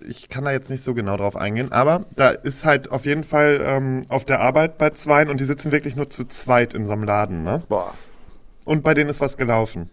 ich 0.08 0.30
kann 0.30 0.44
da 0.46 0.52
jetzt 0.52 0.70
nicht 0.70 0.84
so 0.84 0.94
genau 0.94 1.18
drauf 1.18 1.36
eingehen, 1.36 1.72
aber 1.72 2.06
da 2.16 2.30
ist 2.30 2.66
halt 2.66 2.92
auf 2.92 3.06
jeden 3.06 3.24
Fall 3.24 3.62
ähm, 3.64 4.02
auf 4.10 4.26
der 4.26 4.42
Arbeit 4.42 4.78
bei 4.78 4.90
zweien 4.92 5.30
und 5.30 5.40
die 5.40 5.46
sitzen 5.46 5.72
wirklich 5.72 5.96
nur 5.96 6.10
zu 6.10 6.26
zweit 6.26 6.74
in 6.74 6.86
so 6.86 6.94
einem 6.94 7.04
Laden, 7.04 7.44
ne? 7.44 7.64
Boah. 7.70 7.94
Und 8.66 8.84
bei 8.84 8.94
denen 8.94 9.10
ist 9.10 9.22
was 9.22 9.38
gelaufen. 9.38 9.90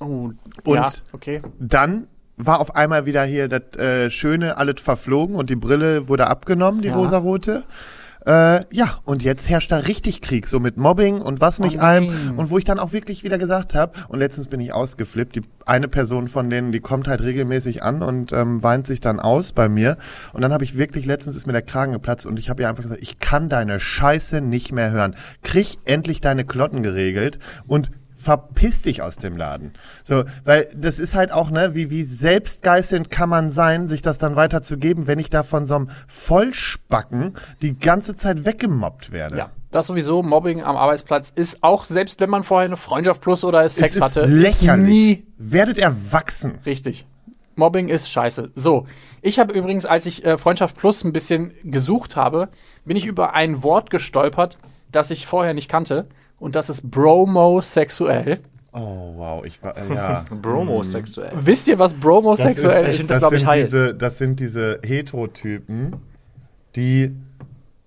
Oh, 0.00 0.30
Und- 0.64 0.74
ja, 0.76 0.88
okay. 1.12 1.42
Dann 1.58 2.06
war 2.36 2.60
auf 2.60 2.76
einmal 2.76 3.06
wieder 3.06 3.24
hier 3.24 3.48
das 3.48 3.78
äh, 3.78 4.10
Schöne, 4.10 4.56
alles 4.58 4.80
verflogen 4.80 5.36
und 5.36 5.50
die 5.50 5.56
Brille 5.56 6.08
wurde 6.08 6.26
abgenommen, 6.26 6.82
die 6.82 6.88
Ja. 6.88 6.96
rosarote. 6.96 7.64
Äh, 8.26 8.64
ja, 8.74 8.98
und 9.04 9.22
jetzt 9.22 9.48
herrscht 9.48 9.70
da 9.70 9.76
richtig 9.78 10.20
Krieg, 10.20 10.48
so 10.48 10.58
mit 10.58 10.76
Mobbing 10.76 11.20
und 11.20 11.40
was 11.40 11.60
nicht 11.60 11.78
Oh 11.78 11.82
allem. 11.82 12.34
Und 12.36 12.50
wo 12.50 12.58
ich 12.58 12.64
dann 12.64 12.80
auch 12.80 12.92
wirklich 12.92 13.22
wieder 13.22 13.38
gesagt 13.38 13.72
habe, 13.76 13.92
und 14.08 14.18
letztens 14.18 14.48
bin 14.48 14.58
ich 14.58 14.72
ausgeflippt, 14.72 15.36
die 15.36 15.42
eine 15.64 15.86
Person 15.86 16.26
von 16.26 16.50
denen, 16.50 16.72
die 16.72 16.80
kommt 16.80 17.06
halt 17.06 17.22
regelmäßig 17.22 17.84
an 17.84 18.02
und 18.02 18.32
ähm, 18.32 18.64
weint 18.64 18.88
sich 18.88 19.00
dann 19.00 19.20
aus 19.20 19.52
bei 19.52 19.68
mir. 19.68 19.96
Und 20.32 20.42
dann 20.42 20.52
habe 20.52 20.64
ich 20.64 20.76
wirklich, 20.76 21.06
letztens 21.06 21.36
ist 21.36 21.46
mir 21.46 21.52
der 21.52 21.62
Kragen 21.62 21.92
geplatzt 21.92 22.26
und 22.26 22.40
ich 22.40 22.50
habe 22.50 22.62
ihr 22.62 22.68
einfach 22.68 22.82
gesagt, 22.82 23.00
ich 23.00 23.20
kann 23.20 23.48
deine 23.48 23.78
Scheiße 23.78 24.40
nicht 24.40 24.72
mehr 24.72 24.90
hören. 24.90 25.14
Krieg 25.44 25.78
endlich 25.84 26.20
deine 26.20 26.44
Klotten 26.44 26.82
geregelt 26.82 27.38
und 27.68 27.92
verpiss 28.16 28.82
dich 28.82 29.02
aus 29.02 29.16
dem 29.16 29.36
Laden. 29.36 29.74
So, 30.04 30.24
weil 30.44 30.68
das 30.74 30.98
ist 30.98 31.14
halt 31.14 31.32
auch, 31.32 31.50
ne, 31.50 31.74
wie, 31.74 31.90
wie 31.90 32.02
selbstgeißelnd 32.02 33.10
kann 33.10 33.28
man 33.28 33.50
sein, 33.50 33.88
sich 33.88 34.02
das 34.02 34.18
dann 34.18 34.36
weiterzugeben, 34.36 35.06
wenn 35.06 35.18
ich 35.18 35.30
da 35.30 35.42
von 35.42 35.66
so 35.66 35.76
einem 35.76 35.90
Vollspacken 36.06 37.34
die 37.62 37.78
ganze 37.78 38.16
Zeit 38.16 38.44
weggemobbt 38.44 39.12
werde. 39.12 39.36
Ja, 39.36 39.50
das 39.70 39.88
sowieso, 39.88 40.22
Mobbing 40.22 40.62
am 40.62 40.76
Arbeitsplatz 40.76 41.30
ist 41.34 41.62
auch, 41.62 41.84
selbst 41.84 42.20
wenn 42.20 42.30
man 42.30 42.44
vorher 42.44 42.66
eine 42.66 42.76
Freundschaft 42.76 43.20
plus 43.20 43.44
oder 43.44 43.68
Sex 43.68 43.90
es 43.90 43.96
ist 43.96 44.02
hatte, 44.02 44.24
lächerlich. 44.26 44.86
nie 44.86 45.26
Werdet 45.38 45.78
erwachsen. 45.78 46.60
richtig. 46.64 47.06
Mobbing 47.56 47.88
ist 47.88 48.10
scheiße. 48.10 48.52
So, 48.54 48.86
ich 49.22 49.38
habe 49.38 49.54
übrigens, 49.54 49.86
als 49.86 50.04
ich 50.06 50.24
äh, 50.24 50.36
Freundschaft 50.36 50.76
plus 50.76 51.04
ein 51.04 51.12
bisschen 51.12 51.52
gesucht 51.64 52.14
habe, 52.14 52.48
bin 52.84 52.96
ich 52.96 53.06
über 53.06 53.34
ein 53.34 53.62
Wort 53.62 53.90
gestolpert, 53.90 54.58
das 54.92 55.10
ich 55.10 55.26
vorher 55.26 55.54
nicht 55.54 55.70
kannte. 55.70 56.06
Und 56.38 56.54
das 56.56 56.68
ist 56.68 56.90
bromosexuell. 56.90 58.40
Oh, 58.72 59.14
wow, 59.16 59.44
ich 59.44 59.62
war, 59.62 59.74
äh, 59.76 59.94
ja. 59.94 60.24
Bromosexuell. 60.42 61.32
Wisst 61.34 61.66
ihr, 61.66 61.78
was 61.78 61.94
bromosexuell 61.94 62.84
ich 62.84 62.90
ist? 62.90 62.96
find 62.98 63.10
das, 63.10 63.20
das 63.20 63.30
sind 63.30 63.52
diese, 63.54 63.94
das 63.94 64.18
sind 64.18 64.40
diese 64.40 64.80
Heterotypen, 64.84 65.96
die, 66.76 67.16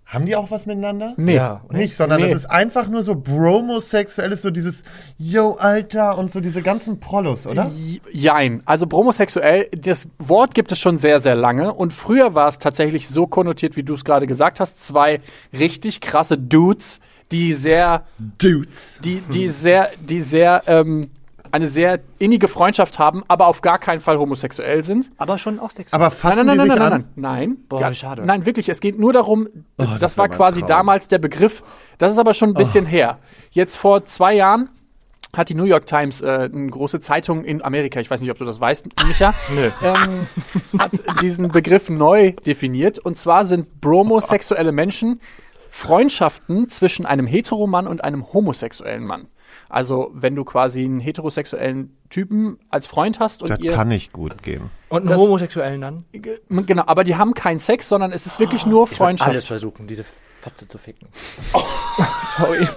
haben 0.03 0.25
die 0.25 0.35
auch 0.35 0.49
was 0.49 0.65
miteinander? 0.65 1.13
Nee. 1.17 1.35
Ja. 1.35 1.61
Nicht, 1.71 1.95
sondern 1.95 2.19
Nee. 2.19 2.29
das 2.29 2.37
ist 2.37 2.45
einfach 2.49 2.87
nur 2.87 3.03
so 3.03 3.13
bromosexuell, 3.13 4.31
ist 4.31 4.41
so 4.41 4.49
dieses 4.49 4.83
Yo, 5.19 5.51
Alter 5.59 6.17
und 6.17 6.31
so 6.31 6.41
diese 6.41 6.63
ganzen 6.63 6.99
Prollos, 6.99 7.45
oder? 7.45 7.69
Jein. 8.11 8.63
Also 8.65 8.87
bromosexuell, 8.87 9.69
das 9.77 10.07
Wort 10.17 10.55
gibt 10.55 10.71
es 10.71 10.79
schon 10.79 10.97
sehr, 10.97 11.19
sehr 11.19 11.35
lange. 11.35 11.71
Und 11.71 11.93
früher 11.93 12.33
war 12.33 12.47
es 12.47 12.57
tatsächlich 12.57 13.07
so 13.07 13.27
konnotiert, 13.27 13.77
wie 13.77 13.83
du 13.83 13.93
es 13.93 14.03
gerade 14.03 14.25
gesagt 14.25 14.59
hast. 14.59 14.83
Zwei 14.83 15.21
richtig 15.53 16.01
krasse 16.01 16.39
Dudes, 16.39 16.99
die 17.31 17.53
sehr, 17.53 18.05
Dudes. 18.17 18.99
die, 19.03 19.21
die 19.21 19.49
sehr, 19.49 19.89
die 19.99 20.21
sehr, 20.21 20.63
ähm, 20.67 21.11
eine 21.51 21.67
sehr 21.67 21.99
innige 22.19 22.47
Freundschaft 22.47 22.99
haben, 22.99 23.23
aber 23.27 23.47
auf 23.47 23.61
gar 23.61 23.79
keinen 23.79 24.01
Fall 24.01 24.19
homosexuell 24.19 24.83
sind. 24.83 25.09
Aber 25.17 25.37
schon 25.39 25.59
auch 25.59 25.71
sexuell. 25.71 25.99
Aber 25.99 26.11
fassen 26.11 26.45
nein, 26.45 26.45
nein, 26.47 26.53
die 26.53 26.57
nein, 26.59 26.69
sich 26.69 26.79
nein, 26.79 26.93
an? 26.93 26.99
nein, 26.99 27.09
nein, 27.15 27.49
nein. 27.49 27.57
Boah, 27.69 27.81
Ja, 27.81 27.89
wie 27.91 27.95
schade. 27.95 28.25
Nein, 28.25 28.45
wirklich. 28.45 28.69
Es 28.69 28.79
geht 28.79 28.99
nur 28.99 29.13
darum, 29.13 29.45
d- 29.45 29.61
das, 29.77 29.97
das 29.99 30.17
war 30.19 30.29
quasi 30.29 30.59
Traum. 30.59 30.67
damals 30.69 31.07
der 31.07 31.17
Begriff. 31.19 31.63
Das 31.97 32.11
ist 32.11 32.19
aber 32.19 32.33
schon 32.35 32.49
ein 32.49 32.53
bisschen 32.53 32.85
her. 32.85 33.17
Jetzt 33.51 33.77
vor 33.77 34.05
zwei 34.05 34.35
Jahren 34.35 34.69
hat 35.35 35.49
die 35.49 35.55
New 35.55 35.63
York 35.65 35.85
Times, 35.87 36.21
äh, 36.21 36.49
eine 36.51 36.67
große 36.69 36.99
Zeitung 37.01 37.43
in 37.45 37.63
Amerika, 37.63 37.99
ich 37.99 38.09
weiß 38.09 38.19
nicht, 38.21 38.31
ob 38.31 38.37
du 38.39 38.45
das 38.45 38.59
weißt, 38.59 38.87
Micha, 39.07 39.33
Nö. 39.55 39.69
ähm, 39.83 40.79
hat 40.79 40.91
diesen 41.21 41.49
Begriff 41.49 41.89
neu 41.89 42.31
definiert. 42.45 42.97
Und 42.99 43.17
zwar 43.17 43.45
sind 43.45 43.79
bromosexuelle 43.81 44.71
Menschen 44.71 45.19
Freundschaften 45.69 46.69
zwischen 46.69 47.05
einem 47.05 47.27
Heteromann 47.27 47.87
und 47.87 48.03
einem 48.03 48.31
homosexuellen 48.33 49.05
Mann. 49.05 49.27
Also 49.67 50.11
wenn 50.13 50.35
du 50.35 50.43
quasi 50.45 50.83
einen 50.83 50.99
heterosexuellen 50.99 51.95
Typen 52.09 52.59
als 52.69 52.87
Freund 52.87 53.19
hast 53.19 53.41
und 53.43 53.49
Das 53.49 53.59
ihr 53.59 53.73
kann 53.73 53.87
nicht 53.87 54.11
gut 54.13 54.41
gehen. 54.43 54.69
Und 54.89 54.99
einen 55.01 55.07
das- 55.09 55.19
Homosexuellen 55.19 55.81
dann? 55.81 56.03
Genau, 56.11 56.83
aber 56.85 57.03
die 57.03 57.15
haben 57.15 57.33
keinen 57.33 57.59
Sex, 57.59 57.87
sondern 57.89 58.11
es 58.11 58.25
ist 58.25 58.39
wirklich 58.39 58.65
nur 58.65 58.83
Ich 58.85 58.91
würd 58.91 58.97
Freundschaft. 58.97 59.29
alles 59.29 59.45
versuchen, 59.45 59.87
diese 59.87 60.05
Fotze 60.41 60.67
zu 60.67 60.77
ficken. 60.77 61.07
Sorry. 62.37 62.67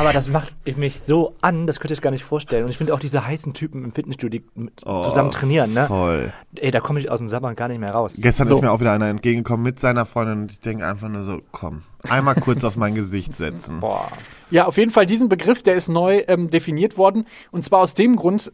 Aber 0.00 0.12
das 0.12 0.28
macht 0.28 0.54
mich 0.76 1.00
so 1.02 1.34
an, 1.42 1.66
das 1.66 1.78
könnt 1.78 1.90
ihr 1.90 1.94
euch 1.96 2.00
gar 2.00 2.10
nicht 2.10 2.24
vorstellen. 2.24 2.64
Und 2.64 2.70
ich 2.70 2.78
finde 2.78 2.94
auch 2.94 2.98
diese 2.98 3.26
heißen 3.26 3.52
Typen 3.52 3.84
im 3.84 3.92
Fitnessstudio, 3.92 4.40
die 4.40 4.60
mit- 4.60 4.80
zusammen 4.80 5.30
trainieren, 5.30 5.74
ne? 5.74 5.86
Voll. 5.86 6.32
Ey, 6.56 6.70
da 6.70 6.80
komme 6.80 6.98
ich 7.00 7.10
aus 7.10 7.18
dem 7.18 7.28
Sabbern 7.28 7.54
gar 7.54 7.68
nicht 7.68 7.80
mehr 7.80 7.92
raus. 7.92 8.14
Gestern 8.16 8.48
So. 8.48 8.54
ist 8.54 8.62
mir 8.62 8.72
auch 8.72 8.80
wieder 8.80 8.92
einer 8.92 9.08
entgegengekommen 9.08 9.62
mit 9.62 9.78
seiner 9.78 10.06
Freundin 10.06 10.42
und 10.42 10.52
ich 10.52 10.60
denke 10.60 10.86
einfach 10.86 11.08
nur 11.08 11.22
so, 11.22 11.40
komm, 11.52 11.82
einmal 12.08 12.34
kurz 12.34 12.64
auf 12.64 12.76
mein 12.76 12.94
Gesicht 12.94 13.36
setzen. 13.36 13.80
Boah. 13.80 14.08
Ja, 14.50 14.64
auf 14.66 14.78
jeden 14.78 14.90
Fall 14.90 15.06
diesen 15.06 15.28
Begriff, 15.28 15.62
der 15.62 15.74
ist 15.76 15.88
neu 15.88 16.24
ähm, 16.26 16.50
definiert 16.50 16.96
worden. 16.98 17.26
Und 17.52 17.64
zwar 17.64 17.80
aus 17.80 17.94
dem 17.94 18.16
Grund, 18.16 18.50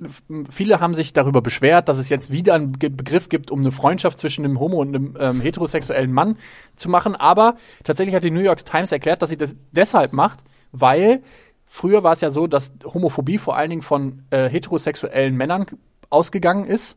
viele 0.51 0.81
haben 0.81 0.95
sich 0.95 1.13
darüber 1.15 1.41
beschwert, 1.43 1.89
dass 1.89 1.97
es 1.97 2.09
jetzt 2.11 2.31
wieder 2.31 2.55
einen 2.55 2.79
Ge- 2.79 2.91
Begriff 2.91 3.29
gibt, 3.31 3.51
um 3.51 3.61
eine 3.61 3.71
Freundschaft 3.71 4.19
zwischen 4.19 4.45
einem 4.45 4.59
homo- 4.61 4.81
und 4.81 4.95
einem 4.95 5.15
ähm, 5.19 5.41
heterosexuellen 5.41 6.13
Mann 6.13 6.37
zu 6.75 6.91
machen. 6.91 7.15
Aber 7.15 7.55
tatsächlich 7.85 8.15
hat 8.17 8.25
die 8.25 8.31
New 8.31 8.41
York 8.41 8.65
Times 8.67 8.93
erklärt, 8.93 9.23
dass 9.23 9.31
sie 9.31 9.39
das 9.39 9.57
deshalb 9.73 10.13
macht, 10.13 10.41
weil 10.73 11.23
früher 11.67 12.03
war 12.03 12.13
es 12.13 12.21
ja 12.21 12.31
so, 12.31 12.47
dass 12.47 12.73
Homophobie 12.85 13.39
vor 13.39 13.57
allen 13.57 13.71
Dingen 13.71 13.83
von 13.83 14.23
äh, 14.31 14.49
heterosexuellen 14.49 15.37
Männern 15.37 15.67
ausgegangen 16.11 16.65
ist. 16.65 16.97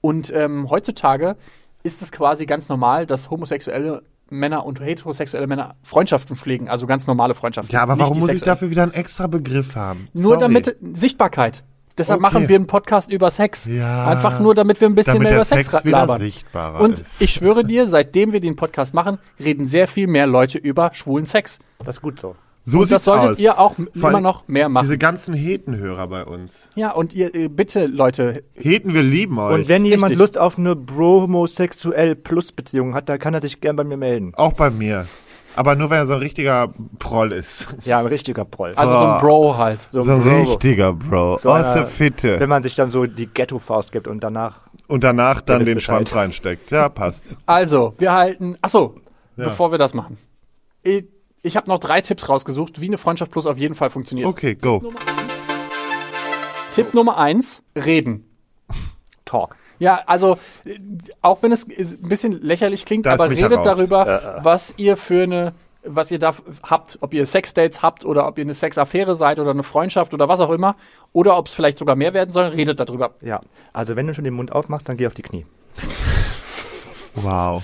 Und 0.00 0.32
ähm, 0.34 0.68
heutzutage 0.70 1.36
ist 1.82 2.02
es 2.02 2.12
quasi 2.12 2.46
ganz 2.46 2.68
normal, 2.68 3.06
dass 3.06 3.30
homosexuelle 3.30 4.02
Männer 4.30 4.64
und 4.64 4.80
heterosexuelle 4.80 5.46
Männer 5.46 5.74
Freundschaften 5.82 6.36
pflegen, 6.36 6.68
also 6.68 6.86
ganz 6.86 7.06
normale 7.06 7.34
Freundschaften. 7.34 7.72
Ja, 7.74 7.82
aber 7.82 7.98
warum 7.98 8.18
muss 8.20 8.30
ich 8.30 8.42
dafür 8.42 8.70
wieder 8.70 8.82
einen 8.84 8.92
extra 8.92 9.26
Begriff 9.26 9.74
haben? 9.74 10.08
Nur 10.12 10.34
Sorry. 10.34 10.40
damit 10.40 10.76
Sichtbarkeit. 10.94 11.64
Deshalb 11.98 12.20
Okay. 12.20 12.32
machen 12.32 12.48
wir 12.48 12.56
einen 12.56 12.66
Podcast 12.68 13.10
über 13.12 13.30
Sex. 13.30 13.66
Ja, 13.66 14.06
Einfach 14.06 14.38
nur, 14.40 14.54
damit 14.54 14.80
wir 14.80 14.88
ein 14.88 14.94
bisschen 14.94 15.20
mehr 15.22 15.34
über 15.34 15.44
Sex, 15.44 15.70
Sex 15.70 15.84
wieder 15.84 15.98
labern. 15.98 16.18
sichtbarer 16.20 16.80
Und 16.80 17.00
ist. 17.00 17.20
ich 17.20 17.32
schwöre 17.32 17.64
dir, 17.64 17.88
seitdem 17.88 18.32
wir 18.32 18.40
den 18.40 18.56
Podcast 18.56 18.94
machen, 18.94 19.18
reden 19.38 19.66
sehr 19.66 19.88
viel 19.88 20.06
mehr 20.06 20.26
Leute 20.26 20.56
über 20.58 20.92
schwulen 20.94 21.26
Sex. 21.26 21.58
Das 21.80 21.96
ist 21.96 22.00
gut 22.02 22.20
so. 22.20 22.36
So 22.64 22.80
und 22.80 22.90
das 22.90 23.04
solltet 23.04 23.30
aus. 23.30 23.40
ihr 23.40 23.58
auch 23.58 23.74
immer 23.94 24.20
noch 24.20 24.46
mehr 24.46 24.68
machen. 24.68 24.84
Diese 24.84 24.98
ganzen 24.98 25.34
Hetenhörer 25.34 26.06
bei 26.08 26.24
uns. 26.24 26.68
ja, 26.74 26.92
und 26.92 27.14
ihr 27.14 27.34
äh, 27.34 27.48
bitte, 27.48 27.86
Leute, 27.86 28.42
Heten, 28.54 28.94
wir 28.94 29.02
lieben 29.02 29.38
euch. 29.38 29.54
Und 29.54 29.68
wenn 29.68 29.84
jemand 29.84 30.10
Richtig. 30.12 30.18
Lust 30.18 30.38
auf 30.38 30.58
eine 30.58 30.76
bromosexuell 30.76 32.14
plus 32.16 32.52
Beziehung 32.52 32.94
hat, 32.94 33.08
dann 33.08 33.18
kann 33.18 33.34
er 33.34 33.40
sich 33.40 33.60
gern 33.60 33.76
bei 33.76 33.84
mir 33.84 33.96
melden. 33.96 34.32
auch 34.36 34.52
bei 34.52 34.70
mir. 34.70 35.06
Aber 35.56 35.74
nur, 35.74 35.90
wenn 35.90 35.98
er 35.98 36.06
so 36.06 36.12
ein 36.14 36.20
richtiger 36.20 36.72
Proll 37.00 37.32
ist. 37.32 37.66
Ja, 37.84 37.98
ein 37.98 38.06
richtiger 38.06 38.44
Proll. 38.44 38.72
also 38.76 38.92
so 38.92 38.98
ein 39.04 39.20
Bro 39.20 39.56
halt. 39.58 39.88
so 39.90 40.00
So 40.02 40.12
ein 40.12 40.22
Bro. 40.22 40.36
richtiger 40.42 40.92
Bro. 40.92 41.38
So 41.40 41.50
aus 41.50 41.72
der 41.74 41.86
Fitte. 41.86 42.38
Wenn 42.38 42.48
man 42.48 42.62
sich 42.62 42.76
dann 42.76 42.88
so 42.90 43.04
die 43.06 43.26
Ghetto-Faust 43.26 43.90
gibt 43.90 44.06
und 44.06 44.22
danach. 44.22 44.60
Und 44.86 45.02
danach 45.02 45.40
dann 45.40 45.64
den 45.64 45.74
Bescheid. 45.74 45.96
Schwanz 45.96 46.14
reinsteckt. 46.14 46.70
Ja, 46.70 46.88
passt. 46.88 47.34
Also, 47.46 47.94
wir 47.98 48.12
halten. 48.12 48.56
Achso, 48.62 48.94
Ja. 49.36 49.44
bevor 49.44 49.72
wir 49.72 49.78
das 49.78 49.92
machen. 49.92 50.18
Ich, 50.84 51.04
ich 51.42 51.56
habe 51.56 51.68
noch 51.68 51.78
drei 51.78 52.00
Tipps 52.00 52.28
rausgesucht, 52.28 52.80
wie 52.80 52.86
eine 52.86 52.98
Freundschaft 52.98 53.30
plus 53.30 53.46
auf 53.46 53.58
jeden 53.58 53.74
Fall 53.74 53.90
funktioniert. 53.90 54.28
Okay, 54.28 54.54
go. 54.54 54.92
Tipp 56.70 56.94
Nummer 56.94 57.18
eins: 57.18 57.62
Reden. 57.76 58.26
Talk. 59.24 59.56
Ja, 59.78 60.02
also 60.06 60.38
äh, 60.64 60.78
auch 61.22 61.42
wenn 61.42 61.52
es 61.52 61.66
ein 61.66 62.08
bisschen 62.08 62.32
lächerlich 62.32 62.84
klingt, 62.84 63.06
Da 63.06 63.14
aber 63.14 63.30
redet 63.30 63.58
raus. 63.58 63.64
darüber, 63.64 64.40
was 64.42 64.74
ihr 64.76 64.96
für 64.96 65.22
eine, 65.22 65.54
was 65.82 66.10
ihr 66.10 66.18
da 66.18 66.34
habt, 66.62 66.98
ob 67.00 67.14
ihr 67.14 67.24
Sexdates 67.24 67.80
habt 67.80 68.04
oder 68.04 68.26
ob 68.28 68.36
ihr 68.38 68.44
eine 68.44 68.54
Sexaffäre 68.54 69.14
seid 69.14 69.38
oder 69.38 69.50
eine 69.50 69.62
Freundschaft 69.62 70.12
oder 70.12 70.28
was 70.28 70.40
auch 70.40 70.50
immer, 70.50 70.76
oder 71.12 71.38
ob 71.38 71.46
es 71.46 71.54
vielleicht 71.54 71.78
sogar 71.78 71.96
mehr 71.96 72.12
werden 72.12 72.30
soll, 72.32 72.46
redet 72.48 72.78
darüber. 72.78 73.14
Ja. 73.22 73.40
Also 73.72 73.96
wenn 73.96 74.06
du 74.06 74.12
schon 74.14 74.24
den 74.24 74.34
Mund 74.34 74.52
aufmachst, 74.52 74.88
dann 74.88 74.98
geh 74.98 75.06
auf 75.06 75.14
die 75.14 75.22
Knie. 75.22 75.46
Wow. 77.14 77.62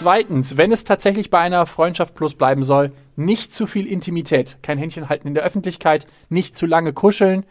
Zweitens, 0.00 0.56
wenn 0.56 0.72
es 0.72 0.84
tatsächlich 0.84 1.28
bei 1.28 1.40
einer 1.40 1.66
Freundschaft 1.66 2.14
plus 2.14 2.34
bleiben 2.34 2.64
soll, 2.64 2.92
nicht 3.16 3.54
zu 3.54 3.66
viel 3.66 3.86
Intimität. 3.86 4.56
Kein 4.62 4.78
Händchen 4.78 5.10
halten 5.10 5.28
in 5.28 5.34
der 5.34 5.42
Öffentlichkeit, 5.42 6.06
nicht 6.30 6.56
zu 6.56 6.64
lange 6.64 6.94
kuscheln. 6.94 7.44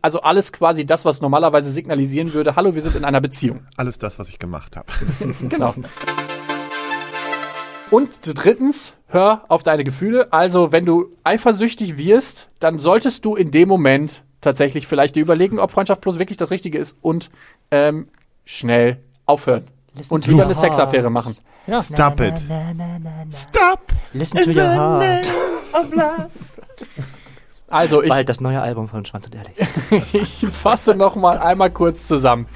Also 0.00 0.20
alles 0.20 0.52
quasi 0.52 0.86
das, 0.86 1.04
was 1.04 1.20
normalerweise 1.20 1.72
signalisieren 1.72 2.34
würde, 2.34 2.54
hallo, 2.54 2.76
wir 2.76 2.82
sind 2.82 2.94
in 2.94 3.04
einer 3.04 3.20
Beziehung. 3.20 3.66
Alles 3.76 3.98
das, 3.98 4.20
was 4.20 4.28
ich 4.28 4.38
gemacht 4.38 4.76
habe. 4.76 4.86
Genau. 5.48 5.74
Und 7.90 8.20
drittens, 8.22 8.94
hör 9.08 9.44
auf 9.48 9.64
deine 9.64 9.82
Gefühle. 9.82 10.32
Also, 10.32 10.70
wenn 10.70 10.86
du 10.86 11.16
eifersüchtig 11.24 11.96
wirst, 11.98 12.48
dann 12.60 12.78
solltest 12.78 13.24
du 13.24 13.34
in 13.34 13.50
dem 13.50 13.68
Moment 13.68 14.22
tatsächlich 14.40 14.86
vielleicht 14.86 15.16
dir 15.16 15.22
überlegen, 15.24 15.58
ob 15.58 15.72
Freundschaft 15.72 16.00
plus 16.00 16.20
wirklich 16.20 16.36
das 16.36 16.52
Richtige 16.52 16.78
ist 16.78 16.96
und 17.02 17.28
ähm, 17.72 18.06
schnell 18.44 18.98
aufhören. 19.24 19.64
und 20.10 20.28
lieber 20.28 20.44
eine 20.44 20.54
Sexaffäre 20.54 21.10
machen. 21.10 21.36
Ja. 21.66 21.82
Stop 21.82 22.20
it. 22.20 22.34
Stop. 23.32 23.92
Listen 24.12 24.42
to 24.42 24.50
your 24.50 24.74
heart. 24.74 25.32
Also, 27.68 28.02
ich, 28.02 28.08
Bald 28.08 28.28
das 28.28 28.40
neue 28.40 28.60
Album 28.62 28.88
von 28.88 29.04
Schwanz 29.04 29.26
und 29.26 29.34
Ehrlich. 29.34 30.14
ich 30.14 30.46
fasse 30.48 30.94
noch 30.94 31.16
mal 31.16 31.38
einmal 31.38 31.70
kurz 31.70 32.06
zusammen. 32.06 32.46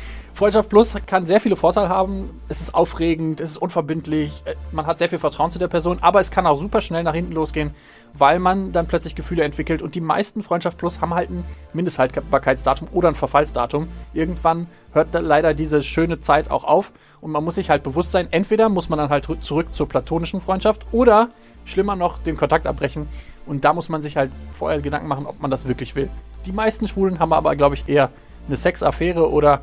Freundschaft 0.41 0.71
Plus 0.71 0.95
kann 1.05 1.27
sehr 1.27 1.39
viele 1.39 1.55
Vorteile 1.55 1.91
haben. 1.91 2.41
Es 2.49 2.63
ist 2.63 2.75
aufregend, 2.75 3.43
es 3.43 3.51
ist 3.51 3.57
unverbindlich, 3.59 4.43
äh, 4.47 4.55
man 4.73 4.87
hat 4.87 4.99
sehr 4.99 5.11
viel 5.11 5.19
Vertrauen 5.19 5.51
zu 5.51 5.59
der 5.59 5.69
Person, 5.69 5.99
aber 6.01 6.19
es 6.19 6.31
kann 6.31 6.47
auch 6.47 6.59
super 6.59 6.81
schnell 6.81 7.03
nach 7.03 7.13
hinten 7.13 7.35
losgehen, 7.35 7.75
weil 8.15 8.39
man 8.39 8.73
dann 8.73 8.87
plötzlich 8.87 9.15
Gefühle 9.15 9.45
entwickelt 9.45 9.83
und 9.83 9.95
die 9.95 10.01
meisten 10.01 10.43
Freundschaft 10.43 10.79
Plus 10.79 11.03
haben 11.03 11.13
halt 11.13 11.29
ein 11.29 11.45
Mindesthaltbarkeitsdatum 11.75 12.89
oder 12.95 13.09
ein 13.09 13.17
Verfallsdatum. 13.17 13.89
Irgendwann 14.15 14.67
hört 14.95 15.09
leider 15.13 15.53
diese 15.53 15.83
schöne 15.83 16.21
Zeit 16.21 16.51
auch 16.51 16.65
auf 16.65 16.91
und 17.21 17.33
man 17.33 17.45
muss 17.45 17.57
sich 17.57 17.69
halt 17.69 17.83
bewusst 17.83 18.11
sein, 18.11 18.29
entweder 18.31 18.71
muss 18.71 18.89
man 18.89 18.99
dann 18.99 19.11
halt 19.11 19.27
rü- 19.27 19.43
zurück 19.43 19.75
zur 19.75 19.91
platonischen 19.91 20.41
Freundschaft 20.41 20.87
oder 20.91 21.29
schlimmer 21.67 21.97
noch 21.97 22.17
den 22.17 22.39
Kontakt 22.39 22.67
abbrechen 22.67 23.11
und 23.45 23.67
da 23.67 23.75
muss 23.75 23.91
man 23.91 24.01
sich 24.01 24.17
halt 24.17 24.31
vorher 24.59 24.81
Gedanken 24.81 25.07
machen, 25.07 25.27
ob 25.27 25.39
man 25.43 25.51
das 25.51 25.69
wirklich 25.69 25.97
will. 25.97 26.09
Die 26.47 26.53
meisten 26.53 26.89
Schwulen 26.89 27.19
haben 27.19 27.35
aber, 27.35 27.57
glaube 27.57 27.75
ich, 27.75 27.87
eher 27.91 28.09
eine 28.47 28.57
Sexaffäre 28.57 29.31
oder 29.31 29.61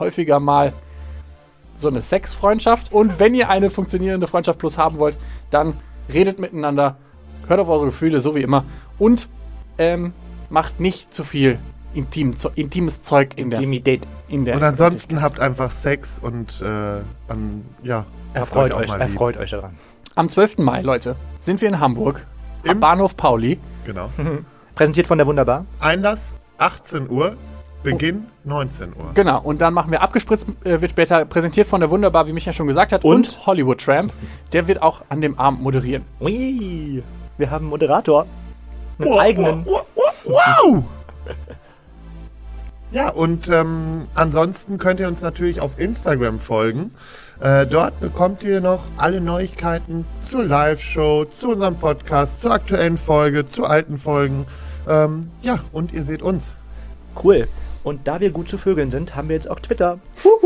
häufiger 0.00 0.40
mal 0.40 0.72
so 1.74 1.88
eine 1.88 2.00
Sexfreundschaft. 2.02 2.92
Und 2.92 3.18
wenn 3.18 3.34
ihr 3.34 3.48
eine 3.48 3.70
funktionierende 3.70 4.26
Freundschaft 4.26 4.58
plus 4.58 4.76
haben 4.78 4.98
wollt, 4.98 5.16
dann 5.50 5.74
redet 6.12 6.38
miteinander, 6.38 6.96
hört 7.46 7.60
auf 7.60 7.68
eure 7.68 7.86
Gefühle, 7.86 8.20
so 8.20 8.34
wie 8.34 8.42
immer. 8.42 8.64
Und 8.98 9.28
ähm, 9.78 10.12
macht 10.50 10.80
nicht 10.80 11.14
zu 11.14 11.24
viel 11.24 11.58
intim, 11.94 12.32
intimes 12.54 13.02
Zeug 13.02 13.32
in 13.36 13.50
der, 13.50 13.58
Intimität. 13.60 14.06
in 14.28 14.44
der 14.44 14.56
Und 14.56 14.62
ansonsten 14.62 15.22
habt 15.22 15.40
einfach 15.40 15.70
Sex 15.70 16.18
und 16.18 16.60
äh, 16.60 16.66
an, 17.28 17.64
ja, 17.82 18.04
Erfreut 18.34 18.72
euch, 18.74 18.88
mal 18.88 18.94
lieb. 19.00 19.08
erfreut 19.08 19.36
euch 19.38 19.50
daran. 19.50 19.76
Am 20.16 20.28
12. 20.28 20.58
Mai, 20.58 20.82
Leute, 20.82 21.16
sind 21.40 21.60
wir 21.60 21.68
in 21.68 21.80
Hamburg 21.80 22.26
am 22.64 22.72
Im- 22.72 22.80
Bahnhof 22.80 23.16
Pauli. 23.16 23.58
Genau. 23.84 24.10
Präsentiert 24.74 25.06
von 25.06 25.18
der 25.18 25.26
Wunderbar. 25.26 25.64
Einlass 25.80 26.34
18 26.58 27.08
Uhr, 27.10 27.36
Beginn 27.82 28.26
19 28.44 28.90
Uhr. 28.90 29.12
Genau, 29.14 29.40
und 29.40 29.60
dann 29.60 29.72
machen 29.72 29.90
wir 29.90 30.02
abgespritzt, 30.02 30.46
äh, 30.64 30.80
wird 30.80 30.90
später 30.90 31.24
präsentiert 31.24 31.66
von 31.66 31.80
der 31.80 31.90
Wunderbar, 31.90 32.26
wie 32.26 32.32
Micha 32.32 32.52
schon 32.52 32.66
gesagt 32.66 32.92
hat, 32.92 33.04
Und? 33.04 33.14
und, 33.14 33.46
Hollywood 33.46 33.82
Tramp. 33.82 34.12
Der 34.52 34.68
wird 34.68 34.82
auch 34.82 35.02
an 35.08 35.20
dem 35.20 35.38
Abend 35.38 35.62
moderieren. 35.62 36.04
Ui, 36.20 37.02
wir 37.38 37.50
haben 37.50 37.64
einen 37.64 37.70
Moderator. 37.70 38.26
Einen 38.98 39.18
eigenen. 39.18 39.66
Wow! 39.66 39.86
wow. 40.24 40.84
Ja, 42.92 43.08
und 43.08 43.48
ähm, 43.48 44.02
ansonsten 44.16 44.78
könnt 44.78 44.98
ihr 44.98 45.06
uns 45.06 45.22
natürlich 45.22 45.60
auf 45.60 45.78
Instagram 45.78 46.40
folgen. 46.40 46.90
Äh, 47.38 47.66
dort 47.68 48.00
bekommt 48.00 48.42
ihr 48.42 48.60
noch 48.60 48.82
alle 48.96 49.20
Neuigkeiten 49.20 50.04
zur 50.26 50.44
Live-Show, 50.44 51.26
zu 51.26 51.52
unserem 51.52 51.76
Podcast, 51.76 52.40
zur 52.40 52.50
aktuellen 52.50 52.96
Folge, 52.96 53.46
zu 53.46 53.64
alten 53.64 53.96
Folgen. 53.96 54.44
Ähm, 54.88 55.30
ja, 55.40 55.60
und 55.70 55.92
ihr 55.92 56.02
seht 56.02 56.20
uns. 56.20 56.52
Cool. 57.22 57.46
Und 57.82 58.06
da 58.06 58.20
wir 58.20 58.30
gut 58.30 58.48
zu 58.48 58.58
Vögeln 58.58 58.90
sind, 58.90 59.16
haben 59.16 59.28
wir 59.28 59.36
jetzt 59.36 59.50
auch 59.50 59.60
Twitter. 59.60 59.98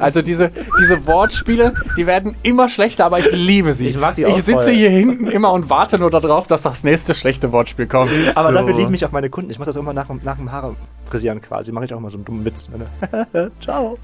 Also 0.00 0.22
diese, 0.22 0.50
diese 0.80 1.06
Wortspiele, 1.06 1.72
die 1.96 2.06
werden 2.08 2.34
immer 2.42 2.68
schlechter, 2.68 3.04
aber 3.04 3.20
ich 3.20 3.30
liebe 3.30 3.72
sie. 3.72 3.86
Ich 3.86 3.96
mag 3.96 4.16
die 4.16 4.26
auch 4.26 4.36
Ich 4.36 4.42
sitze 4.42 4.64
voll. 4.64 4.72
hier 4.72 4.90
hinten 4.90 5.28
immer 5.28 5.52
und 5.52 5.70
warte 5.70 6.00
nur 6.00 6.10
darauf, 6.10 6.48
dass 6.48 6.62
das 6.62 6.82
nächste 6.82 7.14
schlechte 7.14 7.52
Wortspiel 7.52 7.86
kommt. 7.86 8.10
Aber 8.34 8.48
So. 8.48 8.54
dafür 8.54 8.74
lieben 8.74 8.90
mich 8.90 9.04
auch 9.06 9.12
meine 9.12 9.30
Kunden. 9.30 9.50
Ich 9.52 9.60
mache 9.60 9.66
das 9.68 9.76
immer 9.76 9.92
nach, 9.92 10.08
nach 10.24 10.36
dem 10.36 10.50
Haare 10.50 10.74
frisieren 11.08 11.40
quasi. 11.40 11.70
Mache 11.70 11.84
ich 11.84 11.94
auch 11.94 11.98
immer 11.98 12.10
so 12.10 12.16
einen 12.16 12.24
dummen 12.24 12.44
Witz. 12.44 12.68
Ne? 12.70 13.50
Ciao. 13.60 13.98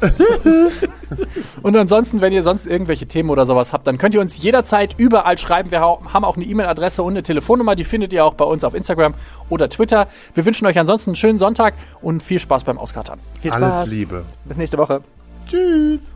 Und 1.62 1.76
ansonsten, 1.76 2.20
wenn 2.20 2.32
ihr 2.32 2.42
sonst 2.42 2.66
irgendwelche 2.66 3.06
Themen 3.06 3.30
oder 3.30 3.46
sowas 3.46 3.72
habt, 3.72 3.86
dann 3.86 3.98
könnt 3.98 4.14
ihr 4.14 4.20
uns 4.20 4.42
jederzeit 4.42 4.94
überall 4.98 5.38
schreiben. 5.38 5.70
Wir 5.70 5.80
haben 5.80 6.24
auch 6.24 6.36
eine 6.36 6.44
E-Mail-Adresse 6.44 7.02
und 7.02 7.12
eine 7.12 7.22
Telefonnummer, 7.22 7.76
die 7.76 7.84
findet 7.84 8.12
ihr 8.12 8.24
auch 8.24 8.34
bei 8.34 8.44
uns 8.44 8.64
auf 8.64 8.74
Instagram 8.74 9.14
oder 9.48 9.68
Twitter. 9.68 10.08
Wir 10.34 10.44
wünschen 10.44 10.66
euch 10.66 10.78
ansonsten 10.78 11.10
einen 11.10 11.16
schönen 11.16 11.38
Sonntag 11.38 11.74
und 12.00 12.22
viel 12.22 12.38
Spaß 12.38 12.64
beim 12.64 12.78
Auskatern. 12.78 13.20
Viel 13.40 13.50
Alles 13.50 13.68
Spaß. 13.68 13.88
Liebe. 13.88 14.24
Bis 14.44 14.56
nächste 14.56 14.78
Woche. 14.78 15.02
Tschüss. 15.46 16.12